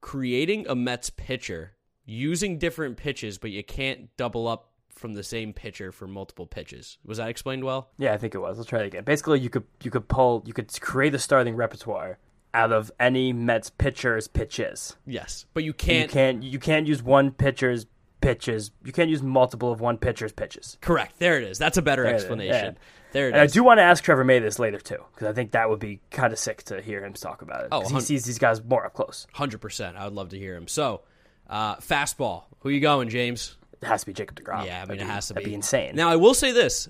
creating 0.00 0.66
a 0.68 0.74
Mets 0.74 1.10
pitcher 1.10 1.72
using 2.04 2.58
different 2.58 2.96
pitches, 2.96 3.38
but 3.38 3.50
you 3.50 3.62
can't 3.64 4.08
double 4.16 4.46
up 4.48 4.70
from 4.90 5.14
the 5.14 5.22
same 5.22 5.52
pitcher 5.52 5.92
for 5.92 6.06
multiple 6.08 6.46
pitches. 6.46 6.98
Was 7.04 7.18
that 7.18 7.28
explained 7.28 7.62
well? 7.64 7.90
Yeah, 7.98 8.14
I 8.14 8.16
think 8.18 8.34
it 8.34 8.38
was. 8.38 8.58
Let's 8.58 8.68
try 8.68 8.80
it 8.80 8.86
again. 8.86 9.04
Basically, 9.04 9.38
you 9.40 9.50
could 9.50 9.64
you 9.82 9.90
could 9.90 10.08
pull 10.08 10.42
you 10.46 10.52
could 10.52 10.72
create 10.80 11.14
a 11.14 11.18
starting 11.18 11.54
repertoire 11.56 12.18
out 12.54 12.72
of 12.72 12.90
any 12.98 13.32
Mets 13.32 13.70
pitcher's 13.70 14.26
pitches. 14.26 14.96
Yes, 15.06 15.46
but 15.54 15.62
you 15.64 15.68
You 15.68 15.74
can't. 15.74 16.10
can't 16.10 16.42
you 16.42 16.58
can't 16.58 16.86
use 16.86 17.02
one 17.02 17.30
pitcher's 17.30 17.86
pitches. 18.20 18.70
You 18.84 18.92
can't 18.92 19.10
use 19.10 19.22
multiple 19.22 19.70
of 19.72 19.80
one 19.80 19.98
pitcher's 19.98 20.32
pitches. 20.32 20.76
Correct. 20.80 21.18
There 21.18 21.38
it 21.38 21.44
is. 21.44 21.58
That's 21.58 21.76
a 21.78 21.82
better 21.82 22.02
There 22.04 22.12
it 22.12 22.16
is, 22.16 22.22
explanation. 22.22 22.74
yeah. 22.74 22.80
There 23.12 23.26
it 23.28 23.30
is. 23.30 23.32
And 23.34 23.40
I 23.42 23.46
do 23.46 23.62
want 23.64 23.78
to 23.78 23.82
ask 23.82 24.04
Trevor 24.04 24.24
May 24.24 24.38
this 24.38 24.58
later 24.58 24.78
too, 24.78 25.02
because 25.14 25.28
I 25.28 25.32
think 25.32 25.52
that 25.52 25.70
would 25.70 25.78
be 25.80 26.00
kind 26.10 26.32
of 26.32 26.38
sick 26.38 26.62
to 26.64 26.82
hear 26.82 27.04
him 27.04 27.14
talk 27.14 27.42
about 27.42 27.62
it. 27.64 27.68
Oh, 27.72 27.88
he 27.88 28.00
sees 28.00 28.24
these 28.24 28.38
guys 28.38 28.62
more 28.62 28.84
up 28.84 28.94
close. 28.94 29.26
Hundred 29.32 29.60
percent. 29.60 29.96
I 29.96 30.04
would 30.04 30.14
love 30.14 30.28
to 30.30 30.38
hear 30.38 30.54
him. 30.56 30.68
So, 30.68 31.02
uh, 31.48 31.76
fastball. 31.76 32.44
Who 32.60 32.68
you 32.70 32.80
going, 32.80 33.08
James? 33.08 33.56
It 33.80 33.86
has 33.86 34.00
to 34.00 34.06
be 34.06 34.12
Jacob 34.12 34.38
Degrom. 34.40 34.66
Yeah, 34.66 34.78
I 34.78 34.80
mean 34.80 34.88
That'd 34.98 35.00
it 35.02 35.04
be- 35.04 35.10
has 35.10 35.26
to 35.28 35.34
that'd 35.34 35.44
be. 35.44 35.50
be 35.50 35.54
insane. 35.54 35.94
Now 35.96 36.08
I 36.10 36.16
will 36.16 36.34
say 36.34 36.52
this, 36.52 36.88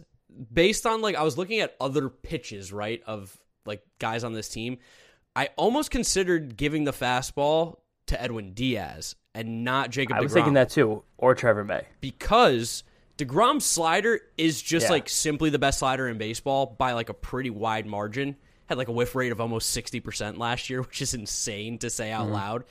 based 0.53 0.87
on 0.87 1.03
like 1.03 1.15
I 1.17 1.23
was 1.23 1.37
looking 1.39 1.61
at 1.61 1.77
other 1.81 2.09
pitches, 2.09 2.73
right, 2.73 3.03
of 3.07 3.37
like 3.67 3.83
guys 3.99 4.25
on 4.25 4.33
this 4.33 4.49
team, 4.49 4.79
I 5.37 5.51
almost 5.57 5.91
considered 5.93 6.57
giving 6.57 6.83
the 6.85 6.93
fastball 6.93 7.77
to 8.09 8.21
Edwin 8.23 8.53
Diaz 8.53 9.17
and 9.35 9.65
not 9.65 9.91
Jacob. 9.91 10.17
I 10.17 10.21
was 10.21 10.31
DeGrom 10.33 10.35
thinking 10.35 10.53
that 10.55 10.71
too, 10.71 11.03
or 11.17 11.35
Trevor 11.35 11.65
May. 11.65 11.83
because 12.01 12.85
DeGrom's 13.17 13.65
slider 13.65 14.21
is 14.37 14.61
just 14.63 14.85
Yeah. 14.87 14.91
like 14.93 15.09
simply 15.09 15.51
the 15.51 15.59
best 15.59 15.79
slider 15.81 16.09
in 16.09 16.19
baseball 16.19 16.67
by 16.79 16.93
like 16.93 17.09
a 17.09 17.15
pretty 17.15 17.51
wide 17.51 17.87
margin. 17.87 18.37
Had 18.67 18.79
like 18.79 18.89
a 18.89 18.93
whiff 18.93 19.15
rate 19.15 19.33
of 19.33 19.41
almost 19.41 19.75
60% 19.77 20.37
last 20.39 20.69
year, 20.71 20.83
which 20.83 21.01
is 21.03 21.15
insane 21.15 21.79
to 21.79 21.91
say 21.91 22.11
out 22.13 22.25
Mm-hmm. 22.25 22.35
loud. 22.35 22.65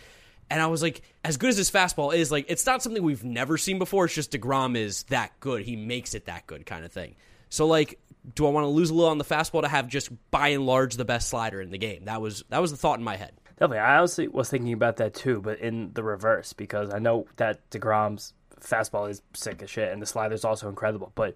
And 0.50 0.62
I 0.62 0.68
was 0.68 0.82
like, 0.82 1.02
as 1.26 1.36
good 1.36 1.50
as 1.50 1.58
his 1.58 1.70
fastball 1.70 2.16
is, 2.16 2.32
like 2.32 2.46
it's 2.48 2.66
not 2.66 2.82
something 2.82 3.04
we've 3.04 3.24
never 3.26 3.58
seen 3.58 3.80
before. 3.80 4.06
It's 4.06 4.14
just 4.16 4.32
DeGrom 4.32 4.78
is 4.78 5.04
that 5.04 5.38
good. 5.42 5.64
He 5.64 5.76
makes 5.76 6.14
it 6.16 6.26
that 6.28 6.48
good 6.48 6.66
kind 6.66 6.86
of 6.86 6.92
thing. 6.92 7.16
So 7.50 7.66
like 7.68 8.00
do 8.36 8.46
I 8.46 8.50
want 8.50 8.66
to 8.66 8.70
lose 8.70 8.90
a 8.90 8.94
little 8.94 9.10
on 9.10 9.18
the 9.20 9.24
fastball 9.24 9.62
to 9.62 9.70
have 9.70 9.88
just 9.88 10.10
by 10.32 10.50
and 10.50 10.66
large 10.66 10.96
the 10.96 11.06
best 11.06 11.30
slider 11.30 11.62
in 11.62 11.72
the 11.72 11.78
game? 11.78 12.06
That 12.06 12.22
was 12.22 12.44
that 12.50 12.60
was 12.62 12.72
the 12.72 12.78
thought 12.78 12.98
in 13.00 13.04
my 13.06 13.16
head. 13.18 13.32
Definitely. 13.60 13.80
I 13.80 13.98
honestly 13.98 14.28
was 14.28 14.50
thinking 14.50 14.74
about 14.74 14.98
that 14.98 15.14
too, 15.14 15.42
but 15.42 15.60
in 15.60 15.92
the 15.94 16.04
reverse 16.04 16.54
because 16.54 16.94
I 16.94 17.00
know 17.00 17.26
that 17.38 17.68
DeGrom's 17.72 18.34
fastball 18.62 19.10
is 19.10 19.22
sick 19.34 19.62
as 19.62 19.70
shit 19.70 19.92
and 19.92 20.02
the 20.02 20.06
slider's 20.06 20.46
also 20.46 20.70
incredible, 20.70 21.12
but 21.16 21.36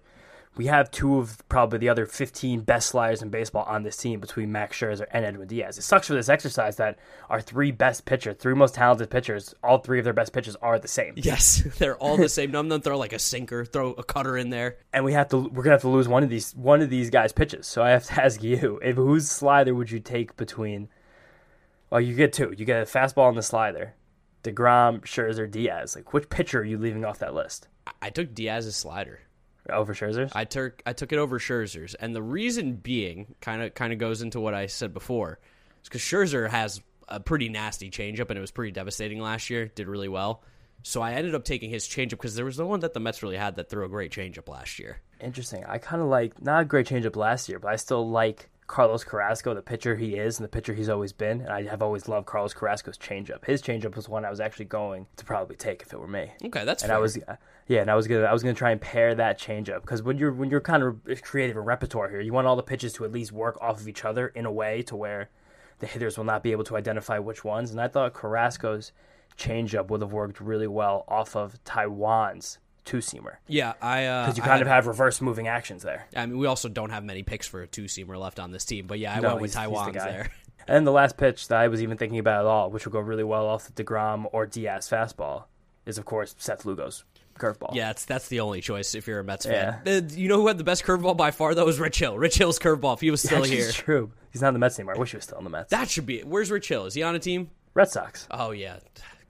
we 0.56 0.66
have 0.66 0.90
two 0.90 1.18
of 1.18 1.42
probably 1.48 1.78
the 1.78 1.88
other 1.88 2.04
15 2.04 2.60
best 2.60 2.90
sliders 2.90 3.22
in 3.22 3.30
baseball 3.30 3.64
on 3.64 3.84
this 3.84 3.96
team 3.96 4.20
between 4.20 4.52
Max 4.52 4.76
Scherzer 4.76 5.06
and 5.10 5.24
Edwin 5.24 5.48
Diaz. 5.48 5.78
It 5.78 5.82
sucks 5.82 6.08
for 6.08 6.14
this 6.14 6.28
exercise 6.28 6.76
that 6.76 6.98
our 7.30 7.40
three 7.40 7.70
best 7.70 8.04
pitchers, 8.04 8.36
three 8.38 8.54
most 8.54 8.74
talented 8.74 9.08
pitchers, 9.08 9.54
all 9.62 9.78
three 9.78 9.98
of 9.98 10.04
their 10.04 10.12
best 10.12 10.32
pitches 10.32 10.56
are 10.56 10.78
the 10.78 10.88
same. 10.88 11.14
Yes, 11.16 11.62
they're 11.78 11.96
all 11.96 12.16
the 12.18 12.28
same. 12.28 12.50
None 12.50 12.66
of 12.66 12.70
them 12.70 12.82
throw 12.82 12.98
like 12.98 13.14
a 13.14 13.18
sinker, 13.18 13.64
throw 13.64 13.92
a 13.92 14.04
cutter 14.04 14.36
in 14.36 14.50
there. 14.50 14.76
And 14.92 15.04
we 15.04 15.14
have 15.14 15.28
to 15.30 15.38
we're 15.38 15.62
going 15.62 15.64
to 15.64 15.70
have 15.70 15.80
to 15.82 15.88
lose 15.88 16.08
one 16.08 16.22
of 16.22 16.28
these 16.28 16.54
one 16.54 16.82
of 16.82 16.90
these 16.90 17.08
guys 17.08 17.32
pitches. 17.32 17.66
So 17.66 17.82
I 17.82 17.90
have 17.90 18.04
to 18.04 18.22
ask 18.22 18.42
you, 18.42 18.78
if 18.82 18.96
whose 18.96 19.30
slider 19.30 19.74
would 19.74 19.90
you 19.90 20.00
take 20.00 20.36
between 20.36 20.88
Well, 21.92 22.00
you 22.00 22.14
get 22.14 22.32
two. 22.32 22.54
You 22.56 22.64
get 22.64 22.80
a 22.80 22.86
fastball 22.86 23.28
and 23.28 23.36
the 23.36 23.42
slider. 23.42 23.92
DeGrom, 24.44 25.02
Scherzer, 25.02 25.48
Diaz. 25.48 25.94
Like 25.94 26.14
which 26.14 26.30
pitcher 26.30 26.60
are 26.60 26.64
you 26.64 26.78
leaving 26.78 27.04
off 27.04 27.18
that 27.18 27.34
list? 27.34 27.68
I- 28.00 28.08
took 28.08 28.32
Diaz's 28.32 28.76
slider. 28.76 29.20
Over 29.68 29.92
Scherzer's? 29.92 30.32
I 30.34 30.44
took 30.44 30.82
I 30.86 30.94
took 30.94 31.12
it 31.12 31.18
over 31.18 31.38
Scherzer's, 31.38 31.94
and 31.94 32.16
the 32.16 32.22
reason 32.22 32.76
being 32.76 33.34
kind 33.42 33.60
of 33.60 33.74
kind 33.74 33.92
of 33.92 33.98
goes 33.98 34.22
into 34.22 34.40
what 34.40 34.54
I 34.54 34.66
said 34.66 34.94
before, 34.94 35.38
is 35.82 35.88
because 35.90 36.00
Scherzer 36.00 36.48
has 36.48 36.80
a 37.08 37.20
pretty 37.20 37.50
nasty 37.50 37.90
changeup, 37.90 38.30
and 38.30 38.38
it 38.38 38.40
was 38.40 38.50
pretty 38.50 38.72
devastating 38.72 39.20
last 39.20 39.50
year. 39.50 39.66
Did 39.66 39.86
really 39.86 40.08
well. 40.08 40.42
So 40.82 41.02
I 41.02 41.12
ended 41.12 41.34
up 41.34 41.44
taking 41.44 41.68
his 41.68 41.86
changeup 41.86 42.12
because 42.12 42.34
there 42.34 42.46
was 42.46 42.58
no 42.58 42.66
one 42.66 42.80
that 42.80 42.94
the 42.94 43.00
Mets 43.00 43.22
really 43.22 43.36
had 43.36 43.56
that 43.56 43.68
threw 43.68 43.84
a 43.84 43.88
great 43.88 44.12
changeup 44.12 44.48
last 44.48 44.78
year. 44.78 45.00
Interesting. 45.20 45.62
I 45.68 45.76
kind 45.76 46.00
of 46.00 46.08
like 46.08 46.42
not 46.42 46.62
a 46.62 46.64
great 46.64 46.86
changeup 46.86 47.16
last 47.16 47.50
year, 47.50 47.58
but 47.58 47.70
I 47.70 47.76
still 47.76 48.08
like 48.08 48.48
Carlos 48.72 49.04
Carrasco, 49.04 49.52
the 49.52 49.60
pitcher 49.60 49.96
he 49.96 50.14
is 50.14 50.38
and 50.38 50.44
the 50.44 50.48
pitcher 50.48 50.72
he's 50.72 50.88
always 50.88 51.12
been. 51.12 51.42
And 51.42 51.50
I 51.50 51.64
have 51.64 51.82
always 51.82 52.08
loved 52.08 52.24
Carlos 52.24 52.54
Carrasco's 52.54 52.96
changeup. 52.96 53.44
His 53.44 53.60
changeup 53.60 53.94
was 53.94 54.08
one 54.08 54.24
I 54.24 54.30
was 54.30 54.40
actually 54.40 54.64
going 54.64 55.08
to 55.16 55.26
probably 55.26 55.56
take 55.56 55.82
if 55.82 55.92
it 55.92 56.00
were 56.00 56.08
me. 56.08 56.32
Okay, 56.42 56.64
that's 56.64 56.82
and 56.82 56.88
fair. 56.88 56.96
I 56.96 56.98
was 56.98 57.18
yeah, 57.68 57.82
and 57.82 57.90
I 57.90 57.94
was 57.94 58.08
gonna 58.08 58.22
I 58.22 58.32
was 58.32 58.42
gonna 58.42 58.54
try 58.54 58.70
and 58.70 58.80
pair 58.80 59.14
that 59.14 59.38
changeup 59.38 59.82
because 59.82 60.02
when 60.02 60.16
you're 60.16 60.32
when 60.32 60.48
you're 60.48 60.62
kind 60.62 60.82
of 60.82 61.02
creative 61.20 61.58
a 61.58 61.60
repertoire 61.60 62.08
here, 62.08 62.22
you 62.22 62.32
want 62.32 62.46
all 62.46 62.56
the 62.56 62.62
pitches 62.62 62.94
to 62.94 63.04
at 63.04 63.12
least 63.12 63.30
work 63.30 63.58
off 63.60 63.78
of 63.78 63.88
each 63.88 64.06
other 64.06 64.28
in 64.28 64.46
a 64.46 64.52
way 64.52 64.80
to 64.84 64.96
where 64.96 65.28
the 65.80 65.86
hitters 65.86 66.16
will 66.16 66.24
not 66.24 66.42
be 66.42 66.50
able 66.52 66.64
to 66.64 66.74
identify 66.74 67.18
which 67.18 67.44
ones. 67.44 67.72
And 67.72 67.80
I 67.80 67.88
thought 67.88 68.14
Carrasco's 68.14 68.92
changeup 69.36 69.88
would 69.88 70.00
have 70.00 70.14
worked 70.14 70.40
really 70.40 70.66
well 70.66 71.04
off 71.08 71.36
of 71.36 71.62
Taijuan's 71.64 72.56
two 72.84 72.98
seamer 72.98 73.36
yeah, 73.46 73.74
I 73.80 74.06
uh, 74.06 74.24
because 74.24 74.36
you 74.36 74.42
kind 74.42 74.54
had- 74.54 74.62
of 74.62 74.68
have 74.68 74.86
reverse 74.86 75.20
moving 75.20 75.46
actions 75.48 75.82
there. 75.82 76.06
I 76.16 76.26
mean, 76.26 76.38
we 76.38 76.46
also 76.46 76.68
don't 76.68 76.90
have 76.90 77.04
many 77.04 77.22
picks 77.22 77.46
for 77.46 77.62
a 77.62 77.66
two 77.66 77.84
seamer 77.84 78.18
left 78.18 78.40
on 78.40 78.50
this 78.50 78.64
team, 78.64 78.86
but 78.86 78.98
yeah, 78.98 79.14
I 79.14 79.20
No, 79.20 79.28
went 79.30 79.40
with 79.42 79.54
he's 79.54 79.64
the 79.64 79.70
Taijuan's 79.70 79.94
there. 80.04 80.30
And 80.68 80.76
then 80.76 80.84
the 80.84 80.92
last 80.92 81.16
pitch 81.16 81.48
that 81.48 81.58
I 81.58 81.66
was 81.66 81.82
even 81.82 81.96
thinking 81.98 82.20
about 82.20 82.40
at 82.40 82.46
all, 82.46 82.70
which 82.70 82.84
will 82.84 82.92
go 82.92 83.00
really 83.00 83.24
well 83.24 83.46
off 83.46 83.68
the 83.68 83.82
Degrom 83.84 84.26
or 84.32 84.46
Diaz 84.46 84.88
fastball, 84.88 85.44
is 85.86 85.98
of 85.98 86.04
course 86.04 86.36
Seth 86.38 86.64
Lugo's 86.64 87.02
curveball. 87.36 87.74
Yeah, 87.74 87.88
that's 87.88 88.04
that's 88.04 88.28
the 88.28 88.38
only 88.38 88.60
choice 88.60 88.94
if 88.94 89.08
you're 89.08 89.18
a 89.18 89.24
Mets 89.24 89.44
fan. 89.44 89.80
Yeah. 89.84 89.94
Uh, 89.96 90.00
you 90.12 90.28
know 90.28 90.36
who 90.40 90.46
had 90.46 90.58
the 90.58 90.64
best 90.64 90.84
curveball 90.84 91.16
by 91.16 91.32
far 91.32 91.56
though 91.56 91.64
was 91.64 91.80
Rich 91.80 91.98
Hill. 91.98 92.16
Rich 92.16 92.38
Hill's 92.38 92.60
curveball. 92.60 92.94
If 92.94 93.00
he 93.00 93.10
was 93.10 93.20
still 93.20 93.42
here, 93.42 93.72
true. 93.72 94.12
He's 94.30 94.40
not 94.40 94.48
in 94.48 94.54
the 94.54 94.60
Mets 94.60 94.78
anymore. 94.78 94.94
I 94.94 94.98
wish 95.00 95.10
he 95.10 95.16
was 95.16 95.24
still 95.24 95.38
in 95.38 95.44
the 95.44 95.50
Mets. 95.50 95.70
that 95.70 95.90
should 95.90 96.06
be 96.06 96.20
it. 96.20 96.28
Where's 96.28 96.48
Rich 96.50 96.68
Hill? 96.68 96.86
Is 96.86 96.94
he 96.94 97.02
on 97.02 97.16
a 97.16 97.18
team? 97.18 97.50
Red 97.74 97.88
Sox. 97.88 98.28
Oh 98.30 98.52
yeah, 98.52 98.76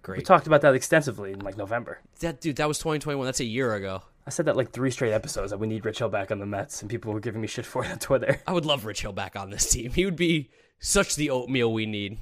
We 0.09 0.23
talked 0.23 0.47
about 0.47 0.63
that 0.63 0.75
extensively 0.75 1.33
in 1.33 1.41
like 1.41 1.57
November. 1.57 2.01
That 2.21 2.41
dude, 2.41 2.57
that 2.57 2.69
was 2.69 2.79
2021. 2.79 3.25
That's 3.25 3.41
a 3.41 3.45
year 3.45 3.75
ago. 3.75 4.03
I 4.27 4.31
said 4.31 4.47
that 4.47 4.57
like 4.57 4.71
three 4.71 4.91
straight 4.91 5.13
episodes 5.13 5.51
that 5.51 5.59
we 5.59 5.67
need 5.67 5.85
Rich 5.85 5.99
Hill 5.99 6.09
back 6.09 6.31
on 6.31 6.39
the 6.39 6.47
Mets, 6.47 6.81
and 6.81 6.91
people 6.91 7.13
were 7.13 7.21
giving 7.21 7.41
me 7.41 7.49
shit 7.49 7.67
for 7.67 7.85
it 7.85 7.91
on 7.91 7.99
Twitter. 7.99 8.41
I 8.47 8.53
would 8.53 8.67
love 8.67 8.85
Rich 8.85 9.03
Hill 9.03 9.13
back 9.13 9.37
on 9.37 9.51
this 9.51 9.71
team. 9.71 9.93
He 9.93 10.05
would 10.05 10.17
be 10.17 10.51
such 10.79 11.17
the 11.17 11.31
oatmeal 11.31 11.73
we 11.73 11.87
need. 11.87 12.19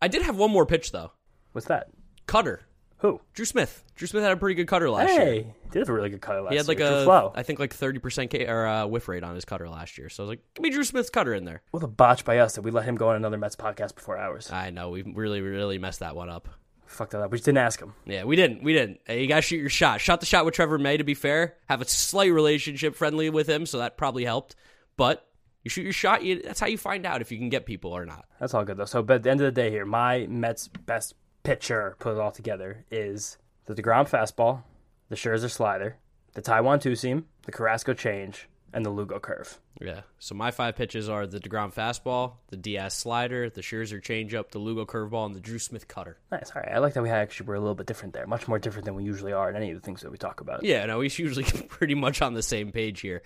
I 0.00 0.08
did 0.08 0.22
have 0.22 0.36
one 0.36 0.50
more 0.50 0.66
pitch 0.66 0.92
though. 0.92 1.12
What's 1.52 1.68
that? 1.68 1.88
Cutter. 2.26 2.62
Who? 2.98 3.20
Drew 3.34 3.44
Smith. 3.44 3.84
Drew 3.96 4.06
Smith 4.06 4.22
had 4.22 4.32
a 4.32 4.36
pretty 4.36 4.54
good 4.54 4.68
cutter 4.68 4.88
last 4.88 5.10
year. 5.10 5.24
Hey, 5.24 5.54
did 5.72 5.80
have 5.80 5.88
a 5.88 5.92
really 5.92 6.08
good 6.08 6.20
cutter 6.20 6.40
last 6.40 6.52
He 6.52 6.56
had 6.56 6.68
like 6.68 6.78
year. 6.78 7.00
A, 7.00 7.04
Flow. 7.04 7.32
I 7.34 7.42
think 7.42 7.58
like 7.58 7.74
thirty 7.74 7.98
percent 7.98 8.30
K 8.30 8.46
or 8.46 8.64
uh, 8.66 8.86
whiff 8.86 9.08
rate 9.08 9.24
on 9.24 9.34
his 9.34 9.44
cutter 9.44 9.68
last 9.68 9.98
year. 9.98 10.08
So 10.08 10.22
I 10.22 10.24
was 10.24 10.28
like, 10.30 10.40
give 10.54 10.62
me 10.62 10.70
Drew 10.70 10.84
Smith's 10.84 11.10
cutter 11.10 11.34
in 11.34 11.44
there. 11.44 11.62
What 11.72 11.82
a 11.82 11.88
botch 11.88 12.24
by 12.24 12.38
us 12.38 12.54
that 12.54 12.62
we 12.62 12.70
let 12.70 12.84
him 12.84 12.94
go 12.94 13.08
on 13.10 13.16
another 13.16 13.38
Mets 13.38 13.56
podcast 13.56 13.96
before 13.96 14.16
ours. 14.16 14.50
I 14.52 14.70
know 14.70 14.90
we 14.90 15.02
really, 15.02 15.40
really 15.40 15.78
messed 15.78 15.98
that 16.00 16.14
one 16.14 16.30
up. 16.30 16.48
Fucked 16.92 17.12
that 17.12 17.22
up. 17.22 17.30
We 17.30 17.38
just 17.38 17.46
didn't 17.46 17.58
ask 17.58 17.80
him. 17.80 17.94
Yeah, 18.04 18.24
we 18.24 18.36
didn't. 18.36 18.62
We 18.62 18.72
didn't. 18.72 19.00
Hey, 19.06 19.22
you 19.22 19.28
gotta 19.28 19.42
shoot 19.42 19.56
your 19.56 19.70
shot. 19.70 20.00
Shot 20.00 20.20
the 20.20 20.26
shot 20.26 20.44
with 20.44 20.54
Trevor 20.54 20.78
May. 20.78 20.96
To 20.98 21.04
be 21.04 21.14
fair, 21.14 21.56
have 21.68 21.80
a 21.80 21.86
slight 21.86 22.32
relationship 22.32 22.94
friendly 22.94 23.30
with 23.30 23.48
him, 23.48 23.64
so 23.66 23.78
that 23.78 23.96
probably 23.96 24.24
helped. 24.24 24.56
But 24.96 25.26
you 25.62 25.70
shoot 25.70 25.84
your 25.84 25.92
shot. 25.92 26.22
You, 26.22 26.42
that's 26.42 26.60
how 26.60 26.66
you 26.66 26.76
find 26.78 27.06
out 27.06 27.22
if 27.22 27.32
you 27.32 27.38
can 27.38 27.48
get 27.48 27.66
people 27.66 27.92
or 27.92 28.04
not. 28.04 28.26
That's 28.40 28.52
all 28.52 28.64
good 28.64 28.76
though. 28.76 28.84
So, 28.84 29.02
but 29.02 29.16
at 29.16 29.22
the 29.22 29.30
end 29.30 29.40
of 29.40 29.46
the 29.46 29.60
day, 29.60 29.70
here, 29.70 29.86
my 29.86 30.26
Mets 30.28 30.68
best 30.68 31.14
pitcher, 31.44 31.96
put 31.98 32.12
it 32.14 32.20
all 32.20 32.30
together, 32.30 32.84
is 32.90 33.38
the 33.66 33.74
Degrom 33.74 34.08
fastball, 34.08 34.62
the 35.08 35.16
Scherzer 35.16 35.50
slider, 35.50 35.96
the 36.34 36.42
Taijuan 36.42 36.80
two 36.80 36.94
seam, 36.94 37.26
the 37.46 37.52
Carrasco 37.52 37.94
change, 37.94 38.48
and 38.72 38.84
the 38.84 38.90
Lugo 38.90 39.18
curve. 39.18 39.58
Yeah. 39.80 40.02
So 40.18 40.34
my 40.34 40.50
five 40.50 40.76
pitches 40.76 41.08
are 41.08 41.26
the 41.26 41.40
Degrom 41.40 41.74
fastball, 41.74 42.34
the 42.48 42.56
Diaz 42.56 42.94
slider, 42.94 43.50
the 43.50 43.60
Scherzer 43.60 44.02
changeup, 44.02 44.50
the 44.50 44.58
Lugo 44.58 44.84
curveball, 44.84 45.26
and 45.26 45.34
the 45.34 45.40
Drew 45.40 45.58
Smith 45.58 45.88
cutter. 45.88 46.18
Nice. 46.30 46.52
All 46.54 46.62
right. 46.62 46.72
I 46.72 46.78
like 46.78 46.94
that 46.94 47.02
we 47.02 47.10
actually 47.10 47.46
were 47.46 47.54
a 47.54 47.60
little 47.60 47.74
bit 47.74 47.86
different 47.86 48.14
there, 48.14 48.26
much 48.26 48.48
more 48.48 48.58
different 48.58 48.84
than 48.84 48.94
we 48.94 49.04
usually 49.04 49.32
are 49.32 49.50
in 49.50 49.56
any 49.56 49.70
of 49.70 49.80
the 49.80 49.84
things 49.84 50.02
that 50.02 50.10
we 50.10 50.18
talk 50.18 50.40
about. 50.40 50.64
Yeah, 50.64 50.86
no, 50.86 51.00
he's 51.00 51.18
usually 51.18 51.44
pretty 51.68 51.94
much 51.94 52.22
on 52.22 52.34
the 52.34 52.42
same 52.42 52.72
page 52.72 53.00
here. 53.00 53.22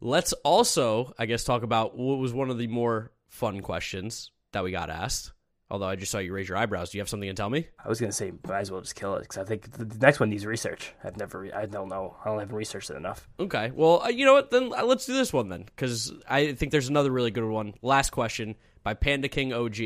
Let's 0.00 0.32
also, 0.44 1.12
I 1.18 1.26
guess, 1.26 1.44
talk 1.44 1.62
about 1.62 1.96
what 1.96 2.18
was 2.18 2.32
one 2.32 2.50
of 2.50 2.58
the 2.58 2.68
more 2.68 3.12
fun 3.28 3.60
questions 3.60 4.30
that 4.52 4.64
we 4.64 4.70
got 4.70 4.90
asked. 4.90 5.32
Although 5.70 5.86
I 5.86 5.96
just 5.96 6.10
saw 6.10 6.18
you 6.18 6.32
raise 6.32 6.48
your 6.48 6.58
eyebrows. 6.58 6.90
Do 6.90 6.98
you 6.98 7.02
have 7.02 7.08
something 7.08 7.28
to 7.28 7.34
tell 7.34 7.48
me? 7.48 7.68
I 7.84 7.88
was 7.88 8.00
gonna 8.00 8.12
say 8.12 8.32
might 8.48 8.60
as 8.60 8.70
well 8.70 8.80
just 8.80 8.96
kill 8.96 9.14
it 9.14 9.20
because 9.20 9.38
I 9.38 9.44
think 9.44 9.70
the 9.70 9.98
next 9.98 10.18
one 10.18 10.30
needs 10.30 10.44
research. 10.44 10.92
I've 11.04 11.16
never, 11.16 11.40
re- 11.40 11.52
I 11.52 11.66
don't 11.66 11.88
know, 11.88 12.16
I 12.24 12.28
don't 12.28 12.40
haven't 12.40 12.56
researched 12.56 12.90
it 12.90 12.96
enough. 12.96 13.28
Okay. 13.38 13.70
Well, 13.74 14.02
uh, 14.02 14.08
you 14.08 14.24
know 14.24 14.32
what? 14.32 14.50
Then 14.50 14.72
uh, 14.76 14.84
let's 14.84 15.06
do 15.06 15.14
this 15.14 15.32
one 15.32 15.48
then, 15.48 15.62
because 15.64 16.12
I 16.28 16.52
think 16.54 16.72
there's 16.72 16.88
another 16.88 17.10
really 17.12 17.30
good 17.30 17.44
one. 17.44 17.74
Last 17.82 18.10
question 18.10 18.56
by 18.82 18.94
Panda 18.94 19.28
King 19.28 19.52
OG. 19.52 19.78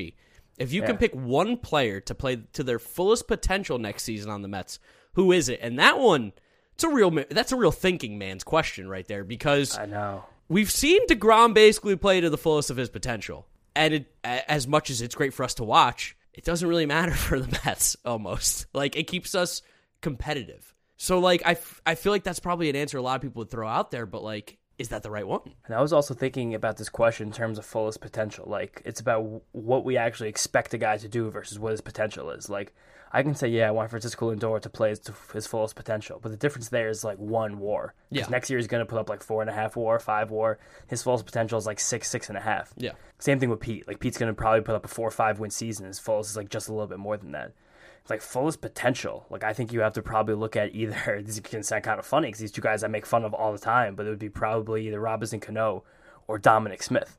If 0.56 0.72
you 0.72 0.82
can 0.82 0.96
pick 0.96 1.12
one 1.14 1.56
player 1.56 2.00
to 2.00 2.14
play 2.14 2.36
to 2.52 2.62
their 2.62 2.78
fullest 2.78 3.26
potential 3.26 3.76
next 3.78 4.04
season 4.04 4.30
on 4.30 4.42
the 4.42 4.48
Mets, 4.48 4.78
who 5.14 5.32
is 5.32 5.48
it? 5.48 5.58
And 5.60 5.78
that 5.80 5.98
one, 5.98 6.32
it's 6.74 6.84
a 6.84 6.88
real. 6.88 7.10
That's 7.28 7.52
a 7.52 7.56
real 7.56 7.72
thinking 7.72 8.18
man's 8.18 8.44
question 8.44 8.88
right 8.88 9.06
there, 9.06 9.24
because 9.24 9.76
I 9.76 9.86
know. 9.86 10.24
we've 10.48 10.70
seen 10.70 11.06
Degrom 11.08 11.54
basically 11.54 11.96
play 11.96 12.20
to 12.20 12.30
the 12.30 12.38
fullest 12.38 12.70
of 12.70 12.76
his 12.76 12.88
potential, 12.88 13.46
and 13.74 13.94
it, 13.94 14.16
as 14.22 14.66
much 14.66 14.90
as 14.90 15.02
it's 15.02 15.14
great 15.14 15.34
for 15.34 15.44
us 15.44 15.54
to 15.54 15.64
watch, 15.64 16.16
it 16.32 16.44
doesn't 16.44 16.68
really 16.68 16.86
matter 16.86 17.12
for 17.14 17.40
the 17.40 17.60
Mets. 17.64 17.96
Almost 18.04 18.66
like 18.72 18.96
it 18.96 19.06
keeps 19.06 19.34
us 19.34 19.62
competitive. 20.00 20.74
So 20.96 21.18
like 21.18 21.42
I, 21.44 21.52
f- 21.52 21.80
I 21.86 21.94
feel 21.94 22.12
like 22.12 22.24
that's 22.24 22.40
probably 22.40 22.70
an 22.70 22.76
answer 22.76 22.98
a 22.98 23.02
lot 23.02 23.16
of 23.16 23.22
people 23.22 23.40
would 23.40 23.50
throw 23.50 23.68
out 23.68 23.90
there, 23.90 24.06
but 24.06 24.22
like, 24.22 24.58
is 24.78 24.88
that 24.88 25.02
the 25.02 25.10
right 25.10 25.26
one? 25.26 25.42
And 25.66 25.74
I 25.74 25.80
was 25.80 25.92
also 25.92 26.14
thinking 26.14 26.54
about 26.54 26.76
this 26.76 26.88
question 26.88 27.28
in 27.28 27.32
terms 27.32 27.58
of 27.58 27.64
fullest 27.64 28.00
potential. 28.00 28.46
Like, 28.48 28.82
it's 28.84 29.00
about 29.00 29.42
what 29.52 29.84
we 29.84 29.96
actually 29.96 30.28
expect 30.28 30.74
a 30.74 30.78
guy 30.78 30.96
to 30.96 31.08
do 31.08 31.30
versus 31.30 31.60
what 31.60 31.70
his 31.70 31.80
potential 31.80 32.30
is. 32.30 32.50
Like, 32.50 32.74
I 33.14 33.22
can 33.22 33.36
say, 33.36 33.46
yeah, 33.46 33.68
I 33.68 33.70
want 33.70 33.90
Francisco 33.90 34.34
Lindor 34.34 34.60
to 34.60 34.68
play 34.68 34.88
his, 34.88 34.98
to 34.98 35.14
his 35.32 35.46
fullest 35.46 35.76
potential, 35.76 36.18
but 36.20 36.32
the 36.32 36.36
difference 36.36 36.68
there 36.68 36.88
is 36.88 37.04
like 37.04 37.16
one 37.16 37.60
WAR. 37.60 37.94
Yeah. 38.10 38.26
Next 38.28 38.50
year 38.50 38.58
he's 38.58 38.66
going 38.66 38.84
to 38.84 38.90
put 38.90 38.98
up 38.98 39.08
like 39.08 39.22
four 39.22 39.40
and 39.40 39.48
a 39.48 39.52
half 39.52 39.76
WAR, 39.76 40.00
five 40.00 40.32
WAR. 40.32 40.58
His 40.88 41.04
fullest 41.04 41.24
potential 41.24 41.56
is 41.56 41.64
like 41.64 41.78
six, 41.78 42.10
six 42.10 42.28
and 42.28 42.36
a 42.36 42.40
half. 42.40 42.74
Yeah. 42.76 42.92
Same 43.20 43.38
thing 43.38 43.50
with 43.50 43.60
Pete. 43.60 43.86
Like 43.86 44.00
Pete's 44.00 44.18
going 44.18 44.34
to 44.34 44.34
probably 44.34 44.62
put 44.62 44.74
up 44.74 44.84
a 44.84 44.88
four 44.88 45.06
or 45.06 45.12
five 45.12 45.38
win 45.38 45.50
season. 45.50 45.86
His 45.86 46.00
fullest 46.00 46.30
is 46.30 46.36
like 46.36 46.48
just 46.48 46.68
a 46.68 46.72
little 46.72 46.88
bit 46.88 46.98
more 46.98 47.16
than 47.16 47.30
that. 47.32 47.52
It's 48.00 48.10
like 48.10 48.20
fullest 48.20 48.60
potential. 48.60 49.26
Like 49.30 49.44
I 49.44 49.52
think 49.52 49.72
you 49.72 49.80
have 49.80 49.94
to 49.94 50.02
probably 50.02 50.34
look 50.34 50.56
at 50.56 50.74
either. 50.74 51.22
This 51.24 51.38
can 51.38 51.62
sound 51.62 51.84
kind 51.84 52.00
of 52.00 52.04
funny 52.04 52.28
because 52.28 52.40
these 52.40 52.50
two 52.50 52.62
guys 52.62 52.82
I 52.82 52.88
make 52.88 53.06
fun 53.06 53.24
of 53.24 53.32
all 53.32 53.52
the 53.52 53.58
time, 53.58 53.94
but 53.94 54.06
it 54.06 54.10
would 54.10 54.18
be 54.18 54.28
probably 54.28 54.88
either 54.88 54.98
Robinson 54.98 55.38
Cano 55.38 55.84
or 56.26 56.38
Dominic 56.38 56.82
Smith. 56.82 57.16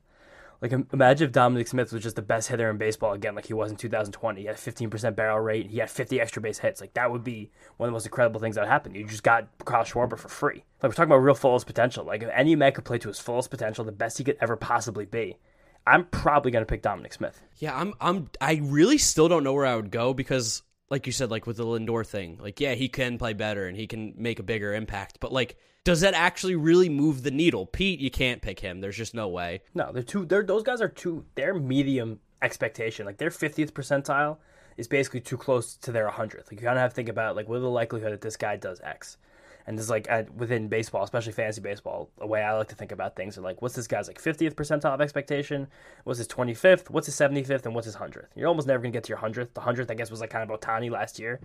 Like 0.60 0.72
imagine 0.92 1.26
if 1.26 1.32
Dominic 1.32 1.68
Smith 1.68 1.92
was 1.92 2.02
just 2.02 2.16
the 2.16 2.22
best 2.22 2.48
hitter 2.48 2.70
in 2.70 2.78
baseball 2.78 3.12
again, 3.12 3.34
like 3.34 3.46
he 3.46 3.54
was 3.54 3.70
in 3.70 3.76
2020. 3.76 4.40
He 4.40 4.46
had 4.46 4.56
15% 4.56 5.14
barrel 5.14 5.40
rate. 5.40 5.70
He 5.70 5.78
had 5.78 5.90
50 5.90 6.20
extra 6.20 6.40
base 6.40 6.58
hits. 6.58 6.80
Like 6.80 6.94
that 6.94 7.10
would 7.10 7.24
be 7.24 7.50
one 7.76 7.88
of 7.88 7.92
the 7.92 7.96
most 7.96 8.06
incredible 8.06 8.40
things 8.40 8.56
that 8.56 8.66
happened. 8.66 8.96
You 8.96 9.04
just 9.04 9.22
got 9.22 9.48
Kyle 9.64 9.84
Schwarber 9.84 10.18
for 10.18 10.28
free. 10.28 10.64
Like 10.82 10.90
we're 10.90 10.92
talking 10.92 11.10
about 11.10 11.18
real 11.18 11.34
fullest 11.34 11.66
potential. 11.66 12.04
Like 12.04 12.22
if 12.22 12.30
any 12.32 12.56
man 12.56 12.72
could 12.72 12.84
play 12.84 12.98
to 12.98 13.08
his 13.08 13.18
fullest 13.18 13.50
potential, 13.50 13.84
the 13.84 13.92
best 13.92 14.18
he 14.18 14.24
could 14.24 14.38
ever 14.40 14.56
possibly 14.56 15.04
be. 15.04 15.38
I'm 15.86 16.04
probably 16.06 16.50
gonna 16.50 16.66
pick 16.66 16.82
Dominic 16.82 17.12
Smith. 17.12 17.40
Yeah, 17.58 17.78
I'm 17.78 17.94
I'm 18.00 18.30
I 18.40 18.60
really 18.62 18.98
still 18.98 19.28
don't 19.28 19.44
know 19.44 19.52
where 19.52 19.66
I 19.66 19.76
would 19.76 19.90
go 19.90 20.14
because 20.14 20.62
like 20.90 21.06
you 21.06 21.12
said 21.12 21.30
like 21.30 21.46
with 21.46 21.58
the 21.58 21.64
Lindor 21.64 22.04
thing, 22.04 22.38
like 22.40 22.60
yeah, 22.60 22.74
he 22.74 22.88
can 22.88 23.18
play 23.18 23.34
better 23.34 23.66
and 23.66 23.76
he 23.76 23.86
can 23.86 24.14
make 24.16 24.38
a 24.38 24.42
bigger 24.42 24.74
impact, 24.74 25.18
but 25.20 25.32
like 25.32 25.56
does 25.86 26.00
that 26.00 26.14
actually 26.14 26.56
really 26.56 26.88
move 26.88 27.22
the 27.22 27.30
needle? 27.30 27.64
Pete, 27.64 28.00
you 28.00 28.10
can't 28.10 28.42
pick 28.42 28.58
him. 28.58 28.80
There's 28.80 28.96
just 28.96 29.14
no 29.14 29.28
way. 29.28 29.62
No, 29.72 29.92
they're 29.92 30.02
two. 30.02 30.26
They're 30.26 30.42
those 30.42 30.64
guys 30.64 30.80
are 30.80 30.88
two. 30.88 31.24
Their 31.36 31.54
medium 31.54 32.18
expectation, 32.42 33.06
like 33.06 33.18
their 33.18 33.30
fiftieth 33.30 33.72
percentile, 33.72 34.38
is 34.76 34.88
basically 34.88 35.20
too 35.20 35.36
close 35.36 35.76
to 35.76 35.92
their 35.92 36.08
hundredth. 36.08 36.50
Like 36.50 36.60
you 36.60 36.66
kind 36.66 36.76
of 36.76 36.82
have 36.82 36.90
to 36.90 36.96
think 36.96 37.08
about 37.08 37.36
like 37.36 37.48
what 37.48 37.60
the 37.60 37.70
likelihood 37.70 38.12
that 38.12 38.20
this 38.20 38.36
guy 38.36 38.56
does 38.56 38.80
X, 38.80 39.16
and 39.64 39.78
this 39.78 39.88
like 39.88 40.08
at, 40.10 40.34
within 40.34 40.66
baseball, 40.66 41.04
especially 41.04 41.30
fantasy 41.30 41.60
baseball, 41.60 42.10
the 42.18 42.26
way 42.26 42.42
I 42.42 42.52
like 42.54 42.68
to 42.70 42.74
think 42.74 42.90
about 42.90 43.14
things 43.14 43.38
are 43.38 43.42
like 43.42 43.62
what's 43.62 43.76
this 43.76 43.86
guy's 43.86 44.08
like 44.08 44.18
fiftieth 44.18 44.56
percentile 44.56 44.92
of 44.92 45.00
expectation, 45.00 45.68
what's 46.02 46.18
his 46.18 46.26
twenty 46.26 46.54
fifth, 46.54 46.90
what's 46.90 47.06
his 47.06 47.14
seventy 47.14 47.44
fifth, 47.44 47.64
and 47.64 47.76
what's 47.76 47.86
his 47.86 47.94
hundredth. 47.94 48.32
You're 48.34 48.48
almost 48.48 48.66
never 48.66 48.80
gonna 48.80 48.90
get 48.90 49.04
to 49.04 49.10
your 49.10 49.18
hundredth. 49.18 49.54
The 49.54 49.60
hundredth, 49.60 49.88
I 49.88 49.94
guess, 49.94 50.10
was 50.10 50.20
like 50.20 50.30
kind 50.30 50.50
of 50.50 50.60
Ohtani 50.60 50.90
last 50.90 51.20
year, 51.20 51.38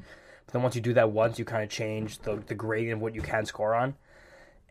but 0.48 0.54
then 0.54 0.64
once 0.64 0.76
you 0.76 0.82
do 0.82 0.96
that 0.96 1.12
once, 1.12 1.38
you 1.38 1.46
kind 1.46 1.64
of 1.64 1.70
change 1.70 2.18
the 2.18 2.42
the 2.48 2.56
grade 2.56 2.90
of 2.90 3.00
what 3.02 3.14
you 3.14 3.22
can 3.22 3.46
score 3.46 3.76
on 3.76 3.94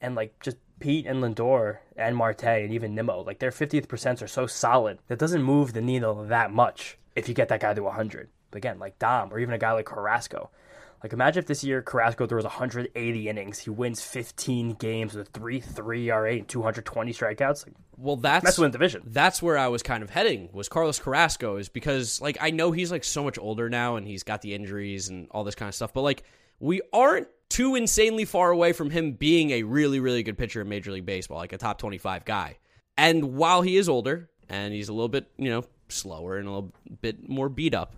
and 0.00 0.14
like 0.14 0.38
just 0.40 0.56
Pete 0.80 1.06
and 1.06 1.22
Lindor 1.22 1.78
and 1.96 2.16
Marte 2.16 2.44
and 2.44 2.72
even 2.72 2.94
Nimmo, 2.94 3.22
like 3.22 3.38
their 3.38 3.50
50th 3.50 3.86
percents 3.86 4.22
are 4.22 4.28
so 4.28 4.46
solid 4.46 4.98
that 5.08 5.18
doesn't 5.18 5.42
move 5.42 5.72
the 5.72 5.80
needle 5.80 6.24
that 6.24 6.50
much 6.50 6.98
if 7.14 7.28
you 7.28 7.34
get 7.34 7.48
that 7.48 7.60
guy 7.60 7.74
to 7.74 7.82
100. 7.82 8.28
But 8.50 8.56
again, 8.58 8.78
like 8.78 8.98
Dom 8.98 9.32
or 9.32 9.38
even 9.38 9.54
a 9.54 9.58
guy 9.58 9.72
like 9.72 9.86
Carrasco. 9.86 10.50
Like 11.02 11.12
imagine 11.12 11.40
if 11.40 11.46
this 11.46 11.64
year 11.64 11.80
Carrasco 11.80 12.26
throws 12.26 12.44
180 12.44 13.28
innings, 13.28 13.58
he 13.58 13.70
wins 13.70 14.02
15 14.02 14.74
games 14.74 15.14
with 15.14 15.32
3-3 15.32 16.10
RA 16.10 16.30
and 16.32 16.48
220 16.48 17.12
strikeouts. 17.12 17.66
Like, 17.66 17.74
Well, 17.96 18.16
that's 18.16 18.44
Mets 18.44 18.58
win 18.58 18.70
division. 18.70 19.02
That's 19.06 19.42
where 19.42 19.56
I 19.56 19.68
was 19.68 19.82
kind 19.82 20.02
of 20.02 20.10
heading 20.10 20.50
was 20.52 20.68
Carlos 20.68 20.98
Carrasco 20.98 21.56
is 21.56 21.68
because 21.68 22.20
like 22.20 22.38
I 22.40 22.50
know 22.50 22.72
he's 22.72 22.90
like 22.90 23.04
so 23.04 23.24
much 23.24 23.38
older 23.38 23.70
now 23.70 23.96
and 23.96 24.06
he's 24.06 24.22
got 24.22 24.42
the 24.42 24.54
injuries 24.54 25.08
and 25.08 25.28
all 25.30 25.44
this 25.44 25.54
kind 25.54 25.68
of 25.68 25.74
stuff, 25.74 25.92
but 25.92 26.02
like 26.02 26.22
we 26.58 26.82
aren't 26.92 27.28
too 27.50 27.74
insanely 27.74 28.24
far 28.24 28.50
away 28.50 28.72
from 28.72 28.88
him 28.88 29.12
being 29.12 29.50
a 29.50 29.64
really 29.64 30.00
really 30.00 30.22
good 30.22 30.38
pitcher 30.38 30.62
in 30.62 30.68
Major 30.68 30.92
League 30.92 31.04
Baseball, 31.04 31.36
like 31.36 31.52
a 31.52 31.58
top 31.58 31.78
25 31.78 32.24
guy. 32.24 32.56
And 32.96 33.34
while 33.34 33.60
he 33.60 33.76
is 33.76 33.88
older 33.88 34.30
and 34.48 34.72
he's 34.72 34.88
a 34.88 34.92
little 34.92 35.08
bit, 35.08 35.30
you 35.36 35.50
know, 35.50 35.64
slower 35.88 36.38
and 36.38 36.46
a 36.46 36.50
little 36.50 36.72
bit 37.02 37.28
more 37.28 37.48
beat 37.48 37.74
up, 37.74 37.96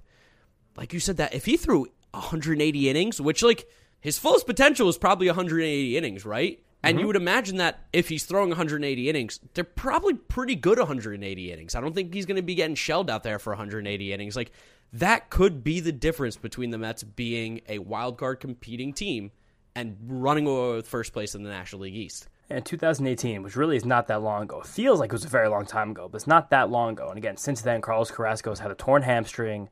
like 0.77 0.93
you 0.93 1.01
said 1.01 1.19
that 1.19 1.35
if 1.35 1.45
he 1.45 1.57
threw 1.57 1.87
180 2.13 2.89
innings, 2.89 3.21
which 3.21 3.43
like 3.43 3.69
his 4.01 4.19
fullest 4.19 4.47
potential 4.47 4.89
is 4.89 4.99
probably 4.99 5.29
180 5.29 5.97
innings, 5.97 6.25
right? 6.25 6.63
And 6.85 6.97
you 6.97 7.03
mm-hmm. 7.03 7.07
would 7.09 7.17
imagine 7.17 7.59
that 7.59 7.81
if 7.93 8.09
he's 8.09 8.25
throwing 8.25 8.49
180 8.49 9.09
innings, 9.09 9.39
they're 9.55 9.63
probably 9.63 10.15
pretty 10.15 10.57
good 10.57 10.79
180 10.79 11.53
innings. 11.53 11.77
I 11.77 11.81
don't 11.81 11.95
think 11.95 12.13
he's 12.13 12.27
going 12.27 12.37
to 12.37 12.43
be 12.43 12.57
getting 12.57 12.75
shelled 12.75 13.09
out 13.09 13.23
there 13.23 13.39
for 13.39 13.51
180 13.51 14.13
innings. 14.13 14.35
Like 14.35 14.51
that 14.93 15.31
could 15.31 15.63
be 15.63 15.79
the 15.79 15.93
difference 15.93 16.37
between 16.37 16.71
the 16.71 16.79
Mets 16.79 17.05
being 17.05 17.61
a 17.69 17.79
wild 17.79 18.19
card 18.19 18.41
competing 18.41 18.93
team 18.93 19.31
and 19.75 19.97
running 20.07 20.47
away 20.47 20.77
with 20.77 20.87
first 20.87 21.13
place 21.13 21.35
in 21.35 21.43
the 21.43 21.51
National 21.51 21.83
League 21.83 21.97
East. 21.97 22.29
And 22.51 22.65
2018, 22.65 23.43
which 23.43 23.57
really 23.57 23.77
is 23.77 23.85
not 23.85 24.09
that 24.09 24.23
long 24.23 24.43
ago. 24.43 24.61
Feels 24.61 25.01
like 25.01 25.09
it 25.09 25.13
was 25.13 25.25
a 25.25 25.29
very 25.29 25.49
long 25.49 25.65
time 25.65 25.93
ago, 25.93 26.09
but 26.11 26.17
it's 26.17 26.27
not 26.27 26.51
that 26.51 26.71
long 26.71 26.93
ago. 26.93 27.09
And 27.09 27.17
again, 27.17 27.37
since 27.37 27.63
then, 27.63 27.81
Carlos 27.81 28.11
Carrasco 28.11 28.51
has 28.51 28.59
had 28.59 28.71
a 28.71 28.75
torn 28.75 29.03
hamstring, 29.03 29.71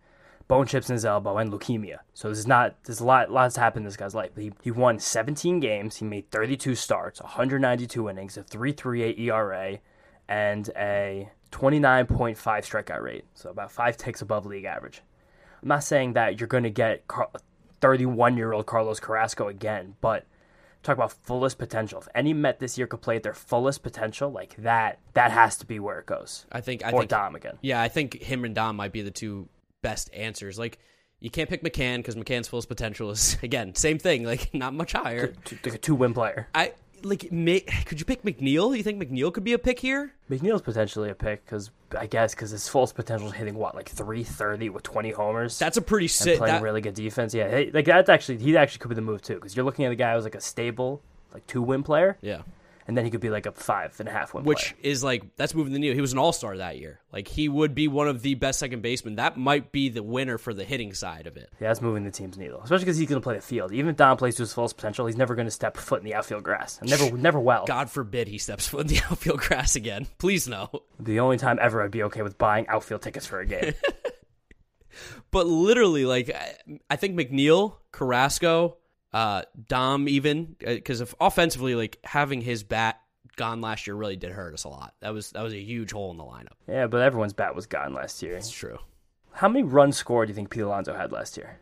bone 0.49 0.67
chips 0.67 0.89
in 0.89 0.95
his 0.95 1.05
elbow, 1.05 1.37
and 1.37 1.53
leukemia. 1.53 1.99
So 2.15 2.31
this 2.31 2.39
is 2.39 2.47
not 2.47 2.83
there's 2.85 3.01
a 3.01 3.05
lot 3.05 3.31
lots 3.31 3.57
happened 3.57 3.83
in 3.83 3.89
this 3.89 3.97
guy's 3.97 4.15
life. 4.15 4.31
He, 4.35 4.53
he 4.63 4.71
won 4.71 4.99
17 4.99 5.61
games, 5.61 5.97
he 5.97 6.07
made 6.07 6.31
32 6.31 6.75
starts, 6.75 7.21
192 7.21 8.09
innings, 8.09 8.39
a 8.39 8.43
3.38 8.43 9.19
ERA, 9.19 9.79
and 10.29 10.71
a 10.77 11.29
29.5 11.53 12.37
strikeout 12.37 13.03
rate. 13.03 13.25
So 13.35 13.51
about 13.51 13.71
five 13.73 13.97
ticks 13.97 14.23
above 14.23 14.47
league 14.47 14.65
average. 14.65 15.03
I'm 15.63 15.69
not 15.69 15.85
saying 15.85 16.15
that 16.15 16.41
you're 16.41 16.49
going 16.49 16.65
to 16.65 16.71
get 16.71 17.07
31 17.81 18.37
year 18.37 18.53
old 18.53 18.67
Carlos 18.67 19.01
Carrasco 19.01 19.49
again, 19.49 19.97
but 20.01 20.27
talk 20.83 20.97
about 20.97 21.13
fullest 21.13 21.59
potential. 21.59 22.01
If 22.01 22.09
any 22.15 22.33
Met 22.33 22.59
this 22.59 22.79
year 22.79 22.87
could 22.87 23.01
play 23.01 23.17
at 23.17 23.23
their 23.23 23.35
fullest 23.35 23.83
potential, 23.83 24.31
like 24.31 24.57
that, 24.57 24.99
that 25.15 25.31
has 25.31 25.57
to 25.59 25.67
be 25.67 25.79
where 25.79 25.99
it 25.99 26.07
goes. 26.07 26.47
I 26.51 26.61
think 26.61 26.85
I 26.85 26.91
or 26.91 27.01
think 27.01 27.11
Dom 27.11 27.35
again. 27.35 27.59
Yeah, 27.63 27.81
I 27.81 27.89
think 27.89 28.21
him 28.21 28.45
and 28.45 28.55
Dom 28.55 28.77
might 28.77 28.93
be 28.93 29.03
the 29.03 29.11
two 29.11 29.49
best 29.83 30.13
answers. 30.15 30.59
Like 30.59 30.79
you 31.21 31.31
can't 31.31 31.49
pick 31.49 31.63
McCann 31.63 31.99
because 31.99 32.17
McCann's 32.17 32.49
fullest 32.49 32.69
potential 32.69 33.11
is 33.11 33.37
again 33.43 33.75
same 33.75 33.99
thing, 33.99 34.25
like 34.25 34.53
not 34.55 34.75
much 34.75 34.93
higher. 34.93 35.35
Like 35.65 35.75
a 35.75 35.79
two 35.79 35.95
win 35.95 36.15
player. 36.15 36.49
I 36.55 36.73
like. 37.05 37.31
May, 37.33 37.61
could 37.61 38.01
you 38.01 38.07
pick 38.07 38.23
McNeil? 38.23 38.77
You 38.77 38.83
think 38.83 39.03
McNeil 39.03 39.33
could 39.33 39.45
be 39.45 39.53
a 39.53 39.59
pick 39.59 39.79
here? 39.79 40.13
McNeil's 40.31 40.63
potentially 40.63 41.11
a 41.11 41.15
pick 41.15 41.45
because 41.45 41.71
I 41.99 42.07
guess 42.07 42.35
because 42.35 42.51
his 42.51 42.69
fullest 42.69 42.95
potential 42.95 43.29
is 43.29 43.35
hitting 43.35 43.55
what 43.55 43.75
like 43.75 43.89
330 43.89 44.71
with 44.71 44.83
20 44.83 45.11
homers. 45.11 45.59
That's 45.59 45.77
a 45.77 45.83
pretty 45.83 46.07
and 46.07 46.11
sick. 46.11 46.39
playing 46.39 46.55
That, 46.55 46.63
really 46.63 46.81
good 46.81 46.95
defense. 46.95 47.35
Yeah, 47.35 47.49
hey, 47.49 47.71
like 47.73 47.85
that's 47.85 48.09
actually 48.09 48.39
he 48.39 48.57
actually 48.57 48.79
could 48.79 48.89
be 48.89 48.95
the 48.95 49.01
move 49.03 49.23
too 49.23 49.35
because 49.35 49.57
you're 49.57 49.65
looking 49.65 49.85
at 49.85 49.93
a 49.93 49.97
guy 49.97 50.15
who's 50.15 50.25
like 50.25 50.35
a 50.35 50.41
stable 50.41 51.03
like 51.33 51.47
two 51.47 51.63
win 51.63 51.83
player, 51.83 52.19
yeah, 52.21 52.43
and 52.87 52.97
then 52.97 53.05
he 53.05 53.11
could 53.11 53.21
be 53.21 53.31
like 53.31 53.47
a 53.47 53.53
five 53.53 53.99
and 54.01 54.09
a 54.09 54.13
half 54.13 54.35
which 54.35 54.75
player. 54.75 54.81
is 54.83 55.05
like 55.05 55.37
that's 55.37 55.55
moving 55.55 55.73
the 55.73 55.79
needle. 55.79 55.95
He 55.95 56.01
was 56.01 56.13
an 56.13 56.19
All 56.19 56.33
Star 56.33 56.57
that 56.57 56.79
year. 56.79 57.01
Like 57.13 57.29
he 57.29 57.49
would 57.49 57.75
be 57.75 57.89
one 57.89 58.09
of 58.09 58.23
the 58.23 58.35
best 58.35 58.59
second 58.59 58.83
basemen. 58.83 59.17
That 59.17 59.37
might 59.37 59.73
be 59.73 59.89
the 59.89 60.03
winner 60.03 60.39
for 60.39 60.55
the 60.55 60.65
hitting 60.65 60.95
side 60.95 61.27
of 61.27 61.37
it. 61.37 61.51
Yeah, 61.61 61.69
that's 61.69 61.81
moving 61.81 62.05
the 62.05 62.11
team's 62.11 62.39
needle, 62.39 62.61
especially 62.63 62.85
because 62.85 62.99
he's 62.99 63.09
going 63.09 63.21
to 63.21 63.25
play 63.25 63.37
the 63.37 63.43
field. 63.43 63.73
Even 63.73 63.91
if 63.91 63.97
Dom 63.97 64.17
plays 64.17 64.37
to 64.37 64.43
his 64.43 64.53
fullest 64.53 64.77
potential, 64.77 65.07
he's 65.07 65.17
never 65.17 65.35
going 65.35 65.47
to 65.47 65.53
step 65.53 65.77
foot 65.77 66.01
in 66.01 66.05
the 66.05 66.15
outfield 66.15 66.43
grass. 66.43 66.79
Never, 66.83 67.11
never 67.17 67.41
well. 67.41 67.65
God 67.67 67.91
forbid 67.91 68.29
he 68.29 68.39
steps 68.39 68.67
foot 68.69 68.83
in 68.83 68.87
the 68.89 69.01
outfield 69.11 69.41
grass 69.41 69.77
again. 69.77 70.07
Please 70.19 70.49
no. 70.49 70.71
The 70.99 71.21
only 71.21 71.37
time 71.37 71.59
ever 71.61 71.83
I'd 71.83 71.91
be 71.91 72.03
okay 72.05 72.23
with 72.23 72.39
buying 72.39 72.67
outfield 72.69 73.03
tickets 73.03 73.27
for 73.27 73.41
a 73.41 73.47
game. 73.47 73.75
But 75.31 75.47
literally, 75.47 76.05
like 76.05 76.35
I 76.91 76.97
think 76.97 77.17
McNeil, 77.17 77.77
Carrasco, 77.93 78.77
uh, 79.13 79.43
Dom, 79.69 80.09
even 80.09 80.57
because 80.59 81.01
if 81.01 81.15
offensively, 81.21 81.75
like 81.75 81.99
having 82.05 82.41
his 82.41 82.63
bat 82.63 83.01
gone 83.37 83.61
last 83.61 83.87
year 83.87 83.97
really 83.97 84.17
did 84.17 84.33
hurt 84.33 84.55
us 84.55 84.65
a 84.65 84.69
lot. 84.69 84.95
That 85.01 85.13
was 85.13 85.31
that 85.33 85.43
was 85.43 85.53
a 85.53 85.61
huge 85.61 85.93
hole 85.93 86.11
in 86.11 86.17
the 86.17 86.25
lineup. 86.25 86.57
yeah, 86.69 86.87
but 86.87 87.01
everyone's 87.03 87.33
bat 87.33 87.55
was 87.55 87.67
gone 87.67 87.95
last 87.95 88.23
year. 88.23 88.37
It's 88.37 88.51
true. 88.51 88.79
How 89.33 89.49
many 89.49 89.63
runs 89.63 89.97
scored 89.97 90.27
do 90.27 90.31
you 90.31 90.35
think 90.35 90.51
Pete 90.51 90.63
Alonso 90.63 90.95
had 90.95 91.13
last 91.13 91.37
year? 91.37 91.59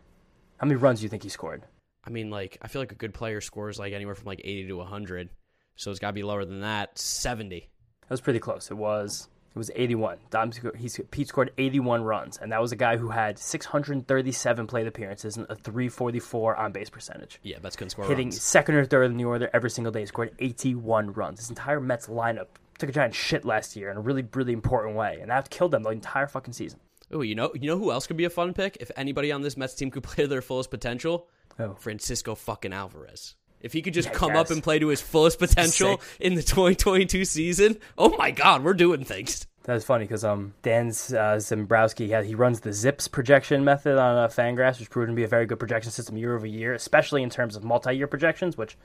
How 0.57 0.67
many 0.67 0.75
runs 0.75 0.99
do 0.99 1.03
you 1.03 1.09
think 1.09 1.23
he 1.23 1.29
scored? 1.29 1.63
I 2.05 2.09
mean, 2.09 2.29
like 2.29 2.57
I 2.61 2.67
feel 2.67 2.81
like 2.81 2.91
a 2.91 2.95
good 2.95 3.13
player 3.13 3.41
scores 3.41 3.79
like 3.79 3.93
anywhere 3.93 4.15
from 4.15 4.25
like 4.27 4.41
eighty 4.43 4.67
to 4.67 4.79
hundred, 4.81 5.29
so 5.75 5.91
it's 5.91 5.99
got 5.99 6.07
to 6.07 6.13
be 6.13 6.23
lower 6.23 6.45
than 6.45 6.61
that. 6.61 6.97
Seventy. 6.97 7.69
That 8.01 8.11
was 8.11 8.21
pretty 8.21 8.39
close. 8.39 8.71
It 8.71 8.77
was 8.77 9.27
it 9.53 9.57
was 9.57 9.71
81. 9.75 10.17
Dom, 10.29 10.51
he, 10.77 10.89
Pete 11.11 11.27
scored 11.27 11.51
81 11.57 12.03
runs, 12.03 12.37
and 12.37 12.51
that 12.51 12.61
was 12.61 12.71
a 12.71 12.75
guy 12.75 12.97
who 12.97 13.09
had 13.09 13.37
637 13.39 14.67
plate 14.67 14.87
appearances 14.87 15.37
and 15.37 15.45
a 15.49 15.55
344 15.55 16.55
on 16.55 16.71
base 16.71 16.89
percentage. 16.89 17.39
Yeah, 17.43 17.57
Mets 17.61 17.75
couldn't 17.75 17.89
score 17.91 18.05
Hitting 18.05 18.27
runs. 18.27 18.41
second 18.41 18.75
or 18.75 18.85
third 18.85 19.11
in 19.11 19.17
the 19.17 19.25
order 19.25 19.49
every 19.53 19.69
single 19.69 19.91
day. 19.91 20.05
Scored 20.05 20.31
81 20.39 21.13
runs. 21.13 21.39
His 21.39 21.49
entire 21.49 21.79
Mets 21.79 22.07
lineup 22.07 22.47
took 22.77 22.89
a 22.89 22.93
giant 22.93 23.15
shit 23.15 23.43
last 23.43 23.75
year 23.75 23.89
in 23.89 23.97
a 23.97 24.01
really, 24.01 24.25
really 24.33 24.53
important 24.53 24.95
way, 24.95 25.17
and 25.21 25.29
that 25.31 25.49
killed 25.49 25.71
them 25.71 25.83
the 25.83 25.89
entire 25.89 26.27
fucking 26.27 26.53
season. 26.53 26.79
Oh, 27.11 27.21
you 27.21 27.33
know, 27.35 27.51
you 27.55 27.67
know 27.67 27.77
who 27.77 27.91
else 27.91 28.05
could 28.05 28.17
be 28.17 28.25
a 28.25 28.29
fun 28.29 28.53
pick 28.53 28.77
if 28.79 28.91
anybody 28.95 29.31
on 29.31 29.41
this 29.41 29.57
Mets 29.57 29.73
team 29.73 29.89
could 29.91 30.03
play 30.03 30.23
to 30.23 30.27
their 30.27 30.41
fullest 30.41 30.69
potential? 30.69 31.27
Oh. 31.57 31.73
Francisco 31.73 32.35
fucking 32.35 32.71
Alvarez. 32.71 33.35
If 33.61 33.73
he 33.73 33.81
could 33.81 33.93
just 33.93 34.09
Yeah, 34.09 34.13
come 34.15 34.35
up 34.35 34.51
and 34.51 34.63
play 34.63 34.79
to 34.79 34.87
his 34.87 35.01
fullest 35.01 35.39
potential 35.39 36.01
in 36.19 36.35
the 36.35 36.43
2022 36.43 37.25
season, 37.25 37.77
oh 37.97 38.15
my 38.17 38.31
God, 38.31 38.63
we're 38.63 38.73
doing 38.73 39.03
things. 39.03 39.45
That's 39.63 39.85
funny 39.85 40.05
because 40.05 40.23
um, 40.23 40.53
Dan 40.63 40.87
uh, 40.87 41.37
Szymborski 41.37 42.21
he, 42.21 42.27
he 42.27 42.35
runs 42.35 42.61
the 42.61 42.73
Zips 42.73 43.07
projection 43.07 43.63
method 43.63 43.97
on 43.99 44.17
uh, 44.17 44.27
Fangraphs, 44.27 44.79
which 44.79 44.89
proven 44.89 45.13
to 45.13 45.15
be 45.15 45.23
a 45.23 45.27
very 45.27 45.45
good 45.45 45.59
projection 45.59 45.91
system 45.91 46.17
year 46.17 46.35
over 46.35 46.47
year, 46.47 46.73
especially 46.73 47.21
in 47.21 47.29
terms 47.29 47.55
of 47.55 47.63
multi-year 47.63 48.07
projections, 48.07 48.57
which 48.57 48.77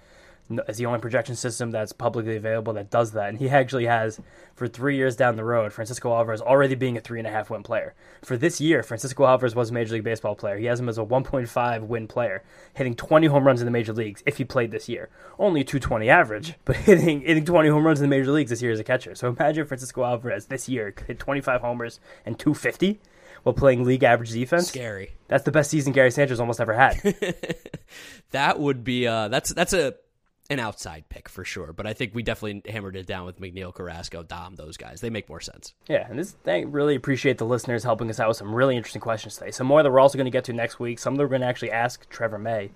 is 0.68 0.76
the 0.76 0.86
only 0.86 0.98
projection 0.98 1.36
system 1.36 1.70
that's 1.70 1.92
publicly 1.92 2.36
available 2.36 2.72
that 2.74 2.90
does 2.90 3.12
that. 3.12 3.30
And 3.30 3.38
he 3.38 3.48
actually 3.48 3.86
has 3.86 4.20
for 4.54 4.68
three 4.68 4.96
years 4.96 5.16
down 5.16 5.36
the 5.36 5.44
road, 5.44 5.72
Francisco 5.72 6.12
Alvarez 6.14 6.40
already 6.40 6.74
being 6.74 6.96
a 6.96 7.00
three 7.00 7.18
and 7.18 7.26
a 7.26 7.30
half 7.30 7.50
win 7.50 7.62
player. 7.62 7.94
For 8.22 8.36
this 8.36 8.60
year, 8.60 8.82
Francisco 8.82 9.24
Alvarez 9.24 9.54
was 9.54 9.70
a 9.70 9.72
Major 9.72 9.94
League 9.94 10.04
Baseball 10.04 10.34
player. 10.34 10.58
He 10.58 10.66
has 10.66 10.78
him 10.78 10.88
as 10.88 10.98
a 10.98 11.04
1.5 11.04 11.86
win 11.86 12.06
player, 12.06 12.42
hitting 12.74 12.94
20 12.94 13.26
home 13.28 13.46
runs 13.46 13.60
in 13.60 13.64
the 13.64 13.70
major 13.70 13.92
leagues 13.92 14.22
if 14.26 14.36
he 14.36 14.44
played 14.44 14.70
this 14.70 14.88
year. 14.88 15.08
Only 15.38 15.62
a 15.62 15.64
220 15.64 16.08
average, 16.10 16.54
but 16.64 16.76
hitting 16.76 17.22
hitting 17.22 17.44
20 17.44 17.68
home 17.68 17.86
runs 17.86 18.00
in 18.00 18.08
the 18.08 18.16
major 18.16 18.32
leagues 18.32 18.50
this 18.50 18.62
year 18.62 18.72
as 18.72 18.80
a 18.80 18.84
catcher. 18.84 19.14
So 19.14 19.28
imagine 19.28 19.66
Francisco 19.66 20.04
Alvarez 20.04 20.46
this 20.46 20.68
year 20.68 20.92
could 20.92 21.06
hit 21.06 21.18
25 21.18 21.62
homers 21.62 22.00
and 22.26 22.38
250 22.38 23.00
while 23.44 23.54
playing 23.54 23.84
league 23.84 24.02
average 24.02 24.30
defense. 24.30 24.68
Scary. 24.68 25.12
That's 25.28 25.44
the 25.44 25.52
best 25.52 25.70
season 25.70 25.92
Gary 25.92 26.10
Sanchez 26.10 26.40
almost 26.40 26.60
ever 26.60 26.74
had. 26.74 27.00
That 28.34 28.58
would 28.58 28.82
be 28.82 29.06
uh 29.06 29.28
that's 29.28 29.54
that's 29.54 29.72
a 29.72 29.94
an 30.50 30.60
outside 30.60 31.08
pick 31.08 31.28
for 31.28 31.44
sure, 31.44 31.72
but 31.72 31.86
I 31.86 31.94
think 31.94 32.14
we 32.14 32.22
definitely 32.22 32.70
hammered 32.70 32.96
it 32.96 33.06
down 33.06 33.24
with 33.24 33.40
McNeil, 33.40 33.74
Carrasco, 33.74 34.22
Dom, 34.22 34.56
those 34.56 34.76
guys. 34.76 35.00
They 35.00 35.08
make 35.08 35.28
more 35.28 35.40
sense. 35.40 35.74
Yeah, 35.88 36.06
and 36.08 36.18
this 36.18 36.36
I 36.46 36.60
really 36.60 36.94
appreciate 36.94 37.38
the 37.38 37.46
listeners 37.46 37.84
helping 37.84 38.10
us 38.10 38.20
out 38.20 38.28
with 38.28 38.36
some 38.36 38.54
really 38.54 38.76
interesting 38.76 39.00
questions 39.00 39.36
today. 39.36 39.50
Some 39.50 39.66
more 39.66 39.82
that 39.82 39.90
we're 39.90 40.00
also 40.00 40.18
going 40.18 40.26
to 40.26 40.30
get 40.30 40.44
to 40.44 40.52
next 40.52 40.78
week. 40.78 40.98
Some 40.98 41.16
that 41.16 41.22
we're 41.22 41.28
going 41.28 41.40
to 41.40 41.46
actually 41.46 41.70
ask 41.70 42.08
Trevor 42.10 42.38
May, 42.38 42.72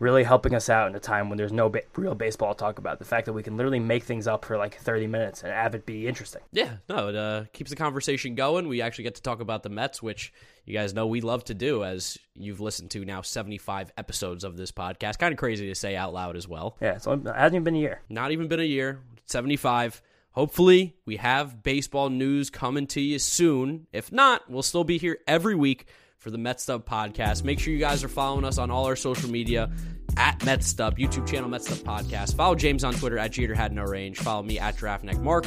really 0.00 0.24
helping 0.24 0.54
us 0.54 0.68
out 0.68 0.88
in 0.88 0.96
a 0.96 1.00
time 1.00 1.28
when 1.28 1.36
there's 1.36 1.52
no 1.52 1.68
ba- 1.68 1.82
real 1.94 2.14
baseball 2.14 2.54
talk 2.54 2.78
about. 2.78 2.98
The 2.98 3.04
fact 3.04 3.26
that 3.26 3.32
we 3.34 3.42
can 3.42 3.56
literally 3.56 3.78
make 3.78 4.02
things 4.02 4.26
up 4.26 4.44
for 4.44 4.56
like 4.56 4.76
30 4.76 5.06
minutes 5.06 5.42
and 5.42 5.52
have 5.52 5.74
it 5.74 5.86
be 5.86 6.08
interesting. 6.08 6.42
Yeah, 6.52 6.78
no, 6.88 7.08
it 7.08 7.14
uh, 7.14 7.44
keeps 7.52 7.70
the 7.70 7.76
conversation 7.76 8.34
going. 8.34 8.66
We 8.66 8.80
actually 8.82 9.04
get 9.04 9.14
to 9.16 9.22
talk 9.22 9.40
about 9.40 9.62
the 9.62 9.68
Mets, 9.68 10.02
which 10.02 10.32
you 10.64 10.74
guys 10.74 10.94
know 10.94 11.06
we 11.06 11.20
love 11.20 11.44
to 11.44 11.54
do, 11.54 11.84
as 11.84 12.18
you've 12.34 12.60
listened 12.60 12.90
to 12.92 13.04
now 13.04 13.20
75 13.20 13.92
episodes 13.96 14.42
of 14.42 14.56
this 14.56 14.72
podcast. 14.72 15.18
Kind 15.18 15.32
of 15.32 15.38
crazy 15.38 15.68
to 15.68 15.74
say 15.74 15.94
out 15.94 16.12
loud 16.12 16.34
as 16.34 16.48
well. 16.48 16.76
Yeah, 16.80 16.98
so 16.98 17.12
it 17.12 17.26
hasn't 17.26 17.54
even 17.54 17.64
been 17.64 17.76
a 17.76 17.80
year. 17.80 18.00
Not 18.08 18.32
even 18.32 18.48
been 18.48 18.60
a 18.60 18.64
year, 18.64 19.00
75. 19.26 20.02
Hopefully, 20.32 20.96
we 21.04 21.16
have 21.16 21.62
baseball 21.62 22.08
news 22.08 22.50
coming 22.50 22.86
to 22.86 23.00
you 23.00 23.18
soon. 23.18 23.86
If 23.92 24.10
not, 24.10 24.48
we'll 24.48 24.62
still 24.62 24.84
be 24.84 24.96
here 24.96 25.18
every 25.26 25.56
week 25.56 25.86
for 26.20 26.30
the 26.30 26.38
Mets 26.38 26.68
Up 26.68 26.86
podcast. 26.86 27.44
Make 27.44 27.58
sure 27.58 27.72
you 27.72 27.78
guys 27.80 28.04
are 28.04 28.08
following 28.08 28.44
us 28.44 28.58
on 28.58 28.70
all 28.70 28.84
our 28.84 28.94
social 28.94 29.30
media 29.30 29.70
at 30.18 30.44
Mets 30.44 30.78
Up, 30.78 30.98
YouTube 30.98 31.26
channel 31.26 31.48
Mets 31.48 31.72
Up 31.72 31.78
Podcast. 31.78 32.36
Follow 32.36 32.54
James 32.54 32.84
on 32.84 32.92
Twitter 32.94 33.18
at 33.18 33.32
Jeter 33.32 33.54
Had 33.54 33.72
No 33.72 33.82
Range. 33.82 34.16
Follow 34.18 34.42
me 34.42 34.58
at 34.58 34.80
Mark, 35.18 35.46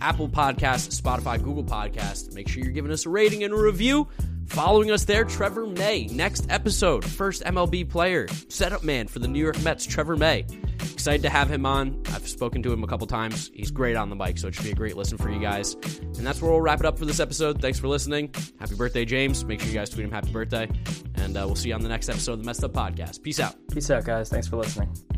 Apple 0.00 0.28
Podcast, 0.28 1.00
Spotify, 1.00 1.40
Google 1.42 1.64
Podcast. 1.64 2.34
Make 2.34 2.48
sure 2.48 2.64
you're 2.64 2.72
giving 2.72 2.90
us 2.90 3.04
a 3.04 3.10
rating 3.10 3.44
and 3.44 3.52
a 3.52 3.56
review. 3.56 4.08
Following 4.46 4.90
us 4.90 5.04
there, 5.04 5.24
Trevor 5.24 5.66
May. 5.66 6.06
Next 6.06 6.46
episode, 6.48 7.04
first 7.04 7.42
MLB 7.42 7.88
player, 7.88 8.28
setup 8.48 8.84
man 8.84 9.08
for 9.08 9.18
the 9.18 9.28
New 9.28 9.42
York 9.42 9.60
Mets, 9.62 9.84
Trevor 9.86 10.16
May. 10.16 10.46
Excited 10.80 11.22
to 11.22 11.28
have 11.30 11.50
him 11.50 11.66
on. 11.66 12.00
I've 12.12 12.28
spoken 12.28 12.62
to 12.62 12.72
him 12.72 12.84
a 12.84 12.86
couple 12.86 13.06
times. 13.06 13.50
He's 13.52 13.70
great 13.70 13.96
on 13.96 14.10
the 14.10 14.16
mic, 14.16 14.38
so 14.38 14.48
it 14.48 14.54
should 14.54 14.64
be 14.64 14.70
a 14.70 14.74
great 14.74 14.96
listen 14.96 15.18
for 15.18 15.30
you 15.30 15.40
guys. 15.40 15.74
And 15.74 16.26
that's 16.26 16.40
where 16.40 16.50
we'll 16.50 16.60
wrap 16.60 16.80
it 16.80 16.86
up 16.86 16.98
for 16.98 17.04
this 17.04 17.20
episode. 17.20 17.60
Thanks 17.60 17.78
for 17.78 17.88
listening. 17.88 18.32
Happy 18.58 18.74
birthday, 18.74 19.04
James. 19.04 19.44
Make 19.44 19.60
sure 19.60 19.68
you 19.68 19.74
guys 19.74 19.90
tweet 19.90 20.04
him 20.04 20.12
happy 20.12 20.30
birthday. 20.30 20.68
And 21.16 21.36
uh, 21.36 21.42
we'll 21.46 21.56
see 21.56 21.68
you 21.70 21.74
on 21.74 21.82
the 21.82 21.88
next 21.88 22.08
episode 22.08 22.34
of 22.34 22.38
the 22.40 22.44
Mets 22.46 22.62
Up 22.62 22.72
Podcast. 22.72 23.22
Peace 23.22 23.40
out. 23.40 23.54
Peace 23.72 23.90
out, 23.90 24.04
guys. 24.04 24.28
Thanks 24.30 24.46
for 24.48 24.56
listening. 24.56 25.13